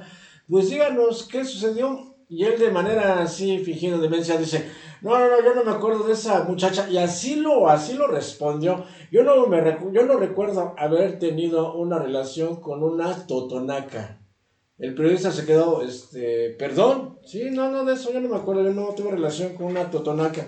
Pues 0.49 0.69
díganos 0.69 1.27
qué 1.27 1.43
sucedió. 1.43 2.15
Y 2.29 2.45
él 2.45 2.57
de 2.57 2.71
manera 2.71 3.21
así, 3.23 3.57
fingiendo 3.57 3.99
demencia, 3.99 4.37
dice, 4.37 4.65
no, 5.01 5.19
no, 5.19 5.29
no, 5.29 5.43
yo 5.43 5.53
no 5.53 5.65
me 5.65 5.71
acuerdo 5.71 6.07
de 6.07 6.13
esa 6.13 6.45
muchacha. 6.45 6.89
Y 6.89 6.97
así 6.97 7.35
lo, 7.35 7.67
así 7.67 7.95
lo 7.95 8.07
respondió. 8.07 8.85
Yo 9.11 9.25
no, 9.25 9.47
me, 9.47 9.61
yo 9.91 10.05
no 10.05 10.15
recuerdo 10.15 10.73
haber 10.77 11.19
tenido 11.19 11.73
una 11.75 11.99
relación 11.99 12.61
con 12.61 12.83
una 12.83 13.27
totonaca. 13.27 14.21
El 14.77 14.93
periodista 14.93 15.31
se 15.31 15.45
quedó, 15.45 15.81
este, 15.83 16.49
perdón, 16.59 17.19
sí, 17.25 17.49
no, 17.49 17.71
no, 17.71 17.85
de 17.85 17.93
eso 17.93 18.11
yo 18.11 18.19
no 18.19 18.27
me 18.27 18.35
acuerdo, 18.35 18.63
yo 18.63 18.73
no 18.73 18.93
tuve 18.93 19.11
relación 19.11 19.55
con 19.55 19.67
una 19.67 19.89
totonaca. 19.89 20.47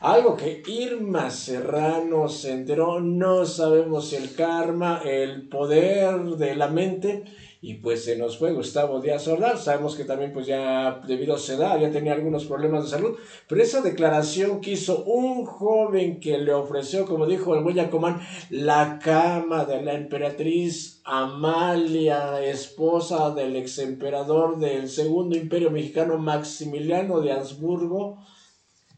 Algo 0.00 0.34
que 0.34 0.62
Irma 0.66 1.30
Serrano 1.30 2.28
se 2.28 2.52
enteró, 2.52 3.00
no 3.00 3.44
sabemos 3.44 4.08
si 4.08 4.16
el 4.16 4.34
karma, 4.34 5.02
el 5.04 5.48
poder 5.48 6.20
de 6.22 6.54
la 6.54 6.68
mente, 6.68 7.24
y 7.66 7.74
pues 7.74 8.04
se 8.04 8.16
nos 8.16 8.38
fue 8.38 8.52
Gustavo 8.52 9.00
Díaz 9.00 9.26
Ordaz. 9.26 9.64
Sabemos 9.64 9.96
que 9.96 10.04
también 10.04 10.32
pues 10.32 10.46
ya 10.46 11.00
debido 11.04 11.34
a 11.34 11.38
su 11.38 11.52
edad 11.52 11.80
ya 11.80 11.90
tenía 11.90 12.12
algunos 12.12 12.44
problemas 12.44 12.84
de 12.84 12.90
salud, 12.90 13.16
pero 13.48 13.60
esa 13.60 13.80
declaración 13.80 14.60
que 14.60 14.70
hizo 14.70 15.02
un 15.02 15.44
joven 15.44 16.20
que 16.20 16.38
le 16.38 16.54
ofreció, 16.54 17.06
como 17.06 17.26
dijo 17.26 17.56
el 17.56 17.64
Guayacomán, 17.64 18.20
la 18.50 19.00
cama 19.02 19.64
de 19.64 19.82
la 19.82 19.94
emperatriz 19.94 21.00
Amalia, 21.02 22.40
esposa 22.40 23.32
del 23.32 23.56
ex 23.56 23.80
emperador 23.80 24.60
del 24.60 24.88
segundo 24.88 25.36
imperio 25.36 25.72
mexicano 25.72 26.18
Maximiliano 26.18 27.20
de 27.20 27.32
Habsburgo, 27.32 28.18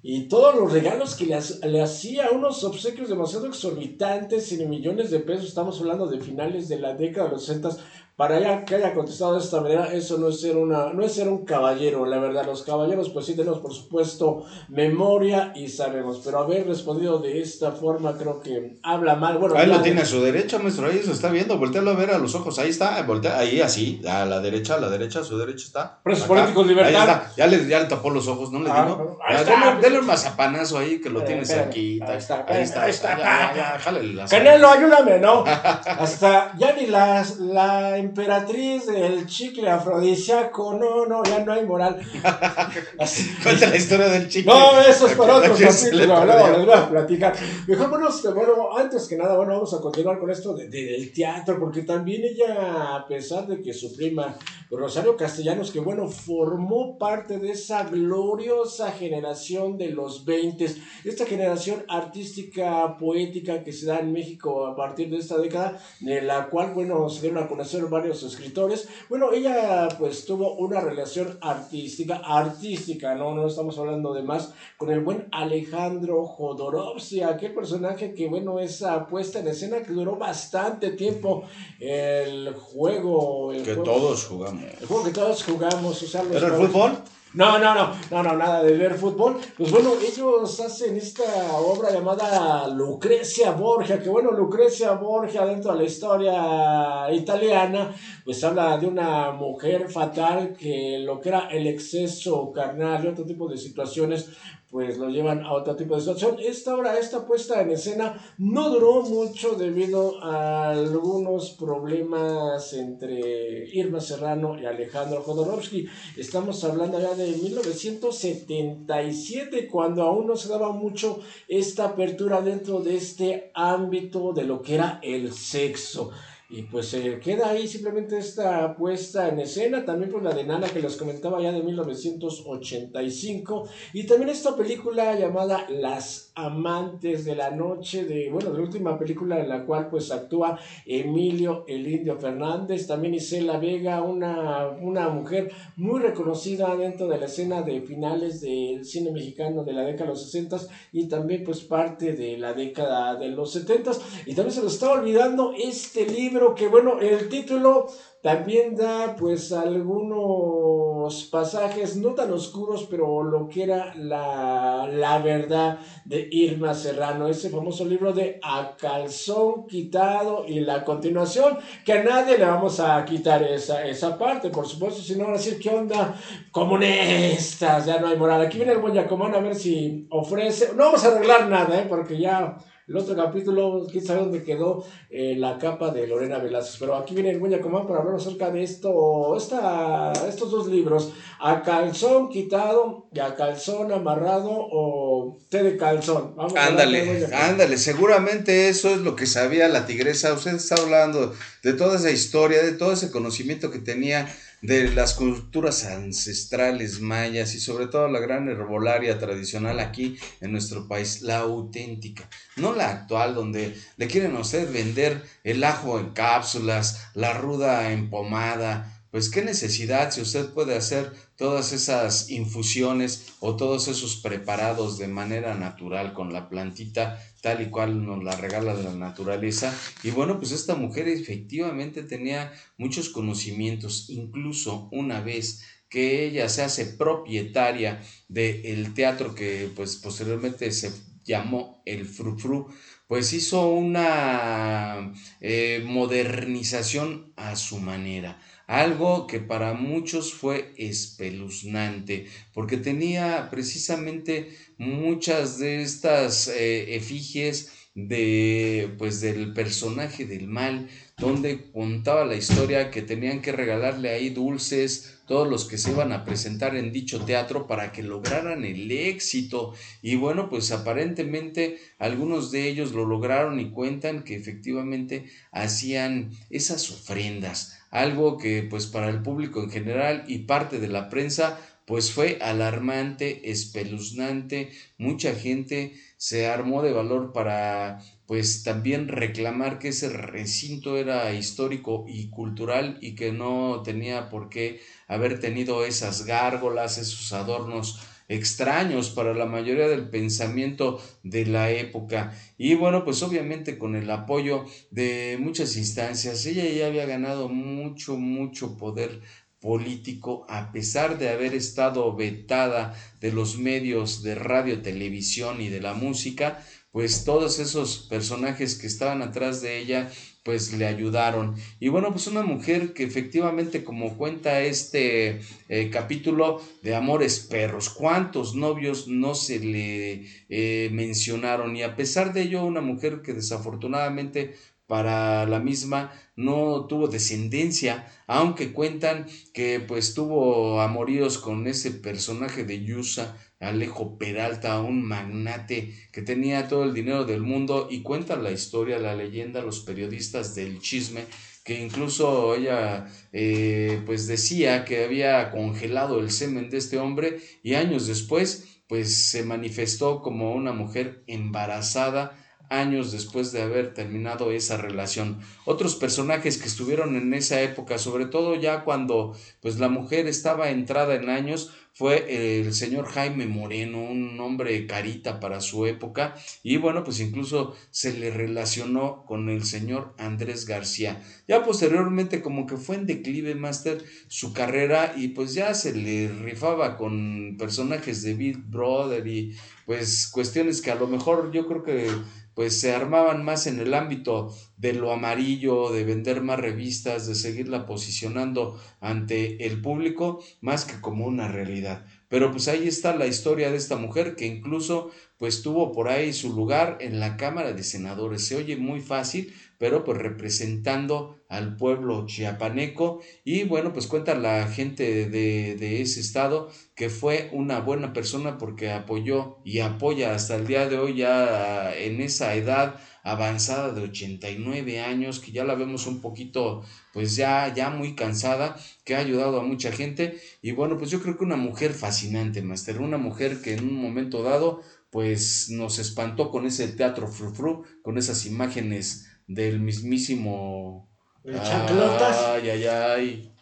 y 0.01 0.29
todos 0.29 0.55
los 0.55 0.73
regalos 0.73 1.16
que 1.16 1.27
le, 1.27 1.39
le, 1.69 1.83
hacía, 1.83 2.31
unos 2.31 2.62
obsequios 2.62 3.09
demasiado 3.09 3.47
exorbitantes, 3.47 4.53
y 4.53 4.64
millones 4.64 5.11
de 5.11 5.21
pesos, 5.21 5.49
estamos 5.49 5.81
hablando 5.81 6.07
de 6.07 6.21
finales 6.21 6.69
de 6.69 6.79
la 6.79 6.95
década 6.95 7.27
de 7.27 7.33
los 7.35 7.47
60, 7.47 7.71
para 8.19 8.64
que 8.64 8.75
haya 8.75 8.95
contestado 8.95 9.35
de 9.35 9.39
esta 9.39 9.61
manera, 9.61 9.93
eso 9.93 10.19
no 10.19 10.27
es 10.27 10.41
ser 10.41 10.57
una, 10.57 10.93
no 10.93 11.05
es 11.05 11.14
ser 11.14 11.29
un 11.29 11.45
caballero, 11.45 12.05
la 12.05 12.19
verdad. 12.19 12.45
Los 12.47 12.64
caballeros, 12.64 13.11
pues 13.11 13.27
sí 13.27 13.37
tenemos 13.37 13.61
por 13.61 13.73
supuesto 13.73 14.45
memoria 14.66 15.53
y 15.55 15.69
sabemos, 15.69 16.21
pero 16.25 16.41
haber 16.41 16.66
respondido 16.66 17.21
de 17.21 17.41
esta 17.41 17.71
forma 17.71 18.19
creo 18.19 18.41
que 18.41 18.81
habla 18.83 19.14
mal. 19.14 19.39
Bueno, 19.39 19.55
ahí 19.57 19.69
lo 19.69 19.81
tiene 19.83 20.01
a 20.01 20.05
su 20.05 20.21
derecha, 20.21 20.59
maestro, 20.59 20.89
ahí 20.89 21.01
se 21.01 21.12
está 21.12 21.29
viendo, 21.29 21.59
voltealo 21.59 21.93
a 21.93 21.95
ver 21.95 22.11
a 22.11 22.19
los 22.19 22.35
ojos, 22.35 22.59
ahí 22.59 22.71
está, 22.71 23.01
voltea, 23.03 23.39
ahí 23.39 23.61
así, 23.61 24.03
a 24.05 24.25
la 24.25 24.41
derecha, 24.41 24.75
a 24.75 24.81
la 24.81 24.91
derecha, 24.91 25.21
a 25.21 25.25
su 25.25 25.39
derecha 25.39 25.66
está. 25.66 26.01
Presos 26.03 26.27
políticos, 26.27 26.66
libertad. 26.66 26.97
Ahí 26.97 27.01
está, 27.01 27.33
ya 27.37 27.47
le, 27.47 27.69
ya 27.69 27.79
le 27.79 27.87
tapó 27.87 28.11
los 28.11 28.27
ojos, 28.27 28.51
¿no 28.51 28.59
le 28.59 28.69
ah, 28.69 28.85
digo? 28.85 29.19
Ahí 29.25 29.37
está. 29.37 29.79
Dele, 29.81 30.01
un 30.01 30.07
mazapanazo 30.07 30.77
ahí 30.77 31.01
que 31.01 31.09
lo 31.09 31.21
eh, 31.21 31.25
tiene 31.25 31.45
cerquita. 31.45 32.11
Ahí 32.11 32.19
está, 32.19 32.45
ahí 32.49 32.62
está. 32.64 32.83
Ahí 32.83 32.91
está, 32.91 33.16
ya, 33.16 33.55
ya, 33.55 33.79
ya, 33.79 34.27
Canelo, 34.27 34.71
ayúdame, 34.71 35.21
¿no? 35.21 35.45
Hasta 35.47 36.53
ya 36.59 36.73
ni 36.73 36.89
la, 36.89 37.25
la 37.39 38.08
emperatriz 38.09 38.89
el 38.89 39.27
chicle 39.27 39.69
afrodisíaco, 39.69 40.75
no, 40.75 41.07
no, 41.07 41.23
ya 41.25 41.45
no 41.45 41.53
hay 41.53 41.65
moral. 41.65 41.97
Cuenta 43.43 43.69
la 43.69 43.77
historia 43.77 44.09
del 44.09 44.29
chicle. 44.29 44.53
No, 44.53 44.81
eso 44.81 45.07
es 45.07 45.15
para 45.15 45.37
otro 45.37 45.55
capítulo, 45.55 46.07
no, 46.07 46.25
les 46.25 46.67
voy 46.67 46.75
a 46.75 46.89
platicar. 46.89 47.35
Mejor, 47.67 47.91
bueno, 47.91 48.09
bueno, 48.35 48.77
antes 48.77 49.07
que 49.07 49.17
nada, 49.17 49.37
bueno, 49.37 49.55
vamos 49.55 49.75
a 49.75 49.81
continuar 49.81 50.19
con 50.19 50.31
esto 50.31 50.55
de, 50.55 50.69
del 50.69 51.13
teatro, 51.13 51.59
porque 51.59 51.83
también 51.83 52.23
ella, 52.25 52.97
a 52.97 53.07
pesar 53.07 53.47
de 53.47 53.61
que 53.63 53.73
su 53.73 53.95
prima 53.95 54.37
Rosario 54.71 55.17
Castellanos, 55.17 55.71
que 55.71 55.81
bueno, 55.81 56.09
formó 56.09 56.99
parte 56.99 57.39
de 57.39 57.53
esa 57.53 57.85
gloriosa 57.85 58.93
generación 58.93 59.79
de 59.79 59.91
los 59.91 60.25
20, 60.25 60.67
esta 61.05 61.25
generación 61.25 61.85
artística, 61.89 62.97
poética 62.99 63.65
que 63.65 63.73
se 63.73 63.87
da 63.87 64.01
en 64.01 64.13
México 64.13 64.67
a 64.67 64.77
partir 64.77 65.09
de 65.11 65.19
esta 65.19 65.39
década, 65.39 65.81
de 66.01 66.21
la 66.21 66.49
cual, 66.49 66.75
bueno, 66.75 67.09
se 67.09 67.23
dieron 67.23 67.43
a 67.43 67.49
conocer 67.49 67.83
varios 67.99 68.23
escritores. 68.23 68.89
Bueno, 69.09 69.33
ella 69.33 69.89
pues 69.99 70.25
tuvo 70.25 70.55
una 70.55 70.81
relación 70.81 71.39
artística, 71.41 72.23
artística, 72.25 73.15
no, 73.15 73.35
no 73.35 73.47
estamos 73.47 73.79
hablando 73.79 74.15
de 74.15 74.23
más, 74.23 74.53
con 74.77 74.91
el 74.91 75.01
buen 75.01 75.29
Alejandro 75.33 76.25
Jodorowsky, 76.25 77.23
aquel 77.23 77.55
personaje 77.55 78.15
que, 78.15 78.29
bueno, 78.29 78.59
esa 78.59 79.07
puesta 79.07 79.41
en 79.41 79.49
escena 79.49 79.83
que 79.83 79.93
duró 79.93 80.17
bastante 80.17 80.91
tiempo, 80.91 81.45
el 81.81 82.55
juego... 82.55 83.53
El 83.53 83.63
que 83.63 83.77
todos 83.77 84.25
jugamos 84.25 84.49
el 84.81 84.87
juego 84.87 85.05
que 85.05 85.11
todos 85.11 85.45
jugamos, 85.45 86.03
o 86.03 86.07
sea, 86.07 86.23
¿Pero 86.31 86.47
el 86.47 86.67
fútbol? 86.69 86.99
No, 87.35 87.59
no, 87.59 87.74
no, 87.74 87.93
no, 88.11 88.22
no, 88.22 88.37
nada 88.37 88.62
de 88.62 88.74
ver 88.74 88.95
fútbol. 88.95 89.37
Pues 89.57 89.70
bueno, 89.70 89.93
ellos 90.01 90.61
hacen 90.61 90.97
esta 90.97 91.59
obra 91.59 91.91
llamada 91.91 92.66
Lucrecia 92.68 93.51
Borgia, 93.51 94.01
que 94.01 94.09
bueno, 94.09 94.31
Lucrecia 94.31 94.93
Borgia 94.93 95.45
dentro 95.45 95.72
de 95.72 95.79
la 95.79 95.85
historia 95.85 97.12
italiana, 97.12 97.95
pues 98.24 98.43
habla 98.45 98.79
de 98.79 98.87
una 98.87 99.31
mujer 99.33 99.91
fatal 99.91 100.57
que 100.59 101.01
lo 101.01 101.20
que 101.20 101.29
era 101.29 101.49
el 101.49 101.66
exceso 101.66 102.51
carnal 102.51 103.05
y 103.05 103.09
otro 103.09 103.26
tipo 103.26 103.47
de 103.47 103.59
situaciones, 103.59 104.31
pues 104.71 104.99
lo 104.99 105.09
llevan 105.09 105.43
a 105.45 105.55
otro 105.55 105.75
tipo 105.77 105.95
de 105.95 106.03
situación. 106.03 106.37
Esta 106.41 106.75
obra, 106.75 106.99
esta 106.99 107.27
puesta 107.27 107.62
en 107.62 107.71
escena 107.71 108.21
no 108.37 108.69
duró 108.69 109.01
mucho 109.03 109.53
debido 109.53 110.23
a 110.23 110.69
algunos 110.71 111.53
problemas 111.53 112.75
entre 112.75 113.66
Irma 113.73 114.01
Serrano 114.01 114.61
y 114.61 114.66
Alejandro 114.66 115.23
Jodorowsky. 115.23 115.89
Estamos 116.16 116.62
hablando 116.64 117.01
ya 117.01 117.14
de 117.14 117.29
1977, 117.29 119.69
cuando 119.69 120.03
aún 120.03 120.27
no 120.27 120.37
se 120.37 120.51
daba 120.51 120.73
mucho 120.73 121.21
esta 121.49 121.87
apertura 121.87 122.43
dentro 122.43 122.81
de 122.81 122.97
este 122.97 123.51
ámbito 123.55 124.35
de 124.35 124.45
lo 124.45 124.61
que 124.61 124.75
era 124.75 125.01
el 125.03 125.33
sexo. 125.33 126.11
Y 126.51 126.63
pues 126.63 126.89
se 126.89 127.21
queda 127.21 127.51
ahí 127.51 127.69
simplemente 127.69 128.17
esta 128.17 128.75
puesta 128.75 129.29
en 129.29 129.39
escena, 129.39 129.85
también 129.85 130.11
por 130.11 130.23
la 130.23 130.33
de 130.33 130.45
Nana 130.45 130.67
que 130.67 130.81
les 130.81 130.97
comentaba 130.97 131.43
ya 131.43 131.53
de 131.53 131.63
1985, 131.63 133.69
y 133.93 134.05
también 134.05 134.31
esta 134.31 134.57
película 134.57 135.15
llamada 135.15 135.67
Las 135.69 136.33
Amantes 136.35 137.27
de 137.27 137.37
la 137.37 137.51
Noche, 137.51 138.07
de, 138.07 138.31
bueno, 138.31 138.51
de 138.51 138.57
la 138.57 138.65
última 138.65 138.99
película 138.99 139.39
en 139.39 139.51
la 139.51 139.67
cual 139.67 139.91
pues 139.91 140.11
actúa 140.11 140.59
Emilio 140.87 141.67
el 141.69 141.87
Indio 141.87 142.19
Fernández, 142.19 142.87
también 142.87 143.13
Isela 143.13 143.59
Vega, 143.59 144.01
una, 144.01 144.69
una 144.69 145.11
mujer 145.11 145.53
muy 145.77 146.01
reconocida 146.01 146.75
dentro 146.77 147.09
de 147.09 147.19
la 147.19 147.27
escena 147.27 147.61
de 147.61 147.83
finales 147.83 148.41
del 148.41 148.87
cine 148.87 149.11
mexicano 149.11 149.65
de 149.65 149.75
la 149.75 149.83
década 149.83 150.07
de 150.07 150.13
los 150.13 150.23
60 150.23 150.57
y 150.93 151.09
también 151.09 151.45
pues 151.45 151.61
parte 151.61 152.15
de 152.15 152.39
la 152.39 152.55
década 152.55 153.17
de 153.17 153.29
los 153.29 153.53
70 153.53 153.91
y 154.25 154.35
también 154.35 154.55
se 154.55 154.63
nos 154.63 154.73
estaba 154.73 154.93
olvidando 154.93 155.53
este 155.53 156.07
libro 156.07 156.38
que 156.55 156.68
bueno, 156.68 157.01
el 157.01 157.28
título 157.28 157.86
también 158.22 158.74
da 158.74 159.14
pues 159.16 159.53
algunos 159.53 161.24
pasajes 161.30 161.97
no 161.97 162.14
tan 162.14 162.32
oscuros, 162.32 162.86
pero 162.91 163.22
lo 163.22 163.49
que 163.49 163.62
era 163.62 163.95
la, 163.95 164.89
la 164.91 165.18
verdad 165.18 165.78
de 166.05 166.28
Irma 166.30 166.74
Serrano, 166.74 167.28
ese 167.28 167.49
famoso 167.49 167.84
libro 167.84 168.12
de 168.12 168.41
A 168.43 168.76
calzón 168.76 169.66
quitado 169.66 170.45
y 170.47 170.61
la 170.61 170.84
continuación, 170.84 171.59
que 171.84 171.93
a 171.93 172.03
nadie 172.03 172.39
le 172.39 172.45
vamos 172.45 172.80
a 172.80 173.05
quitar 173.05 173.43
esa, 173.45 173.86
esa 173.86 174.18
parte, 174.18 174.51
por 174.51 174.66
supuesto, 174.66 175.01
si 175.01 175.14
no 175.14 175.24
van 175.24 175.34
a 175.34 175.39
decir, 175.39 175.61
¿qué 175.61 175.70
onda? 175.70 176.14
Comunistas, 176.51 177.86
ya 177.86 178.01
no 178.01 178.09
hay 178.09 178.16
moral. 178.16 178.43
Aquí 178.43 178.59
viene 178.59 178.72
el 178.72 178.78
Boyacomán 178.78 179.34
a 179.34 179.41
ver 179.41 179.55
si 179.55 180.07
ofrece, 180.11 180.72
no 180.74 180.86
vamos 180.86 181.05
a 181.05 181.09
arreglar 181.09 181.49
nada, 181.49 181.78
¿eh? 181.78 181.86
porque 181.89 182.18
ya 182.18 182.57
el 182.89 182.97
otro 182.97 183.14
capítulo, 183.14 183.86
quién 183.91 184.05
sabe 184.05 184.20
dónde 184.20 184.43
quedó 184.43 184.82
eh, 185.11 185.34
la 185.36 185.59
capa 185.59 185.91
de 185.91 186.07
Lorena 186.07 186.39
Velázquez. 186.39 186.78
Pero 186.80 186.97
aquí 186.97 187.14
viene 187.14 187.30
el 187.30 187.61
Comán 187.61 187.86
para 187.86 188.01
hablar 188.01 188.16
acerca 188.16 188.51
de 188.51 188.62
esto, 188.62 189.36
esta, 189.36 190.12
estos 190.26 190.51
dos 190.51 190.68
libros, 190.68 191.12
A 191.39 191.62
calzón 191.62 192.30
quitado 192.30 193.07
y 193.12 193.20
A 193.20 193.34
calzón 193.34 193.93
amarrado 193.93 194.49
o 194.51 195.36
Té 195.51 195.62
de 195.62 195.76
calzón. 195.76 196.34
Vamos 196.34 196.55
ándale, 196.57 197.26
ándale, 197.34 197.76
seguramente 197.76 198.70
eso 198.70 198.89
es 198.89 198.99
lo 198.99 199.14
que 199.14 199.26
sabía 199.26 199.68
la 199.68 199.84
tigresa. 199.84 200.32
Usted 200.32 200.55
está 200.55 200.76
hablando 200.76 201.34
de 201.62 201.72
toda 201.74 201.97
esa 201.97 202.11
historia, 202.11 202.62
de 202.62 202.72
todo 202.72 202.93
ese 202.93 203.11
conocimiento 203.11 203.70
que 203.70 203.80
tenía 203.80 204.34
de 204.61 204.91
las 204.91 205.15
culturas 205.15 205.85
ancestrales 205.85 207.01
mayas 207.01 207.55
y 207.55 207.61
sobre 207.61 207.87
todo 207.87 208.09
la 208.09 208.19
gran 208.19 208.49
herbolaria 208.49 209.19
tradicional 209.19 209.79
aquí 209.81 210.19
en 210.41 210.53
nuestro 210.53 210.89
país, 210.89 211.23
la 211.23 211.39
auténtica, 211.39 212.29
no 212.57 212.75
la 212.75 212.91
actual 212.91 213.35
donde 213.35 213.77
le 213.97 214.07
quieren 214.07 214.37
a 214.37 214.41
usted 214.41 214.71
vender 214.73 215.23
el 215.45 215.63
ajo 215.63 215.99
en 215.99 216.11
cápsulas, 216.11 217.11
la 217.15 217.35
ruda 217.35 217.93
en 217.93 218.11
pomada, 218.11 218.98
pues 219.11 219.31
qué 219.31 219.43
necesidad 219.43 220.11
si 220.11 220.21
usted 220.21 220.53
puede 220.53 220.77
hacer 220.77 221.13
todas 221.37 221.73
esas 221.73 222.31
infusiones 222.31 223.33
o 223.41 223.57
todos 223.57 223.89
esos 223.89 224.17
preparados 224.17 224.99
de 224.99 225.09
manera 225.09 225.55
natural 225.55 226.13
con 226.13 226.33
la 226.33 226.49
plantita 226.49 227.19
tal 227.41 227.63
y 227.63 227.71
cual 227.71 228.05
nos 228.05 228.23
la 228.23 228.37
regala 228.37 228.75
la 228.75 228.93
naturaleza. 228.93 229.75
Y 230.03 230.11
bueno, 230.11 230.39
pues 230.39 230.53
esta 230.53 230.75
mujer 230.75 231.09
efectivamente 231.09 232.03
tenía 232.03 232.53
muchos 232.77 233.09
conocimientos, 233.09 234.11
incluso 234.11 234.89
una 234.93 235.21
vez 235.21 235.63
que 235.89 236.27
ella 236.27 236.49
se 236.49 236.63
hace 236.63 236.85
propietaria 236.85 238.03
del 238.29 238.93
teatro 238.93 239.35
que 239.35 239.71
pues 239.75 239.97
posteriormente 239.97 240.71
se 240.73 240.93
llamó 241.25 241.83
el 241.87 242.07
Frufru, 242.07 242.69
pues 243.07 243.33
hizo 243.33 243.71
una 243.71 245.15
eh, 245.41 245.83
modernización 245.87 247.33
a 247.37 247.57
su 247.57 247.79
manera 247.79 248.39
algo 248.69 249.27
que 249.27 249.41
para 249.41 249.73
muchos 249.73 250.35
fue 250.35 250.75
espeluznante, 250.77 252.27
porque 252.53 252.77
tenía 252.77 253.49
precisamente 253.51 254.51
muchas 254.77 255.59
de 255.59 255.83
estas 255.83 256.49
eh, 256.49 256.95
efigies 256.95 257.73
de 257.95 258.95
pues 258.99 259.21
del 259.21 259.55
personaje 259.55 260.25
del 260.27 260.47
mal 260.47 260.89
donde 261.16 261.73
contaba 261.73 262.25
la 262.27 262.37
historia 262.37 262.93
que 262.93 263.03
tenían 263.03 263.43
que 263.43 263.51
regalarle 263.51 264.11
ahí 264.11 264.31
dulces 264.31 265.19
todos 265.27 265.49
los 265.49 265.64
que 265.64 265.79
se 265.79 265.91
iban 265.91 266.12
a 266.12 266.25
presentar 266.25 266.77
en 266.77 266.93
dicho 266.93 267.25
teatro 267.25 267.66
para 267.66 267.91
que 267.91 268.05
lograran 268.05 268.64
el 268.64 268.93
éxito. 268.93 269.75
Y 270.01 270.14
bueno 270.14 270.49
pues 270.49 270.71
aparentemente 270.71 271.79
algunos 271.99 272.53
de 272.53 272.69
ellos 272.69 272.93
lo 272.93 273.05
lograron 273.05 273.59
y 273.59 273.71
cuentan 273.71 274.23
que 274.23 274.37
efectivamente 274.37 275.25
hacían 275.51 276.31
esas 276.51 276.91
ofrendas 276.91 277.78
algo 277.91 278.39
que 278.39 278.62
pues 278.62 278.86
para 278.86 279.09
el 279.09 279.22
público 279.22 279.62
en 279.62 279.70
general 279.70 280.24
y 280.28 280.41
parte 280.41 280.78
de 280.78 280.89
la 280.89 281.09
prensa 281.09 281.59
pues 281.86 282.12
fue 282.12 282.39
alarmante, 282.43 283.51
espeluznante, 283.51 284.70
mucha 284.99 285.34
gente 285.34 285.95
se 286.18 286.47
armó 286.47 286.82
de 286.82 286.93
valor 286.93 287.32
para 287.32 288.01
pues 288.26 288.62
también 288.62 289.09
reclamar 289.09 289.78
que 289.78 289.89
ese 289.89 290.11
recinto 290.11 290.99
era 290.99 291.32
histórico 291.32 292.05
y 292.07 292.28
cultural 292.28 292.99
y 293.01 293.14
que 293.14 293.32
no 293.32 293.82
tenía 293.82 294.28
por 294.28 294.51
qué 294.51 294.80
haber 295.07 295.41
tenido 295.41 295.82
esas 295.86 296.26
gárgolas, 296.26 296.99
esos 296.99 297.32
adornos 297.32 297.99
extraños 298.29 299.11
para 299.11 299.35
la 299.35 299.47
mayoría 299.47 299.89
del 299.89 300.09
pensamiento 300.09 301.01
de 301.22 301.47
la 301.47 301.70
época. 301.70 302.35
Y 302.57 302.74
bueno, 302.74 303.05
pues 303.05 303.22
obviamente 303.22 303.79
con 303.79 303.97
el 303.97 304.11
apoyo 304.11 304.64
de 304.91 305.39
muchas 305.41 305.76
instancias, 305.76 306.45
ella 306.47 306.64
ya 306.68 306.87
había 306.87 307.07
ganado 307.07 307.49
mucho, 307.49 308.16
mucho 308.16 308.76
poder 308.76 309.20
político 309.61 310.47
a 310.49 310.70
pesar 310.70 311.18
de 311.18 311.31
haber 311.31 311.55
estado 311.55 312.14
vetada 312.14 312.95
de 313.20 313.33
los 313.33 313.59
medios 313.59 314.22
de 314.22 314.35
radio, 314.35 314.83
televisión 314.83 315.61
y 315.61 315.68
de 315.68 315.81
la 315.81 315.95
música, 315.95 316.62
pues 316.93 317.24
todos 317.24 317.59
esos 317.59 318.07
personajes 318.09 318.76
que 318.76 318.87
estaban 318.87 319.22
atrás 319.22 319.61
de 319.61 319.79
ella 319.79 320.11
pues 320.49 320.73
le 320.73 320.87
ayudaron. 320.87 321.57
Y 321.79 321.89
bueno, 321.89 322.11
pues 322.11 322.27
una 322.27 322.43
mujer 322.43 322.95
que 322.95 323.05
efectivamente, 323.05 323.85
como 323.85 324.17
cuenta 324.17 324.63
este 324.63 325.43
eh, 325.69 325.91
capítulo 325.93 326.63
de 326.81 326.95
Amores 326.95 327.41
Perros, 327.41 327.91
¿cuántos 327.91 328.55
novios 328.55 329.09
no 329.09 329.35
se 329.35 329.59
le 329.59 330.25
eh, 330.49 330.89
mencionaron? 330.91 331.77
Y 331.77 331.83
a 331.83 331.97
pesar 331.97 332.33
de 332.33 332.45
ello, 332.45 332.65
una 332.65 332.81
mujer 332.81 333.21
que 333.21 333.35
desafortunadamente 333.35 334.55
para 334.87 335.45
la 335.45 335.61
misma 335.61 336.13
no 336.35 336.87
tuvo 336.87 337.09
descendencia, 337.09 338.11
aunque 338.27 338.73
cuentan 338.73 339.27
que 339.53 339.81
pues 339.81 340.15
tuvo 340.15 340.81
amoríos 340.81 341.37
con 341.37 341.67
ese 341.67 341.91
personaje 341.91 342.65
de 342.65 342.83
Yusa, 342.83 343.37
Alejo 343.61 344.19
Peralta, 344.19 344.81
un 344.81 345.03
magnate 345.03 345.93
que 346.13 346.23
tenía 346.23 346.69
todo 346.69 346.85
el 346.85 346.95
dinero 346.95 347.25
del 347.25 347.43
mundo 347.43 347.89
y 347.91 348.03
cuenta 348.03 348.37
la 348.37 348.53
historia, 348.53 348.99
la 348.99 349.15
leyenda, 349.15 349.63
los 349.63 349.81
periodistas 349.81 350.55
del 350.55 350.81
chisme 350.81 351.25
que 351.69 351.79
incluso 351.79 352.55
ella 352.55 353.07
eh, 353.31 354.01
pues 354.07 354.27
decía 354.27 354.87
que 354.87 355.05
había 355.05 355.51
congelado 355.51 356.19
el 356.19 356.31
semen 356.31 356.71
de 356.71 356.79
este 356.79 356.97
hombre 356.99 357.41
y 357.63 357.75
años 357.75 358.07
después 358.07 358.81
pues 358.89 359.15
se 359.15 359.45
manifestó 359.45 360.23
como 360.23 360.55
una 360.55 360.73
mujer 360.73 361.23
embarazada 361.27 362.33
años 362.71 363.12
después 363.12 363.53
de 363.53 363.62
haber 363.62 363.95
terminado 363.95 364.51
esa 364.53 364.77
relación. 364.77 365.41
Otros 365.64 365.97
personajes 365.97 366.59
que 366.59 366.69
estuvieron 366.69 367.16
en 367.16 367.35
esa 367.35 367.61
época, 367.62 367.99
sobre 367.99 368.27
todo 368.27 368.55
ya 368.55 368.85
cuando 368.85 369.37
pues 369.61 369.79
la 369.79 369.89
mujer 369.89 370.27
estaba 370.27 370.71
entrada 370.71 371.14
en 371.14 371.29
años, 371.29 371.73
fue 371.99 372.61
el 372.61 372.75
señor 372.75 373.07
Jaime 373.07 373.47
Moreno, 373.47 374.01
un 374.01 374.39
hombre 374.39 374.87
carita 374.87 375.41
para 375.41 375.61
su 375.61 375.85
época, 375.85 376.37
y 376.62 376.77
bueno, 376.77 377.03
pues 377.03 377.19
incluso 377.19 377.75
se 377.91 378.16
le 378.16 378.31
relacionó 378.31 379.25
con 379.27 379.49
el 379.49 379.64
señor 379.64 380.14
Andrés 380.16 380.64
García. 380.64 381.21
Ya 381.49 381.64
posteriormente 381.64 382.41
como 382.41 382.66
que 382.69 382.77
fue 382.77 382.95
en 382.95 383.07
declive 383.07 383.57
Master 383.57 384.01
su 384.29 384.53
carrera 384.53 385.14
y 385.16 385.29
pues 385.29 385.55
ya 385.55 385.75
se 385.75 385.93
le 385.93 386.29
rifaba 386.29 386.97
con 386.97 387.57
personajes 387.59 388.23
de 388.23 388.35
Big 388.35 388.59
Brother 388.59 389.27
y 389.27 389.57
pues 389.85 390.29
cuestiones 390.29 390.81
que 390.81 390.93
a 390.93 390.95
lo 390.95 391.09
mejor 391.09 391.51
yo 391.51 391.66
creo 391.66 391.83
que 391.83 392.11
pues 392.59 392.81
se 392.81 392.93
armaban 392.93 393.45
más 393.45 393.69
en 393.69 393.79
el 393.79 393.95
ámbito 393.95 394.53
de 394.77 394.93
lo 394.93 395.13
amarillo, 395.13 395.93
de 395.93 396.03
vender 396.03 396.43
más 396.43 396.59
revistas, 396.59 397.29
de 397.29 397.37
seguirla 397.37 397.87
posicionando 397.87 398.83
ante 399.01 399.65
el 399.65 399.81
público, 399.81 400.43
más 400.61 400.85
que 400.85 401.01
como 401.01 401.25
una 401.25 401.47
realidad. 401.47 402.05
Pero 402.27 402.51
pues 402.51 402.67
ahí 402.67 402.89
está 402.89 403.15
la 403.15 403.29
historia 403.29 403.71
de 403.71 403.77
esta 403.77 403.95
mujer 403.95 404.35
que 404.35 404.47
incluso 404.47 405.13
pues 405.37 405.63
tuvo 405.63 405.93
por 405.93 406.09
ahí 406.09 406.33
su 406.33 406.53
lugar 406.53 406.99
en 407.01 407.21
la 407.21 407.37
Cámara 407.37 407.75
de 407.75 407.85
Senadores. 407.85 408.45
Se 408.45 408.57
oye 408.57 408.77
muy 408.77 409.01
fácil, 409.03 409.55
pero 409.79 410.03
pues 410.03 410.19
representando 410.19 411.38
al 411.49 411.77
pueblo 411.77 412.27
chiapaneco 412.27 413.21
y 413.45 413.65
bueno, 413.65 413.93
pues 413.93 414.07
cuenta 414.07 414.35
la 414.35 414.67
gente 414.69 415.29
de, 415.29 415.77
de, 415.77 416.03
ese 416.03 416.21
estado 416.21 416.71
que 416.95 417.09
fue 417.09 417.49
una 417.53 417.81
buena 417.81 418.13
persona 418.13 418.59
porque 418.59 418.91
apoyó 418.91 419.59
y 419.65 419.81
apoya 419.81 420.35
hasta 420.35 420.57
el 420.57 420.67
día 420.67 420.89
de 420.89 420.99
hoy 420.99 421.17
ya 421.17 421.95
en 421.97 422.21
esa 422.21 422.55
edad 422.55 423.01
avanzada 423.29 423.93
de 423.93 424.03
89 424.03 425.01
años, 425.01 425.41
que 425.41 425.53
ya 425.53 425.65
la 425.65 425.75
vemos 425.75 426.07
un 426.07 426.21
poquito, 426.21 426.83
pues 427.13 427.37
ya, 427.37 427.73
ya 427.75 427.91
muy 427.91 428.15
cansada, 428.15 428.77
que 429.05 429.17
ha 429.17 429.19
ayudado 429.19 429.61
a 429.61 429.65
mucha 429.65 429.93
gente. 429.93 430.41
Y 430.63 430.73
bueno, 430.73 430.97
pues 430.99 431.11
yo 431.11 431.21
creo 431.21 431.37
que 431.37 431.45
una 431.45 431.57
mujer 431.57 431.93
fascinante, 431.93 432.63
Master, 432.63 433.01
una 433.01 433.19
mujer 433.19 433.61
que 433.61 433.75
en 433.75 433.85
un 433.85 434.01
momento 434.01 434.43
dado, 434.43 434.81
pues 435.11 435.69
nos 435.71 435.99
espantó 435.99 436.51
con 436.51 436.67
ese 436.67 436.89
teatro 436.89 437.29
frufru, 437.29 437.85
con 438.03 438.19
esas 438.19 438.47
imágenes 438.47 439.29
del 439.47 439.81
mismísimo... 439.81 441.09
El 441.45 441.62
chanclotas. 441.62 442.36
Ay, 442.47 442.70
ay, 442.70 442.86
ay. 442.86 443.53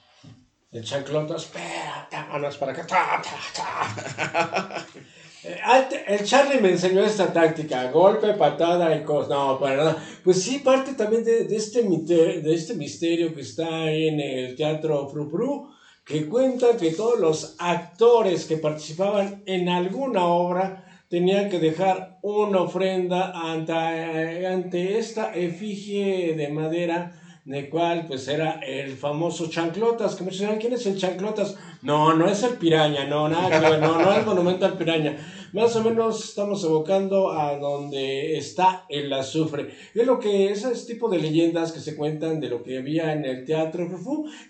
El 0.72 0.84
chanclotas, 0.84 1.44
espera, 1.44 2.08
vámonos 2.10 2.56
para 2.56 2.72
acá. 2.72 2.86
Eh, 5.48 6.04
el 6.08 6.24
Charlie 6.24 6.60
me 6.60 6.70
enseñó 6.70 7.04
esta 7.04 7.32
táctica, 7.32 7.88
golpe, 7.92 8.32
patada 8.32 8.96
y 8.96 9.04
cosas. 9.04 9.30
No, 9.30 9.60
para 9.60 9.76
nada. 9.76 9.96
Pues 10.24 10.42
sí, 10.42 10.58
parte 10.58 10.94
también 10.94 11.22
de, 11.22 11.46
este, 11.54 11.82
de 11.82 12.54
este 12.54 12.74
misterio 12.74 13.32
que 13.32 13.42
está 13.42 13.84
ahí 13.84 14.08
en 14.08 14.18
el 14.18 14.56
teatro 14.56 15.08
Fru 15.08 15.70
que 16.04 16.28
cuenta 16.28 16.76
que 16.76 16.92
todos 16.92 17.18
los 17.18 17.56
actores 17.58 18.44
que 18.44 18.56
participaban 18.56 19.42
en 19.44 19.68
alguna 19.68 20.24
obra 20.24 21.04
tenían 21.08 21.48
que 21.48 21.58
dejar 21.58 22.18
una 22.22 22.62
ofrenda 22.62 23.32
ante, 23.32 24.46
ante 24.46 24.98
esta 24.98 25.34
efigie 25.34 26.34
de 26.34 26.48
madera 26.48 27.12
de 27.46 27.68
cual 27.70 28.06
pues 28.08 28.26
era 28.26 28.58
el 28.66 28.96
famoso 28.96 29.48
Chanclotas, 29.48 30.16
que 30.16 30.24
me 30.24 30.32
dicen, 30.32 30.58
¿quién 30.58 30.72
es 30.72 30.84
el 30.86 30.98
Chanclotas? 30.98 31.56
No, 31.80 32.12
no 32.12 32.28
es 32.28 32.42
el 32.42 32.54
Piraña, 32.54 33.04
no, 33.04 33.28
nada 33.28 33.78
no, 33.78 34.00
no 34.00 34.12
es 34.12 34.18
el 34.18 34.26
monumento 34.26 34.66
al 34.66 34.76
Piraña. 34.76 35.16
Más 35.52 35.74
o 35.76 35.82
menos 35.82 36.24
estamos 36.24 36.62
evocando 36.64 37.32
a 37.32 37.58
donde 37.58 38.36
está 38.36 38.84
el 38.88 39.12
azufre. 39.12 39.74
Es 39.94 40.06
lo 40.06 40.18
que, 40.18 40.50
ese 40.50 40.72
tipo 40.86 41.08
de 41.08 41.18
leyendas 41.18 41.72
que 41.72 41.80
se 41.80 41.96
cuentan 41.96 42.40
de 42.40 42.48
lo 42.48 42.62
que 42.62 42.78
había 42.78 43.12
en 43.12 43.24
el 43.24 43.44
teatro 43.44 43.86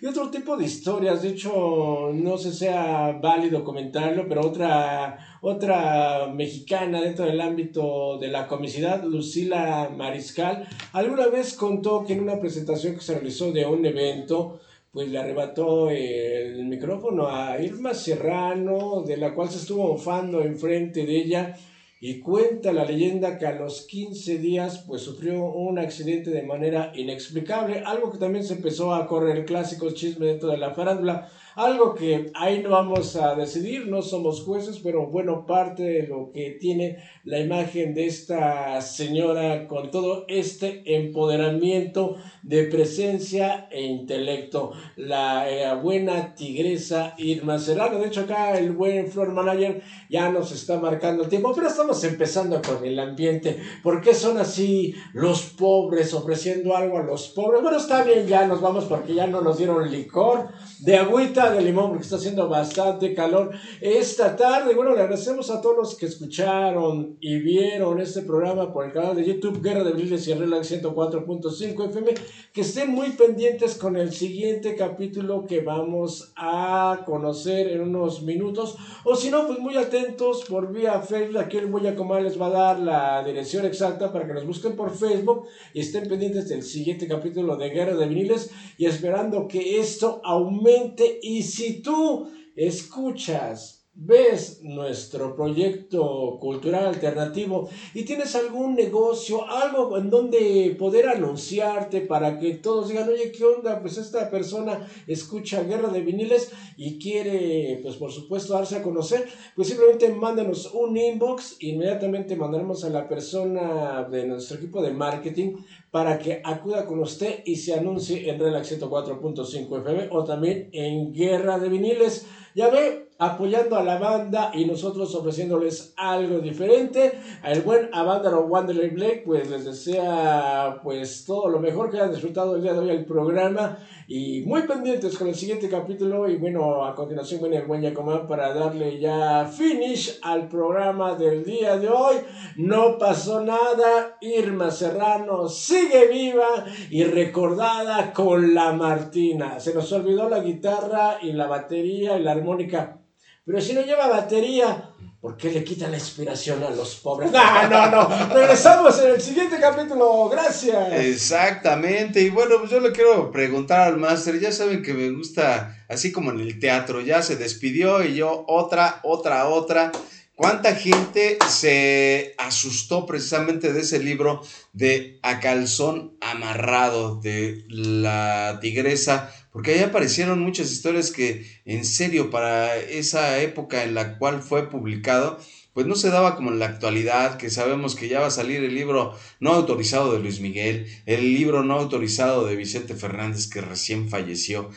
y 0.01 0.05
otro 0.05 0.29
tipo 0.29 0.57
de 0.57 0.65
historias. 0.65 1.21
De 1.21 1.29
hecho, 1.29 2.11
no 2.13 2.37
sé 2.37 2.51
si 2.51 2.57
sea 2.57 3.17
válido 3.21 3.63
comentarlo, 3.63 4.25
pero 4.27 4.45
otra, 4.45 5.39
otra 5.41 6.27
mexicana 6.33 7.01
dentro 7.01 7.25
del 7.25 7.39
ámbito 7.39 8.17
de 8.17 8.27
la 8.27 8.47
comicidad, 8.47 9.03
Lucila 9.03 9.89
Mariscal, 9.95 10.67
alguna 10.93 11.27
vez 11.27 11.53
contó 11.53 12.03
que 12.05 12.13
en 12.13 12.21
una 12.21 12.39
presentación 12.39 12.95
que 12.95 13.01
se 13.01 13.13
realizó 13.13 13.51
de 13.51 13.65
un 13.65 13.85
evento, 13.85 14.59
pues 14.91 15.09
le 15.09 15.19
arrebató 15.19 15.89
el 15.89 16.65
micrófono 16.65 17.27
a 17.27 17.61
Irma 17.61 17.93
Serrano, 17.93 19.03
de 19.05 19.17
la 19.17 19.33
cual 19.33 19.49
se 19.49 19.57
estuvo 19.57 19.87
mofando 19.87 20.41
enfrente 20.41 21.05
de 21.05 21.17
ella, 21.17 21.57
y 21.99 22.19
cuenta 22.19 22.73
la 22.73 22.85
leyenda 22.85 23.39
que 23.39 23.47
a 23.47 23.53
los 23.53 23.81
15 23.81 24.37
días 24.37 24.83
pues 24.87 25.01
sufrió 25.01 25.45
un 25.45 25.79
accidente 25.79 26.29
de 26.29 26.43
manera 26.43 26.91
inexplicable, 26.95 27.81
algo 27.85 28.11
que 28.11 28.19
también 28.19 28.43
se 28.45 28.53
empezó 28.53 28.93
a 28.93 29.07
correr 29.07 29.37
el 29.37 29.45
clásico 29.45 29.89
chisme 29.91 30.27
dentro 30.27 30.49
de 30.49 30.57
la 30.57 30.75
farándula, 30.75 31.29
algo 31.57 31.95
que 31.95 32.31
ahí 32.35 32.61
no 32.61 32.69
vamos 32.69 33.15
a 33.15 33.33
decidir, 33.33 33.87
no 33.87 34.03
somos 34.03 34.43
jueces, 34.43 34.79
pero 34.83 35.07
bueno, 35.07 35.47
parte 35.47 35.81
de 35.81 36.07
lo 36.07 36.31
que 36.31 36.51
tiene 36.51 36.97
la 37.23 37.39
imagen 37.39 37.95
de 37.95 38.05
esta 38.05 38.79
señora 38.79 39.67
con 39.67 39.89
todo 39.89 40.25
este 40.27 40.83
empoderamiento 40.95 42.17
de 42.43 42.65
presencia 42.65 43.67
e 43.71 43.83
intelecto, 43.83 44.71
la 44.97 45.49
eh, 45.49 45.75
buena 45.81 46.35
tigresa 46.35 47.15
Irma 47.17 47.57
Serrano. 47.57 47.97
De 47.97 48.07
hecho, 48.07 48.21
acá 48.21 48.55
el 48.59 48.73
buen 48.73 49.07
floor 49.07 49.33
manager 49.33 49.81
ya 50.11 50.29
nos 50.29 50.51
está 50.51 50.79
marcando 50.79 51.23
el 51.23 51.29
tiempo, 51.29 51.53
pero 51.55 51.69
estamos 51.69 52.03
empezando 52.03 52.61
con 52.61 52.85
el 52.85 52.99
ambiente. 52.99 53.57
¿Por 53.81 54.01
qué 54.01 54.13
son 54.13 54.37
así 54.37 54.93
los 55.11 55.41
pobres 55.41 56.13
ofreciendo 56.13 56.77
algo 56.77 56.99
a 56.99 57.03
los 57.03 57.29
pobres? 57.29 57.63
Bueno, 57.63 57.77
está 57.77 58.03
bien, 58.03 58.27
ya 58.27 58.45
nos 58.45 58.61
vamos 58.61 58.85
porque 58.85 59.15
ya 59.15 59.25
no 59.25 59.41
nos 59.41 59.57
dieron 59.57 59.91
licor 59.91 60.49
de 60.81 60.97
agüita 60.97 61.46
de 61.51 61.61
limón 61.61 61.89
porque 61.89 62.03
está 62.03 62.17
haciendo 62.17 62.49
bastante 62.49 63.13
calor 63.13 63.51
esta 63.79 64.35
tarde. 64.35 64.73
Bueno, 64.73 64.93
le 64.93 65.01
agradecemos 65.01 65.49
a 65.49 65.61
todos 65.61 65.77
los 65.77 65.95
que 65.95 66.07
escucharon 66.07 67.17
y 67.21 67.39
vieron 67.39 67.99
este 68.01 68.21
programa 68.21 68.73
por 68.73 68.85
el 68.85 68.91
canal 68.91 69.15
de 69.15 69.25
YouTube 69.25 69.61
Guerra 69.61 69.83
de 69.83 69.91
Briles 69.91 70.27
y 70.27 70.33
Relax 70.33 70.71
104.5 70.71 71.89
FM. 71.89 72.13
Que 72.51 72.61
estén 72.61 72.91
muy 72.91 73.11
pendientes 73.11 73.75
con 73.75 73.95
el 73.95 74.11
siguiente 74.11 74.75
capítulo 74.75 75.45
que 75.45 75.61
vamos 75.61 76.33
a 76.35 77.03
conocer 77.05 77.69
en 77.69 77.81
unos 77.81 78.23
minutos. 78.23 78.75
O 79.03 79.15
si 79.15 79.29
no, 79.29 79.47
pues 79.47 79.59
muy 79.59 79.77
atentos 79.77 80.43
por 80.45 80.71
vía 80.71 80.99
Facebook. 81.01 81.39
Aquí 81.39 81.57
el 81.57 81.67
Boya 81.67 81.95
les 82.21 82.39
va 82.39 82.47
a 82.47 82.49
dar 82.49 82.79
la 82.79 83.23
dirección 83.23 83.65
exacta 83.65 84.11
para 84.11 84.27
que 84.27 84.33
nos 84.33 84.45
busquen 84.45 84.75
por 84.75 84.95
Facebook 84.95 85.47
y 85.73 85.79
estén 85.79 86.07
pendientes 86.09 86.49
del 86.49 86.63
siguiente 86.63 87.07
capítulo 87.07 87.55
de 87.55 87.69
Guerra 87.69 87.95
de 87.95 88.07
Viniles 88.07 88.51
y 88.77 88.85
esperando 88.85 89.47
que 89.47 89.79
esto 89.79 90.21
aumente 90.23 91.19
y 91.21 91.36
y 91.37 91.43
si 91.43 91.83
tú 91.83 92.27
escuchas 92.55 93.76
ves 93.99 94.61
nuestro 94.61 95.35
proyecto 95.35 96.37
cultural 96.39 96.85
alternativo 96.85 97.67
y 97.95 98.03
tienes 98.03 98.35
algún 98.35 98.75
negocio, 98.75 99.49
algo 99.49 99.97
en 99.97 100.11
donde 100.11 100.75
poder 100.77 101.09
anunciarte 101.09 102.01
para 102.01 102.37
que 102.37 102.53
todos 102.53 102.89
digan, 102.89 103.09
oye, 103.09 103.31
¿qué 103.31 103.43
onda? 103.43 103.81
Pues 103.81 103.97
esta 103.97 104.29
persona 104.29 104.87
escucha 105.07 105.63
Guerra 105.63 105.89
de 105.89 106.01
Viniles 106.01 106.51
y 106.77 106.99
quiere, 106.99 107.79
pues 107.81 107.95
por 107.95 108.11
supuesto, 108.11 108.53
darse 108.53 108.75
a 108.75 108.83
conocer, 108.83 109.27
pues 109.55 109.67
simplemente 109.67 110.09
mándanos 110.09 110.71
un 110.75 110.95
inbox, 110.95 111.57
inmediatamente 111.59 112.35
mandaremos 112.35 112.83
a 112.83 112.89
la 112.89 113.09
persona 113.09 114.07
de 114.11 114.27
nuestro 114.27 114.57
equipo 114.57 114.83
de 114.83 114.91
marketing 114.91 115.55
para 115.89 116.19
que 116.19 116.41
acuda 116.45 116.85
con 116.85 116.99
usted 116.99 117.39
y 117.45 117.55
se 117.55 117.73
anuncie 117.73 118.29
en 118.29 118.39
Relax 118.39 118.79
104.5 118.79 119.79
FM 119.81 120.09
o 120.11 120.23
también 120.23 120.69
en 120.71 121.11
Guerra 121.11 121.57
de 121.57 121.69
Viniles. 121.69 122.27
Ya 122.53 122.69
ve, 122.69 123.06
apoyando 123.19 123.75
a 123.75 123.83
la 123.83 123.97
banda 123.97 124.51
y 124.53 124.65
nosotros 124.65 125.13
ofreciéndoles 125.15 125.93
algo 125.97 126.39
diferente. 126.39 127.13
El 127.43 127.61
buen 127.61 127.89
Avándaro 127.93 128.45
Wanderley 128.45 128.89
Blake, 128.89 129.23
pues 129.25 129.49
les 129.49 129.65
desea 129.65 130.79
pues 130.83 131.25
todo 131.25 131.49
lo 131.49 131.59
mejor 131.59 131.89
que 131.89 131.97
hayan 131.97 132.11
disfrutado 132.11 132.55
el 132.55 132.61
día 132.61 132.73
de 132.73 132.79
hoy 132.79 132.89
el 132.89 133.05
programa 133.05 133.77
y 134.07 134.41
muy 134.41 134.61
pendientes 134.63 135.17
con 135.17 135.27
el 135.27 135.35
siguiente 135.35 135.67
capítulo. 135.67 136.29
Y 136.29 136.37
bueno, 136.37 136.85
a 136.85 136.93
continuación 136.93 137.41
viene 137.41 137.57
el 137.57 137.65
buen 137.65 137.81
Yacomán 137.81 138.27
para 138.27 138.53
darle 138.53 138.99
ya 138.99 139.45
finish 139.45 140.19
al 140.21 140.47
programa 140.47 141.15
del 141.15 141.43
día 141.43 141.77
de 141.77 141.89
hoy. 141.89 142.17
No 142.57 142.97
pasó 142.97 143.41
nada. 143.41 144.17
Irma 144.21 144.69
Serrano 144.69 145.49
sigue 145.49 146.07
viva 146.07 146.65
y 146.89 147.03
recordada 147.03 148.13
con 148.13 148.53
la 148.53 148.73
Martina. 148.73 149.59
Se 149.59 149.73
nos 149.73 149.91
olvidó 149.91 150.29
la 150.29 150.39
guitarra 150.39 151.17
y 151.21 151.33
la 151.33 151.47
batería 151.47 152.17
y 152.17 152.23
la 152.23 152.31
armónica. 152.31 153.01
Pero 153.47 153.61
si 153.61 153.71
no 153.71 153.81
lleva 153.81 154.09
batería, 154.09 154.89
¿por 155.21 155.37
qué 155.37 155.49
le 155.49 155.63
quita 155.63 155.87
la 155.87 155.95
inspiración 155.95 156.61
a 156.65 156.69
los 156.69 156.95
pobres? 156.95 157.31
No, 157.31 157.69
no, 157.69 157.89
no. 157.89 158.27
Regresamos 158.33 158.99
en 158.99 159.11
el 159.11 159.21
siguiente 159.21 159.57
capítulo. 159.57 160.27
Gracias. 160.27 160.91
Exactamente. 160.91 162.21
Y 162.21 162.29
bueno, 162.29 162.55
pues 162.59 162.71
yo 162.71 162.81
le 162.81 162.91
quiero 162.91 163.31
preguntar 163.31 163.87
al 163.87 163.95
máster. 163.95 164.37
Ya 164.37 164.51
saben 164.51 164.83
que 164.83 164.93
me 164.93 165.09
gusta, 165.11 165.85
así 165.87 166.11
como 166.11 166.31
en 166.31 166.41
el 166.41 166.59
teatro, 166.59 166.99
ya 166.99 167.21
se 167.21 167.37
despidió 167.37 168.03
y 168.03 168.15
yo 168.15 168.43
otra, 168.49 168.99
otra, 169.03 169.47
otra. 169.47 169.93
¿Cuánta 170.35 170.75
gente 170.75 171.39
se 171.47 172.35
asustó 172.37 173.05
precisamente 173.05 173.71
de 173.71 173.79
ese 173.79 173.99
libro 173.99 174.41
de 174.73 175.19
A 175.23 175.39
Calzón 175.39 176.17
Amarrado 176.19 177.21
de 177.21 177.63
la 177.69 178.59
tigresa 178.61 179.31
porque 179.57 179.73
ahí 179.73 179.79
aparecieron 179.79 180.39
muchas 180.39 180.71
historias 180.71 181.09
que 181.09 181.43
en 181.65 181.83
serio 181.83 182.29
para 182.29 182.77
esa 182.77 183.41
época 183.41 183.83
en 183.83 183.95
la 183.95 184.19
cual 184.19 184.43
fue 184.43 184.69
publicado, 184.69 185.39
pues 185.73 185.87
no 185.87 185.95
se 185.95 186.11
daba 186.11 186.35
como 186.35 186.51
en 186.51 186.59
la 186.59 186.67
actualidad, 186.67 187.37
que 187.37 187.49
sabemos 187.49 187.95
que 187.95 188.07
ya 188.07 188.19
va 188.19 188.27
a 188.27 188.29
salir 188.29 188.63
el 188.63 188.75
libro 188.75 189.17
no 189.39 189.53
autorizado 189.53 190.13
de 190.13 190.19
Luis 190.19 190.41
Miguel, 190.41 190.85
el 191.07 191.33
libro 191.33 191.63
no 191.63 191.73
autorizado 191.73 192.45
de 192.45 192.55
Vicente 192.55 192.93
Fernández 192.93 193.47
que 193.47 193.61
recién 193.61 194.09
falleció. 194.09 194.69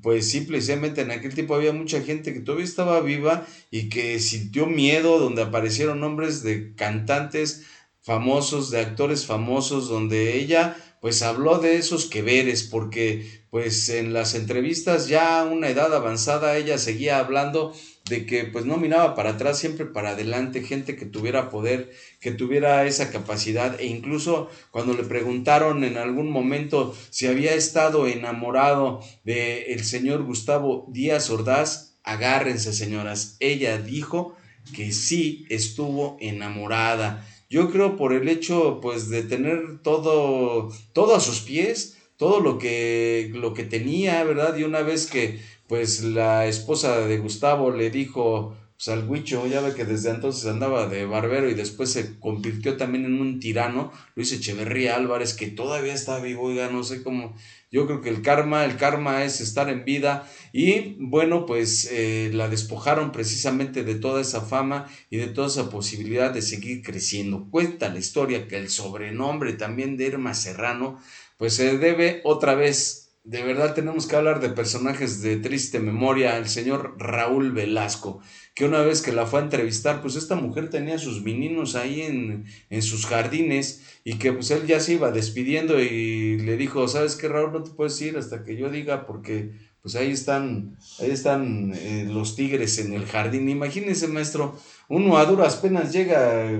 Pues 0.00 0.30
simplemente 0.30 1.02
en 1.02 1.10
aquel 1.10 1.34
tiempo 1.34 1.54
había 1.54 1.74
mucha 1.74 2.00
gente 2.00 2.32
que 2.32 2.40
todavía 2.40 2.64
estaba 2.64 3.02
viva 3.02 3.46
y 3.70 3.90
que 3.90 4.18
sintió 4.18 4.64
miedo, 4.64 5.18
donde 5.18 5.42
aparecieron 5.42 6.00
nombres 6.00 6.42
de 6.42 6.74
cantantes 6.74 7.66
famosos, 8.00 8.70
de 8.70 8.80
actores 8.80 9.26
famosos, 9.26 9.90
donde 9.90 10.38
ella 10.38 10.74
pues 11.02 11.20
habló 11.22 11.58
de 11.58 11.78
esos 11.78 12.06
que 12.06 12.22
veres, 12.22 12.62
porque 12.62 13.42
pues 13.50 13.88
en 13.88 14.12
las 14.12 14.36
entrevistas 14.36 15.08
ya 15.08 15.40
a 15.40 15.44
una 15.44 15.68
edad 15.68 15.92
avanzada 15.92 16.56
ella 16.56 16.78
seguía 16.78 17.18
hablando 17.18 17.74
de 18.08 18.24
que 18.24 18.44
pues 18.44 18.66
no 18.66 18.76
miraba 18.76 19.16
para 19.16 19.30
atrás, 19.30 19.58
siempre 19.58 19.84
para 19.84 20.10
adelante, 20.10 20.62
gente 20.62 20.94
que 20.94 21.04
tuviera 21.04 21.50
poder, 21.50 21.90
que 22.20 22.30
tuviera 22.30 22.86
esa 22.86 23.10
capacidad 23.10 23.80
e 23.80 23.86
incluso 23.86 24.48
cuando 24.70 24.94
le 24.94 25.02
preguntaron 25.02 25.82
en 25.82 25.96
algún 25.96 26.30
momento 26.30 26.94
si 27.10 27.26
había 27.26 27.54
estado 27.54 28.06
enamorado 28.06 29.00
de 29.24 29.72
el 29.72 29.82
señor 29.82 30.22
Gustavo 30.22 30.86
Díaz 30.92 31.30
Ordaz, 31.30 31.96
agárrense 32.04 32.72
señoras, 32.72 33.36
ella 33.40 33.76
dijo 33.78 34.36
que 34.72 34.92
sí 34.92 35.46
estuvo 35.48 36.16
enamorada. 36.20 37.26
Yo 37.52 37.70
creo 37.70 37.98
por 37.98 38.14
el 38.14 38.30
hecho 38.30 38.80
pues 38.80 39.10
de 39.10 39.22
tener 39.24 39.82
todo 39.82 40.72
todo 40.94 41.14
a 41.14 41.20
sus 41.20 41.40
pies, 41.42 41.98
todo 42.16 42.40
lo 42.40 42.58
que, 42.58 43.30
lo 43.34 43.52
que 43.52 43.64
tenía, 43.64 44.24
¿verdad? 44.24 44.56
Y 44.56 44.64
una 44.64 44.80
vez 44.80 45.06
que 45.06 45.38
pues 45.66 46.02
la 46.02 46.46
esposa 46.46 47.06
de 47.06 47.18
Gustavo 47.18 47.70
le 47.70 47.90
dijo 47.90 48.56
pues, 48.74 48.88
al 48.88 49.06
Huicho, 49.06 49.46
ya 49.46 49.60
ve 49.60 49.74
que 49.74 49.84
desde 49.84 50.08
entonces 50.08 50.46
andaba 50.46 50.86
de 50.86 51.04
barbero 51.04 51.50
y 51.50 51.54
después 51.54 51.92
se 51.92 52.18
convirtió 52.18 52.78
también 52.78 53.04
en 53.04 53.20
un 53.20 53.38
tirano, 53.38 53.92
Luis 54.14 54.32
Echeverría 54.32 54.96
Álvarez, 54.96 55.34
que 55.34 55.48
todavía 55.48 55.92
está 55.92 56.20
vivo, 56.20 56.44
oiga, 56.44 56.70
no 56.70 56.82
sé 56.82 57.02
cómo, 57.02 57.36
yo 57.72 57.86
creo 57.86 58.02
que 58.02 58.10
el 58.10 58.20
karma, 58.20 58.66
el 58.66 58.76
karma 58.76 59.24
es 59.24 59.40
estar 59.40 59.70
en 59.70 59.86
vida 59.86 60.28
y 60.52 60.96
bueno, 60.98 61.46
pues 61.46 61.88
eh, 61.90 62.30
la 62.34 62.48
despojaron 62.48 63.12
precisamente 63.12 63.82
de 63.82 63.94
toda 63.94 64.20
esa 64.20 64.42
fama 64.42 64.86
y 65.08 65.16
de 65.16 65.28
toda 65.28 65.48
esa 65.48 65.70
posibilidad 65.70 66.30
de 66.30 66.42
seguir 66.42 66.82
creciendo. 66.82 67.48
Cuenta 67.50 67.88
la 67.88 67.98
historia 67.98 68.46
que 68.46 68.58
el 68.58 68.68
sobrenombre 68.68 69.54
también 69.54 69.96
de 69.96 70.06
Irma 70.06 70.34
Serrano 70.34 70.98
pues 71.38 71.54
se 71.54 71.78
debe 71.78 72.20
otra 72.24 72.54
vez, 72.54 73.01
de 73.24 73.42
verdad 73.42 73.74
tenemos 73.74 74.06
que 74.06 74.16
hablar 74.16 74.40
de 74.40 74.48
personajes 74.48 75.22
de 75.22 75.36
triste 75.36 75.78
memoria, 75.78 76.36
el 76.38 76.48
señor 76.48 76.96
Raúl 76.98 77.52
Velasco, 77.52 78.20
que 78.54 78.64
una 78.64 78.82
vez 78.82 79.00
que 79.00 79.12
la 79.12 79.26
fue 79.26 79.40
a 79.40 79.44
entrevistar, 79.44 80.02
pues 80.02 80.16
esta 80.16 80.34
mujer 80.34 80.70
tenía 80.70 80.98
sus 80.98 81.22
meninos 81.22 81.76
ahí 81.76 82.02
en, 82.02 82.46
en 82.68 82.82
sus 82.82 83.06
jardines 83.06 84.00
y 84.02 84.18
que 84.18 84.32
pues 84.32 84.50
él 84.50 84.66
ya 84.66 84.80
se 84.80 84.94
iba 84.94 85.12
despidiendo 85.12 85.80
y 85.80 86.38
le 86.38 86.56
dijo, 86.56 86.88
¿sabes 86.88 87.14
qué 87.14 87.28
Raúl? 87.28 87.52
No 87.52 87.62
te 87.62 87.70
puedes 87.70 88.00
ir 88.02 88.16
hasta 88.16 88.44
que 88.44 88.56
yo 88.56 88.70
diga 88.70 89.06
porque 89.06 89.52
pues 89.82 89.94
ahí 89.94 90.10
están, 90.10 90.76
ahí 91.00 91.10
están 91.10 91.72
eh, 91.74 92.06
los 92.08 92.34
tigres 92.34 92.78
en 92.78 92.92
el 92.92 93.04
jardín. 93.06 93.48
Imagínense, 93.48 94.08
maestro, 94.08 94.58
uno 94.88 95.16
a 95.16 95.24
duras 95.26 95.56
penas 95.56 95.92
llega 95.92 96.50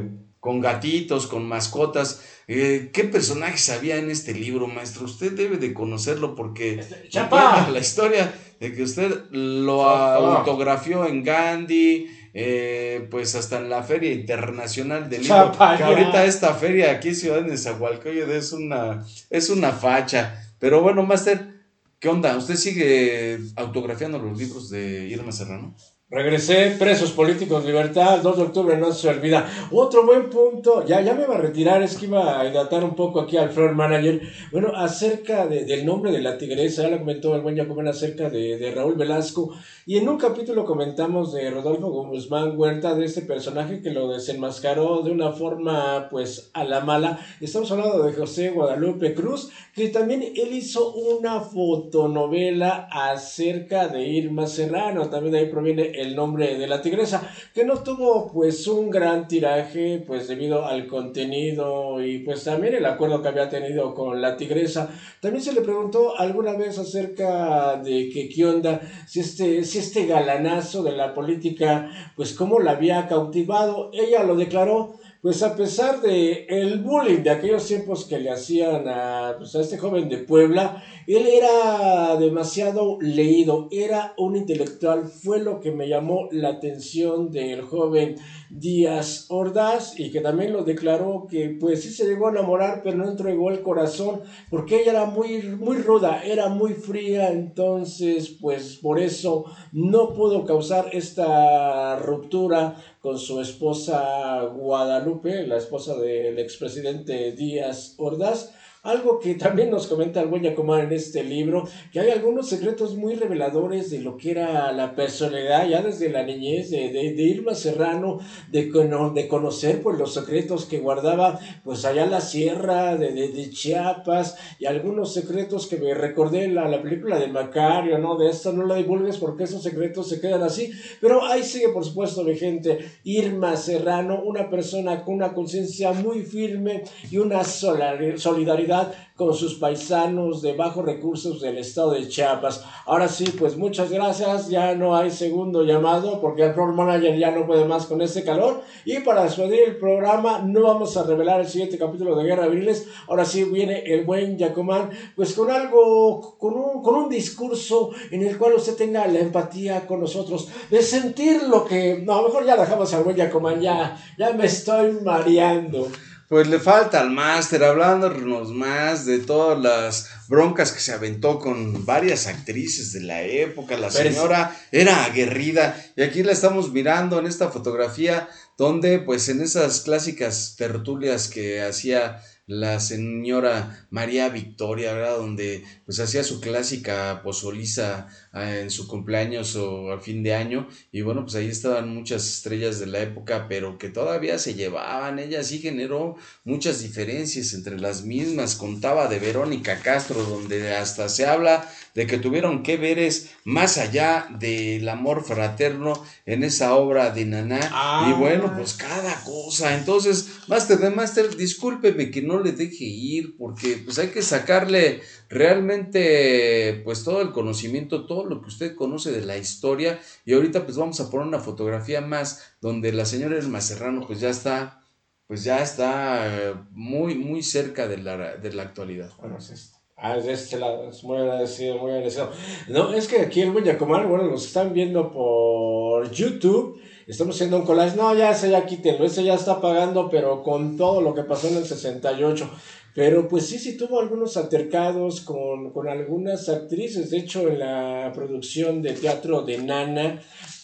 con 0.43 0.61
gatitos, 0.61 1.29
con 1.29 1.47
mascotas. 1.47 2.21
Eh, 2.49 2.91
¿Qué 2.93 3.05
personajes 3.05 3.71
había 3.71 3.99
en 3.99 4.11
este 4.11 4.35
libro, 4.35 4.67
maestro? 4.67 5.05
Usted 5.05 5.31
debe 5.31 5.57
de 5.57 5.73
conocerlo 5.73 6.35
porque 6.35 6.85
¡Chapa! 7.09 7.69
la 7.71 7.79
historia 7.79 8.35
de 8.59 8.73
que 8.73 8.83
usted 8.83 9.31
lo 9.31 9.89
autografió 9.89 11.07
en 11.07 11.23
Gandhi, 11.23 12.09
eh, 12.35 13.07
pues 13.09 13.37
hasta 13.37 13.59
en 13.59 13.71
la 13.71 13.85
Feria 13.85 14.11
Internacional 14.11 15.09
del 15.09 15.23
Libro. 15.23 15.53
Que 15.53 15.85
ahorita 15.85 16.25
esta 16.25 16.53
feria 16.55 16.91
aquí 16.91 17.11
en 17.11 17.15
Ciudad 17.15 17.37
de 17.37 17.49
Nezahualcóyotl 17.49 18.33
es 18.33 18.53
una, 18.53 19.07
es 19.31 19.49
una 19.49 19.71
facha. 19.71 20.43
Pero 20.59 20.83
bueno, 20.83 21.05
Master, 21.05 21.55
¿qué 22.01 22.09
onda? 22.09 22.37
¿Usted 22.37 22.57
sigue 22.57 23.39
autografiando 23.55 24.19
los 24.19 24.37
libros 24.37 24.71
de 24.71 25.07
Irma 25.07 25.31
Serrano? 25.31 25.77
Regresé, 26.13 26.77
presos 26.79 27.11
políticos, 27.13 27.65
libertad, 27.65 28.21
2 28.23 28.37
de 28.37 28.43
octubre 28.43 28.77
no 28.77 28.93
se 28.93 29.09
olvida. 29.09 29.49
Otro 29.71 30.05
buen 30.05 30.29
punto, 30.29 30.85
ya, 30.85 31.01
ya 31.01 31.15
me 31.15 31.25
va 31.25 31.37
a 31.37 31.41
retirar, 31.41 31.83
es 31.83 31.97
que 31.97 32.05
iba 32.05 32.39
a 32.39 32.51
datar 32.51 32.85
un 32.85 32.95
poco 32.95 33.23
aquí 33.23 33.39
al 33.39 33.49
floor 33.49 33.75
manager. 33.75 34.21
Bueno, 34.51 34.73
acerca 34.77 35.47
de, 35.47 35.65
del 35.65 35.87
nombre 35.87 36.13
de 36.13 36.21
la 36.21 36.37
tigresa, 36.37 36.83
ya 36.83 36.91
lo 36.91 36.99
comentó 36.99 37.35
el 37.35 37.41
buen 37.41 37.57
Jacobén 37.57 37.89
acerca 37.89 38.29
de, 38.29 38.59
de, 38.59 38.71
Raúl 38.73 38.97
Velasco. 38.97 39.57
Y 39.87 39.97
en 39.97 40.07
un 40.07 40.19
capítulo 40.19 40.67
comentamos 40.67 41.33
de 41.33 41.51
Rodolfo 41.51 41.89
Guzmán 41.89 42.59
Huerta, 42.59 42.95
de 42.95 43.07
este 43.07 43.23
personaje 43.23 43.81
que 43.81 43.91
lo 43.91 44.13
desenmascaró 44.13 45.01
de 45.01 45.13
una 45.13 45.33
forma, 45.33 46.09
pues, 46.11 46.51
a 46.53 46.65
la 46.65 46.81
mala. 46.81 47.21
Estamos 47.41 47.73
hablando 47.73 48.03
de 48.03 48.13
José 48.13 48.51
Guadalupe 48.51 49.15
Cruz, 49.15 49.49
que 49.75 49.89
también 49.89 50.23
él 50.23 50.53
hizo 50.53 50.93
una 50.93 51.41
fotonovela 51.41 52.87
acerca 52.93 53.89
de 53.89 54.07
Irma 54.07 54.47
Serrano. 54.47 55.09
También 55.09 55.33
de 55.33 55.39
ahí 55.39 55.47
proviene 55.47 56.02
el 56.03 56.15
nombre 56.15 56.59
de 56.59 56.67
la 56.67 56.83
tigresa, 56.83 57.23
que 57.55 57.65
no 57.65 57.83
tuvo 57.83 58.31
pues 58.33 58.67
un 58.67 58.91
gran 58.91 59.29
tiraje 59.29 60.03
pues 60.07 60.29
debido 60.29 60.67
al 60.67 60.87
contenido 60.87 62.05
y 62.05 62.19
pues 62.19 62.45
también 62.45 62.75
el 62.75 62.87
acuerdo 62.87 63.23
que 63.23 63.29
había 63.29 63.49
tenido 63.49 63.95
con 63.95 64.21
la 64.21 64.37
tigresa. 64.37 64.91
También 65.21 65.43
se 65.43 65.53
le 65.53 65.61
preguntó 65.61 66.19
alguna 66.19 66.55
vez 66.55 66.79
acerca 66.79 67.77
de 67.77 68.09
que 68.11 68.29
qué 68.29 68.45
onda, 68.45 68.81
si 69.07 69.21
este, 69.21 69.65
si 69.65 69.79
este 69.79 70.07
galanazo 70.07 70.83
de 70.83 70.93
la 70.93 71.15
política 71.15 71.91
pues 72.17 72.35
cómo 72.35 72.59
la 72.59 72.73
había 72.73 73.07
cautivado. 73.09 73.91
Ella 73.93 74.23
lo 74.23 74.37
declaró 74.37 75.01
pues 75.23 75.41
a 75.45 75.55
pesar 75.55 76.01
de 76.01 76.47
el 76.49 76.81
bullying 76.81 77.23
de 77.23 77.31
aquellos 77.31 77.65
tiempos 77.65 78.07
que 78.07 78.19
le 78.19 78.29
hacían 78.29 78.89
a, 78.89 79.37
pues, 79.39 79.55
a 79.55 79.61
este 79.61 79.79
joven 79.79 80.09
de 80.09 80.19
Puebla, 80.19 80.83
él 81.07 81.29
era 81.29 82.17
demasiado 82.17 82.99
leído, 83.01 83.69
era 83.71 84.15
un 84.19 84.35
intelectual, 84.35 85.05
fue 85.05 85.39
lo 85.39 85.61
que 85.61 85.71
me 85.71 85.89
llamó 85.89 86.29
la 86.33 86.49
atención 86.49 87.31
del 87.31 87.63
joven 87.63 88.17
Díaz 88.51 89.27
Ordaz 89.29 89.99
y 89.99 90.11
que 90.11 90.21
también 90.21 90.53
lo 90.53 90.65
declaró 90.65 91.27
que 91.31 91.57
pues 91.59 91.83
sí 91.83 91.91
se 91.91 92.05
llegó 92.05 92.27
a 92.27 92.33
enamorar 92.33 92.83
pero 92.83 92.99
no 92.99 93.09
entregó 93.09 93.51
el 93.51 93.63
corazón 93.63 94.21
porque 94.51 94.83
ella 94.83 94.91
era 94.91 95.05
muy, 95.07 95.41
muy 95.43 95.79
ruda, 95.79 96.23
era 96.25 96.49
muy 96.49 96.75
fría, 96.75 97.31
entonces 97.31 98.37
pues 98.41 98.77
por 98.77 98.99
eso 98.99 99.45
no 99.71 100.13
pudo 100.15 100.45
causar 100.45 100.91
esta 100.93 101.97
ruptura 102.01 102.77
con 103.03 103.19
su 103.19 103.41
esposa 103.41 104.43
Guadalupe, 104.45 105.45
la 105.45 105.57
esposa 105.57 105.97
del 105.97 106.39
expresidente 106.39 107.33
Díaz 107.33 107.97
Ordaz 107.99 108.55
algo 108.83 109.21
que 109.21 109.37
también 109.37 109.71
nos 109.71 109.87
comenta 109.87 110.21
el 110.21 110.27
buen 110.27 110.43
Yacomar 110.43 110.81
en 110.81 110.93
este 110.93 111.23
libro, 111.23 111.69
que 111.93 112.01
hay 112.01 112.11
algunos 112.11 112.49
secretos 112.49 112.97
muy 112.97 113.15
reveladores 113.15 113.91
de 113.91 114.01
lo 114.01 114.17
que 114.17 114.33
era 114.33 114.73
la 114.73 114.97
personalidad 114.97 115.69
ya 115.69 115.83
desde 115.83 116.09
la 116.09 116.25
niñez 116.25 116.71
de, 116.71 116.91
de, 116.91 117.23
Irma 117.23 117.55
Serrano, 117.55 118.19
de, 118.51 118.73
de 119.15 119.29
conocer 119.29 119.83
pues 119.83 119.97
los 119.99 120.13
secretos 120.13 120.65
que 120.65 120.81
guardaba 120.81 121.39
pues 121.63 121.85
allá 121.85 122.05
en 122.05 122.11
la 122.11 122.21
sierra 122.21 122.97
de, 122.97 123.13
de, 123.13 123.51
Chiapas 123.51 124.37
y 124.59 124.67
algunos 124.67 125.15
secretos 125.15 125.69
que 125.69 125.77
me 125.77 125.95
recordé 125.95 126.49
la, 126.49 126.67
la 126.67 126.83
película 126.83 127.21
de 127.21 127.29
Macario, 127.29 127.99
¿no? 127.99 128.17
De 128.17 128.31
esta 128.31 128.51
no 128.51 128.67
la 128.67 128.75
divulgues 128.75 129.19
porque 129.19 129.45
esos 129.45 129.63
secretos 129.63 130.09
se 130.09 130.21
quedan 130.21 130.43
así, 130.43 130.73
pero 131.01 131.25
ahí 131.25 131.45
sigue 131.45 131.69
por 131.69 131.85
supuesto 131.85 132.25
mi 132.25 132.35
gente, 132.37 132.79
Irma 133.05 133.57
Serrano, 133.57 134.23
una 134.25 134.51
persona 134.51 135.05
con 135.05 135.15
una 135.15 135.35
conciencia 135.35 135.93
muy 135.93 136.23
firme 136.23 136.83
y 137.11 137.19
una 137.19 137.45
solidaridad 137.45 138.72
con 139.17 139.35
sus 139.35 139.55
paisanos 139.55 140.43
de 140.43 140.55
bajos 140.55 140.85
recursos 140.85 141.41
del 141.41 141.59
estado 141.59 141.93
de 141.93 142.09
Chiapas. 142.09 142.65
Ahora 142.87 143.09
sí, 143.09 143.25
pues 143.39 143.57
muchas 143.57 143.91
gracias. 143.91 144.49
Ya 144.49 144.75
no 144.75 144.97
hay 144.97 145.11
segundo 145.11 145.63
llamado 145.63 146.21
porque 146.21 146.43
el 146.43 146.55
Pro 146.55 146.73
Manager 146.73 147.17
ya 147.17 147.31
no 147.31 147.47
puede 147.47 147.65
más 147.65 147.87
con 147.87 148.01
este 148.01 148.25
calor. 148.25 148.63
Y 148.85 149.01
para 149.01 149.25
despedir 149.25 149.61
el 149.67 149.77
programa, 149.77 150.41
no 150.41 150.63
vamos 150.63 150.97
a 150.97 151.05
revelar 151.05 151.41
el 151.41 151.49
siguiente 151.49 151.79
capítulo 151.79 152.17
de 152.17 152.25
Guerra 152.25 152.49
Viriles. 152.49 152.89
Ahora 153.07 153.25
sí 153.25 153.45
viene 153.45 153.85
el 153.85 154.05
buen 154.05 154.39
Yacomán, 154.39 154.91
pues 155.15 155.35
con 155.35 155.51
algo, 155.51 156.37
con 156.39 156.55
un, 156.55 156.83
con 156.83 156.95
un 156.95 157.09
discurso 157.09 157.91
en 158.11 158.23
el 158.23 158.39
cual 158.39 158.55
usted 158.55 158.77
tenga 158.77 159.07
la 159.07 159.21
empatía 159.21 159.87
con 159.87 160.01
nosotros, 160.01 160.49
de 160.71 160.83
sentir 160.83 161.43
lo 161.45 161.65
que. 161.65 162.03
No, 162.05 162.15
a 162.15 162.23
lo 162.23 162.29
mejor 162.29 162.47
ya 162.47 162.57
dejamos 162.57 162.93
al 162.95 163.05
buen 163.05 163.17
Yacomán, 163.17 163.61
ya, 163.61 163.97
ya 164.19 164.33
me 164.33 164.47
estoy 164.47 164.93
mareando. 165.05 165.89
Pues 166.33 166.47
le 166.47 166.59
falta 166.59 166.99
al 166.99 167.11
máster 167.11 167.63
hablándonos 167.63 168.53
más 168.53 169.05
de 169.05 169.19
todas 169.19 169.61
las 169.61 170.09
broncas 170.29 170.73
que 170.73 170.81
se 170.81 170.95
aventó 170.95 171.39
con 171.39 171.85
varias 171.85 172.27
actrices 172.27 172.95
de 172.95 173.03
la 173.03 173.21
época. 173.21 173.77
La 173.77 173.91
señora 173.91 174.59
era 174.71 175.05
aguerrida 175.05 175.77
y 175.95 176.01
aquí 176.01 176.23
la 176.23 176.33
estamos 176.33 176.73
mirando 176.73 177.19
en 177.19 177.27
esta 177.27 177.51
fotografía 177.51 178.31
donde 178.57 178.99
pues 178.99 179.29
en 179.29 179.43
esas 179.43 179.83
clásicas 179.83 180.55
tertulias 180.57 181.29
que 181.29 181.61
hacía 181.61 182.23
la 182.47 182.81
señora 182.81 183.87
María 183.91 184.29
Victoria, 184.29 184.93
¿verdad? 184.93 185.19
Donde 185.19 185.65
pues 185.85 186.01
hacía 186.01 186.25
su 186.25 186.41
clásica 186.41 187.21
pozoliza 187.23 188.09
ah, 188.33 188.59
en 188.59 188.71
su 188.71 188.89
cumpleaños 188.89 189.55
o 189.57 189.93
a 189.93 190.01
fin 190.01 190.23
de 190.23 190.35
año. 190.35 190.69
Y 190.91 191.03
bueno, 191.03 191.23
pues 191.23 191.37
ahí 191.37 191.49
estaban 191.49 191.89
muchas 191.95 192.27
estrellas 192.27 192.81
de 192.81 192.87
la 192.87 193.01
época, 193.01 193.47
pero 193.49 193.79
que 193.79 193.89
todavía 193.91 194.39
se 194.39 194.55
llevaban, 194.55 195.19
ella 195.19 195.45
sí 195.45 195.61
generó 195.61 196.17
muchas 196.45 196.81
diferencias 196.83 197.55
entre 197.55 197.79
las 197.79 198.05
mismas, 198.05 198.57
contaba 198.57 199.09
de 199.09 199.19
Verónica 199.19 199.81
Castro, 199.81 200.23
donde 200.25 200.75
hasta 200.75 201.09
se 201.09 201.27
habla 201.27 201.69
de 201.95 202.07
que 202.07 202.19
tuvieron 202.19 202.63
que 202.63 202.77
ver 202.77 202.99
es 202.99 203.33
más 203.45 203.79
allá 203.79 204.27
del 204.39 204.89
amor 204.89 205.25
fraterno 205.25 206.03
en 206.25 206.43
esa 206.43 206.75
obra 206.75 207.11
de 207.11 207.25
Naná. 207.25 207.59
Y 207.59 207.69
ah. 207.71 208.17
bueno, 208.19 208.53
pues 208.57 208.75
cada 208.75 209.23
cosa. 209.25 209.77
Entonces, 209.77 210.29
Master 210.49 210.79
de 210.79 210.91
Master, 210.91 211.37
discúlpeme 211.37 212.11
que 212.11 212.23
no 212.23 212.41
le 212.41 212.53
deje 212.53 212.85
ir, 212.85 213.37
porque 213.37 213.83
pues 213.85 213.99
hay 213.99 214.09
que 214.09 214.23
sacarle 214.23 215.03
realmente 215.29 216.81
pues 216.85 217.05
todo 217.05 217.21
el 217.21 217.33
conocimiento, 217.33 218.07
todo 218.07 218.25
lo 218.25 218.41
que 218.41 218.49
usted 218.49 218.75
conoce 218.75 219.13
de 219.13 219.25
la 219.25 219.37
historia. 219.37 220.01
Y 220.25 220.33
ahorita 220.33 220.65
pues 220.65 220.77
vamos 220.77 221.01
a 221.01 221.11
poner 221.11 221.27
una 221.27 221.41
fotografía 221.41 222.01
más 222.01 222.55
donde 222.61 222.93
la 222.93 223.05
señora 223.05 223.37
Elma 223.37 223.61
Serrano 223.61 224.07
pues 224.07 224.21
ya 224.21 224.31
está 224.31 224.79
pues 225.27 225.45
ya 225.45 225.63
está 225.63 226.27
eh, 226.27 226.55
muy, 226.73 227.15
muy 227.15 227.43
cerca 227.43 227.89
de 227.89 227.97
la, 227.97 228.37
de 228.37 228.53
la 228.53 228.65
actualidad. 228.65 229.11
Bueno, 229.19 229.39
es 229.39 229.49
esto. 229.49 229.82
Ah, 230.05 230.17
este 230.17 230.57
es 230.89 231.05
muy 231.05 231.17
agradecido, 231.17 231.79
muy 231.79 231.93
agradecido. 231.93 232.29
No, 232.67 232.93
es 232.93 233.07
que 233.07 233.21
aquí 233.21 233.41
el 233.41 233.53
buen 233.53 233.65
Yacomar, 233.65 234.09
bueno, 234.09 234.25
los 234.25 234.45
están 234.45 234.73
viendo 234.73 235.13
por 235.13 236.11
YouTube, 236.11 236.81
estamos 237.07 237.37
haciendo 237.37 237.59
un 237.59 237.65
collage, 237.65 237.97
no, 237.97 238.13
ya 238.13 238.33
ese 238.33 238.51
ya 238.51 238.67
quítenlo, 238.67 239.05
ese 239.05 239.23
ya 239.23 239.35
está 239.35 239.61
pagando, 239.61 240.11
pero 240.11 240.43
con 240.43 240.77
todo 240.77 241.01
lo 241.01 241.15
que 241.15 241.23
pasó 241.23 241.47
en 241.47 241.59
el 241.59 241.67
68. 241.67 242.51
Pero 242.97 243.29
pues 243.29 243.47
sí, 243.47 243.61
sí 243.61 243.77
tuvo 243.77 244.01
algunos 244.01 244.37
altercados 244.37 245.21
con, 245.21 245.71
con 245.71 245.89
algunas 245.89 246.49
actrices, 246.49 247.11
de 247.11 247.19
hecho 247.19 247.49
en 247.49 247.61
la 247.61 248.11
producción 248.13 248.83
de 248.83 248.95
teatro 248.95 249.43
de 249.43 249.59
Nana, 249.59 250.21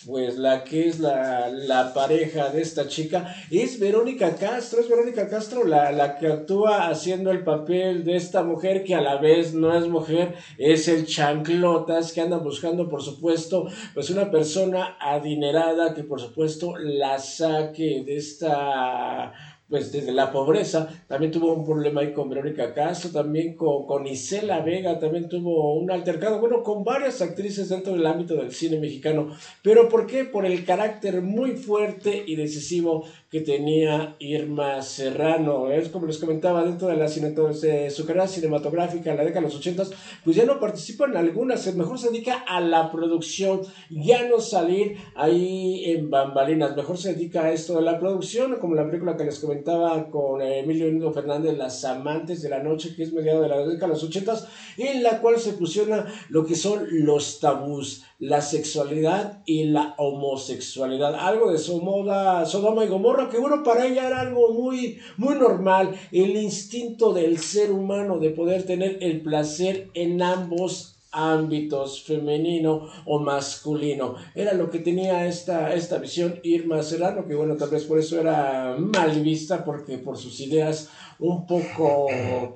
pues 0.09 0.38
la 0.38 0.64
que 0.64 0.88
es 0.88 1.00
la, 1.00 1.50
la, 1.50 1.92
pareja 1.92 2.48
de 2.48 2.62
esta 2.62 2.88
chica 2.88 3.36
es 3.50 3.78
Verónica 3.78 4.34
Castro, 4.36 4.80
es 4.80 4.88
Verónica 4.88 5.28
Castro 5.28 5.64
la, 5.64 5.92
la, 5.92 6.16
que 6.16 6.28
actúa 6.28 6.88
haciendo 6.88 7.30
el 7.30 7.44
papel 7.44 8.04
de 8.04 8.16
esta 8.16 8.42
mujer 8.42 8.84
que 8.84 8.94
a 8.94 9.02
la 9.02 9.18
vez 9.18 9.52
no 9.52 9.76
es 9.76 9.86
mujer, 9.86 10.34
es 10.56 10.88
el 10.88 11.04
chanclotas 11.04 12.14
que 12.14 12.22
anda 12.22 12.38
buscando 12.38 12.88
por 12.88 13.02
supuesto 13.02 13.68
pues 13.92 14.09
una 14.09 14.30
persona 14.30 14.96
adinerada 14.98 15.92
que 15.92 16.04
por 16.04 16.22
supuesto 16.22 16.74
la 16.78 17.18
saque 17.18 18.02
de 18.06 18.16
esta 18.16 19.34
pues 19.68 19.92
desde 19.92 20.12
la 20.12 20.32
pobreza, 20.32 20.88
también 21.06 21.30
tuvo 21.30 21.52
un 21.52 21.64
problema 21.64 22.00
ahí 22.00 22.12
con 22.12 22.30
Verónica 22.30 22.72
Castro, 22.72 23.10
también 23.10 23.54
con, 23.54 23.86
con 23.86 24.06
Isela 24.06 24.60
Vega, 24.60 24.98
también 24.98 25.28
tuvo 25.28 25.74
un 25.74 25.90
altercado, 25.90 26.40
bueno, 26.40 26.62
con 26.62 26.84
varias 26.84 27.20
actrices 27.20 27.68
dentro 27.68 27.92
del 27.92 28.06
ámbito 28.06 28.34
del 28.34 28.52
cine 28.52 28.78
mexicano, 28.78 29.28
pero 29.62 29.88
¿por 29.88 30.06
qué? 30.06 30.24
Por 30.24 30.46
el 30.46 30.64
carácter 30.64 31.20
muy 31.20 31.52
fuerte 31.52 32.24
y 32.26 32.36
decisivo 32.36 33.04
que 33.30 33.42
tenía 33.42 34.16
Irma 34.20 34.80
Serrano, 34.80 35.70
es 35.70 35.90
como 35.90 36.06
les 36.06 36.16
comentaba, 36.16 36.64
dentro 36.64 36.88
de, 36.88 36.96
la, 36.96 37.08
de 37.08 37.90
su 37.90 38.06
carrera 38.06 38.26
cinematográfica 38.26 39.10
en 39.10 39.18
la 39.18 39.24
década 39.24 39.42
de 39.42 39.48
los 39.48 39.56
80, 39.56 39.84
pues 40.24 40.34
ya 40.34 40.46
no 40.46 40.58
participa 40.58 41.04
en 41.04 41.16
algunas, 41.16 41.74
mejor 41.74 41.98
se 41.98 42.08
dedica 42.10 42.44
a 42.46 42.60
la 42.60 42.90
producción, 42.90 43.60
ya 43.90 44.26
no 44.28 44.40
salir 44.40 44.96
ahí 45.14 45.84
en 45.86 46.08
bambalinas, 46.08 46.74
mejor 46.74 46.96
se 46.96 47.12
dedica 47.12 47.44
a 47.44 47.52
esto 47.52 47.76
de 47.76 47.82
la 47.82 47.98
producción, 47.98 48.56
como 48.56 48.74
la 48.74 48.86
película 48.86 49.16
que 49.16 49.24
les 49.24 49.38
comentaba, 49.38 49.57
comentaba 49.59 50.11
con 50.11 50.40
Emilio 50.40 50.90
Nido 50.90 51.12
Fernández, 51.12 51.56
Las 51.56 51.84
Amantes 51.84 52.42
de 52.42 52.48
la 52.48 52.62
Noche, 52.62 52.94
que 52.94 53.02
es 53.02 53.12
mediado 53.12 53.42
de 53.42 53.48
la 53.48 53.59
década 53.59 53.88
de 53.88 53.94
los 53.94 54.04
ochentas, 54.04 54.46
en 54.76 55.02
la 55.02 55.20
cual 55.20 55.38
se 55.38 55.52
fusiona 55.52 56.06
lo 56.28 56.46
que 56.46 56.54
son 56.54 56.86
los 56.90 57.40
tabús, 57.40 58.04
la 58.18 58.40
sexualidad 58.40 59.42
y 59.46 59.64
la 59.64 59.94
homosexualidad. 59.98 61.14
Algo 61.14 61.50
de 61.50 61.59
Somoda, 61.59 62.44
Sodoma 62.46 62.84
y 62.84 62.88
Gomorra, 62.88 63.28
que 63.28 63.38
bueno, 63.38 63.62
para 63.62 63.86
ella 63.86 64.06
era 64.06 64.20
algo 64.20 64.52
muy, 64.52 64.98
muy 65.16 65.34
normal, 65.34 65.94
el 66.12 66.36
instinto 66.36 67.12
del 67.12 67.38
ser 67.38 67.72
humano 67.72 68.18
de 68.18 68.30
poder 68.30 68.64
tener 68.64 68.98
el 69.00 69.22
placer 69.22 69.90
en 69.94 70.22
ambos 70.22 70.97
ámbitos 71.11 72.02
femenino 72.02 72.88
o 73.04 73.18
masculino. 73.18 74.16
Era 74.34 74.52
lo 74.54 74.70
que 74.70 74.80
tenía 74.80 75.26
esta, 75.26 75.74
esta 75.74 75.98
visión 75.98 76.40
Irma 76.42 76.82
Serrano, 76.82 77.26
que 77.26 77.34
bueno, 77.34 77.56
tal 77.56 77.70
vez 77.70 77.84
por 77.84 77.98
eso 77.98 78.20
era 78.20 78.76
mal 78.78 79.20
vista, 79.20 79.64
porque 79.64 79.98
por 79.98 80.16
sus 80.16 80.40
ideas 80.40 80.90
un 81.20 81.46
poco, 81.46 82.06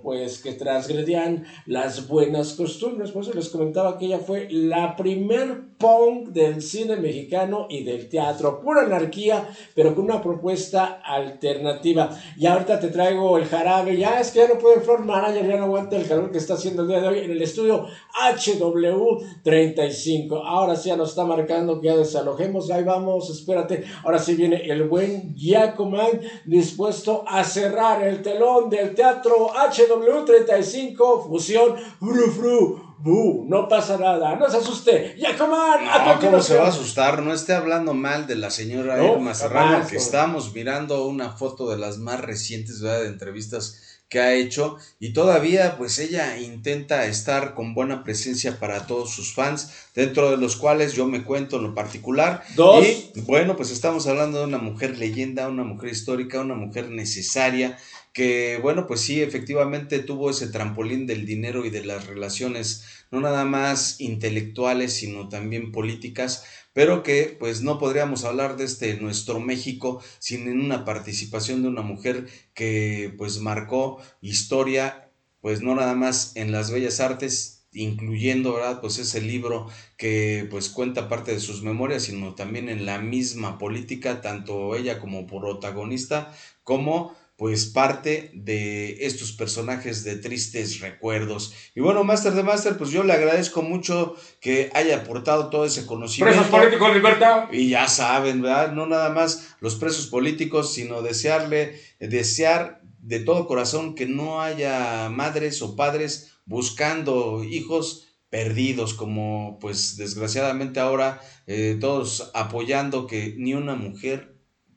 pues, 0.02 0.40
que 0.40 0.52
transgredían 0.52 1.44
las 1.66 2.06
buenas 2.06 2.52
costumbres. 2.52 3.10
Por 3.10 3.22
eso 3.22 3.34
les 3.34 3.48
comentaba 3.48 3.98
que 3.98 4.06
ella 4.06 4.20
fue 4.20 4.46
la 4.50 4.94
primer 4.94 5.72
punk 5.78 6.28
del 6.28 6.62
cine 6.62 6.94
mexicano 6.96 7.66
y 7.68 7.82
del 7.82 8.08
teatro. 8.08 8.60
Pura 8.60 8.82
anarquía, 8.82 9.48
pero 9.74 9.96
con 9.96 10.04
una 10.04 10.22
propuesta 10.22 11.02
alternativa. 11.04 12.16
Y 12.36 12.46
ahorita 12.46 12.78
te 12.78 12.86
traigo 12.88 13.36
el 13.36 13.46
jarabe. 13.46 13.96
Ya 13.96 14.20
es 14.20 14.30
que 14.30 14.38
ya 14.40 14.48
no 14.48 14.58
puede 14.58 14.80
Flor 14.80 15.04
Manager, 15.04 15.46
ya 15.46 15.56
no 15.56 15.64
aguanta 15.64 15.96
el 15.96 16.06
calor 16.06 16.30
que 16.30 16.38
está 16.38 16.54
haciendo 16.54 16.82
el 16.82 16.88
día 16.88 17.00
de 17.00 17.08
hoy 17.08 17.18
en 17.18 17.32
el 17.32 17.42
estudio 17.42 17.88
HW35. 18.14 20.40
Ahora 20.44 20.76
sí 20.76 20.90
ya 20.90 20.96
nos 20.96 21.08
está 21.10 21.24
marcando 21.24 21.80
que 21.80 21.88
ya 21.88 21.96
desalojemos. 21.96 22.70
Ahí 22.70 22.84
vamos, 22.84 23.28
espérate. 23.28 23.82
Ahora 24.04 24.20
sí 24.20 24.36
viene 24.36 24.70
el 24.70 24.84
buen 24.84 25.34
Giacoman 25.34 26.20
dispuesto 26.44 27.24
a 27.26 27.42
cerrar 27.42 28.04
el 28.04 28.22
telón 28.22 28.51
del 28.68 28.94
Teatro 28.94 29.50
HW35, 29.52 31.26
Fusión, 31.26 31.76
Fru 31.98 32.30
Fru. 32.30 33.46
no 33.48 33.68
pasa 33.68 33.98
nada, 33.98 34.36
no 34.36 34.48
se 34.48 34.58
asuste. 34.58 35.16
Ya, 35.18 35.36
coman. 35.36 35.84
No, 35.84 36.20
¿cómo 36.20 36.40
se 36.40 36.56
va 36.56 36.66
a 36.66 36.68
asustar? 36.68 37.22
No 37.22 37.32
esté 37.32 37.54
hablando 37.54 37.94
mal 37.94 38.26
de 38.26 38.36
la 38.36 38.50
señora 38.50 39.02
Irma 39.02 39.34
Serrano, 39.34 39.86
que 39.86 39.96
estamos 39.96 40.54
mirando 40.54 41.06
una 41.06 41.30
foto 41.30 41.70
de 41.70 41.78
las 41.78 41.98
más 41.98 42.20
recientes 42.20 42.80
de 42.80 43.06
entrevistas 43.06 43.92
que 44.12 44.20
ha 44.20 44.34
hecho 44.34 44.76
y 45.00 45.14
todavía 45.14 45.78
pues 45.78 45.98
ella 45.98 46.36
intenta 46.36 47.06
estar 47.06 47.54
con 47.54 47.72
buena 47.72 48.04
presencia 48.04 48.60
para 48.60 48.86
todos 48.86 49.10
sus 49.10 49.32
fans, 49.32 49.72
dentro 49.94 50.30
de 50.30 50.36
los 50.36 50.56
cuales 50.56 50.92
yo 50.92 51.06
me 51.06 51.24
cuento 51.24 51.56
en 51.56 51.62
lo 51.62 51.74
particular. 51.74 52.44
Dos. 52.54 52.84
Y 53.14 53.22
bueno, 53.22 53.56
pues 53.56 53.70
estamos 53.70 54.06
hablando 54.06 54.40
de 54.40 54.44
una 54.44 54.58
mujer 54.58 54.98
leyenda, 54.98 55.48
una 55.48 55.64
mujer 55.64 55.90
histórica, 55.90 56.42
una 56.42 56.54
mujer 56.54 56.90
necesaria 56.90 57.78
que 58.12 58.58
bueno, 58.60 58.86
pues 58.86 59.00
sí, 59.00 59.22
efectivamente 59.22 59.98
tuvo 60.00 60.30
ese 60.30 60.48
trampolín 60.48 61.06
del 61.06 61.24
dinero 61.26 61.64
y 61.64 61.70
de 61.70 61.84
las 61.84 62.06
relaciones, 62.06 62.84
no 63.10 63.20
nada 63.20 63.44
más 63.44 64.00
intelectuales, 64.00 64.92
sino 64.92 65.28
también 65.28 65.72
políticas, 65.72 66.44
pero 66.74 67.02
que 67.02 67.36
pues 67.38 67.62
no 67.62 67.78
podríamos 67.78 68.24
hablar 68.24 68.56
de 68.56 68.64
este 68.64 68.94
nuestro 68.98 69.40
México 69.40 70.02
sin 70.18 70.48
una 70.48 70.84
participación 70.84 71.62
de 71.62 71.68
una 71.68 71.82
mujer 71.82 72.28
que 72.54 73.14
pues 73.16 73.38
marcó 73.40 74.00
historia, 74.20 75.10
pues 75.40 75.62
no 75.62 75.74
nada 75.74 75.94
más 75.94 76.36
en 76.36 76.52
las 76.52 76.70
bellas 76.70 77.00
artes, 77.00 77.66
incluyendo, 77.72 78.52
¿verdad? 78.54 78.80
Pues 78.80 78.98
ese 78.98 79.20
libro 79.22 79.68
que 79.96 80.46
pues 80.50 80.68
cuenta 80.68 81.08
parte 81.08 81.32
de 81.32 81.40
sus 81.40 81.62
memorias, 81.62 82.04
sino 82.04 82.34
también 82.34 82.68
en 82.68 82.84
la 82.86 82.98
misma 82.98 83.58
política, 83.58 84.20
tanto 84.20 84.76
ella 84.76 85.00
como 85.00 85.26
protagonista, 85.26 86.34
como 86.62 87.16
pues 87.36 87.66
parte 87.66 88.30
de 88.34 89.04
estos 89.04 89.32
personajes 89.32 90.04
de 90.04 90.16
tristes 90.16 90.80
recuerdos. 90.80 91.52
Y 91.74 91.80
bueno, 91.80 92.04
Master 92.04 92.34
de 92.34 92.42
Master, 92.42 92.76
pues 92.76 92.90
yo 92.90 93.02
le 93.02 93.12
agradezco 93.12 93.62
mucho 93.62 94.14
que 94.40 94.70
haya 94.74 94.98
aportado 94.98 95.50
todo 95.50 95.64
ese 95.64 95.86
conocimiento. 95.86 96.38
Presos 96.38 96.60
políticos, 96.60 96.94
libertad. 96.94 97.48
Y 97.50 97.70
ya 97.70 97.88
saben, 97.88 98.42
¿verdad? 98.42 98.72
No 98.72 98.86
nada 98.86 99.10
más 99.10 99.56
los 99.60 99.74
presos 99.74 100.06
políticos, 100.06 100.72
sino 100.72 101.02
desearle, 101.02 101.80
desear 101.98 102.80
de 102.98 103.20
todo 103.20 103.48
corazón 103.48 103.94
que 103.94 104.06
no 104.06 104.40
haya 104.40 105.08
madres 105.10 105.60
o 105.62 105.74
padres 105.74 106.38
buscando 106.44 107.42
hijos 107.44 108.08
perdidos, 108.30 108.94
como 108.94 109.58
pues 109.60 109.96
desgraciadamente 109.96 110.80
ahora 110.80 111.20
eh, 111.46 111.76
todos 111.80 112.30
apoyando 112.34 113.06
que 113.06 113.34
ni 113.36 113.52
una 113.52 113.74
mujer 113.74 114.31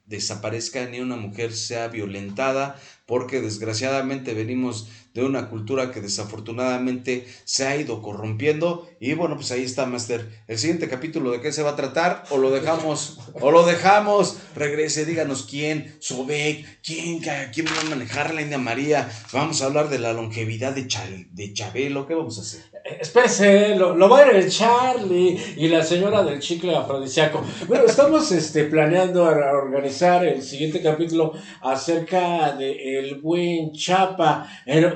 desaparezca 0.05 0.85
ni 0.85 0.99
una 0.99 1.15
mujer 1.15 1.53
sea 1.53 1.87
violentada, 1.87 2.79
porque 3.05 3.41
desgraciadamente 3.41 4.33
venimos 4.33 4.87
de 5.13 5.23
una 5.23 5.49
cultura 5.49 5.91
que 5.91 6.01
desafortunadamente 6.01 7.25
se 7.45 7.65
ha 7.65 7.77
ido 7.77 8.01
corrompiendo. 8.01 8.89
Y 8.99 9.13
bueno, 9.13 9.35
pues 9.35 9.51
ahí 9.51 9.63
está, 9.63 9.85
Master. 9.85 10.43
El 10.47 10.59
siguiente 10.59 10.89
capítulo, 10.89 11.31
¿de 11.31 11.39
qué 11.39 11.53
se 11.53 11.63
va 11.63 11.71
a 11.71 11.75
tratar? 11.75 12.25
O 12.29 12.37
lo 12.37 12.51
dejamos, 12.51 13.19
o 13.33 13.49
lo 13.49 13.65
dejamos. 13.65 14.37
Regrese, 14.55 15.05
díganos 15.05 15.47
quién, 15.49 15.95
Sobek, 15.99 16.81
quién, 16.83 17.21
quién 17.53 17.65
va 17.65 17.79
a 17.79 17.89
manejar 17.89 18.33
la 18.33 18.41
India 18.41 18.57
María. 18.57 19.09
Vamos 19.31 19.61
a 19.61 19.67
hablar 19.67 19.89
de 19.89 19.99
la 19.99 20.11
longevidad 20.11 20.73
de, 20.73 20.87
de 21.31 21.53
Chabelo. 21.53 22.07
¿Qué 22.07 22.13
vamos 22.13 22.37
a 22.37 22.41
hacer? 22.41 22.74
Espérese, 22.85 23.75
lo, 23.75 23.95
lo 23.95 24.07
va 24.07 24.19
a 24.19 24.27
ir 24.27 24.35
el 24.35 24.47
Charlie 24.47 25.39
y 25.57 25.67
la 25.69 25.83
señora 25.83 26.21
del 26.21 26.39
chicle 26.39 26.75
afrodisíaco. 26.75 27.41
Bueno, 27.67 27.85
estamos 27.85 28.31
este, 28.31 28.65
planeando 28.65 29.23
organizar 29.23 30.23
el 30.23 30.43
siguiente 30.43 30.83
capítulo 30.83 31.33
acerca 31.61 32.51
de 32.51 32.99
el 32.99 33.15
buen 33.15 33.71
Chapa 33.71 34.47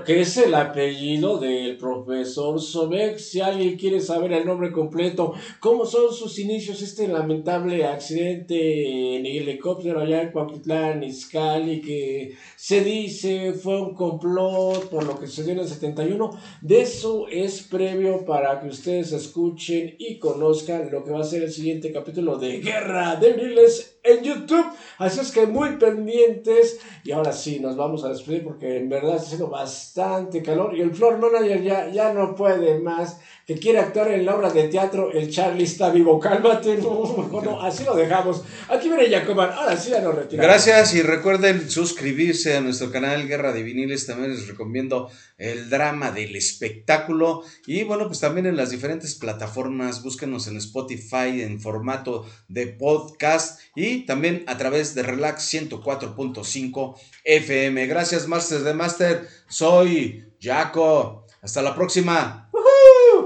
que 0.05 0.21
es 0.21 0.37
el 0.37 0.53
apellido 0.53 1.39
del 1.39 1.77
profesor 1.77 2.61
Sobek. 2.61 3.17
Si 3.17 3.41
alguien 3.41 3.75
quiere 3.75 3.99
saber 4.01 4.33
el 4.33 4.45
nombre 4.45 4.71
completo, 4.71 5.33
cómo 5.59 5.83
son 5.83 6.13
sus 6.13 6.37
inicios, 6.37 6.83
este 6.83 7.07
lamentable 7.07 7.87
accidente 7.87 9.15
en 9.15 9.25
el 9.25 9.49
helicóptero 9.49 9.99
allá 9.99 10.21
en 10.21 10.31
Cuautitlán, 10.31 11.01
Izcalli, 11.01 11.81
que 11.81 12.35
se 12.55 12.83
dice 12.83 13.53
fue 13.53 13.81
un 13.81 13.95
complot 13.95 14.89
por 14.91 15.05
lo 15.05 15.19
que 15.19 15.25
sucedió 15.25 15.53
en 15.53 15.59
el 15.61 15.67
71. 15.67 16.29
De 16.61 16.81
eso 16.81 17.27
es 17.27 17.63
previo 17.79 18.25
para 18.25 18.59
que 18.59 18.67
ustedes 18.67 19.13
escuchen 19.13 19.95
y 19.97 20.19
conozcan 20.19 20.91
lo 20.91 21.01
que 21.01 21.11
va 21.11 21.21
a 21.21 21.23
ser 21.23 21.43
el 21.43 21.51
siguiente 21.53 21.93
capítulo 21.93 22.37
de 22.37 22.59
Guerra 22.59 23.15
de 23.15 23.33
Miles 23.35 23.98
en 24.03 24.23
YouTube. 24.23 24.65
Así 24.97 25.19
es 25.19 25.31
que 25.31 25.45
muy 25.45 25.77
pendientes. 25.77 26.79
Y 27.03 27.11
ahora 27.11 27.31
sí, 27.31 27.59
nos 27.59 27.77
vamos 27.77 28.03
a 28.03 28.09
despedir 28.09 28.43
porque 28.43 28.77
en 28.77 28.89
verdad 28.89 29.15
está 29.15 29.25
haciendo 29.27 29.47
bastante 29.47 30.43
calor. 30.43 30.75
Y 30.75 30.81
el 30.81 30.93
floor 30.93 31.17
manager 31.19 31.63
ya, 31.63 31.89
ya 31.89 32.13
no 32.13 32.35
puede 32.35 32.79
más. 32.79 33.17
Que 33.45 33.55
quiere 33.57 33.79
actuar 33.79 34.11
en 34.11 34.25
la 34.25 34.35
obra 34.35 34.51
de 34.51 34.67
teatro. 34.67 35.11
El 35.11 35.31
Charlie 35.31 35.63
está 35.63 35.89
vivo. 35.89 36.19
Cálmate. 36.19 36.77
No, 36.77 37.61
así 37.61 37.83
lo 37.83 37.95
dejamos. 37.95 38.43
Aquí 38.67 38.89
viene 38.89 39.09
Jacoban. 39.09 39.51
Ahora 39.51 39.75
sí 39.75 39.89
ya 39.89 40.01
nos 40.01 40.13
retiramos. 40.13 40.47
Gracias 40.47 40.93
y 40.93 41.01
recuerden 41.01 41.69
suscribirse 41.69 42.57
a 42.57 42.61
nuestro 42.61 42.91
canal 42.91 43.27
Guerra 43.27 43.51
de 43.51 43.63
Viniles. 43.63 44.05
También 44.05 44.31
les 44.31 44.47
recomiendo 44.47 45.09
el 45.39 45.69
drama 45.69 46.11
del 46.11 46.35
espectáculo. 46.35 47.43
Y 47.65 47.83
bueno, 47.85 48.05
pues 48.05 48.19
también 48.19 48.45
en 48.45 48.55
las 48.55 48.69
diferentes 48.69 49.15
plataformas. 49.15 50.03
Búsquenos 50.03 50.47
en 50.47 50.57
Spotify 50.57 51.41
en 51.41 51.59
formato 51.59 52.27
de 52.49 52.67
podcast. 52.67 53.58
Y 53.75 54.05
también 54.05 54.43
a 54.47 54.57
través 54.57 54.95
de 54.95 55.03
Relax 55.03 55.53
104.5 55.53 56.95
FM. 57.23 57.87
Gracias, 57.87 58.27
Master 58.27 58.61
de 58.61 58.73
Master. 58.73 59.27
Soy 59.47 60.25
Jaco. 60.41 61.25
Hasta 61.41 61.61
la 61.61 61.75
próxima. 61.75 62.49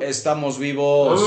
Estamos 0.01 0.59
vivos. 0.59 1.21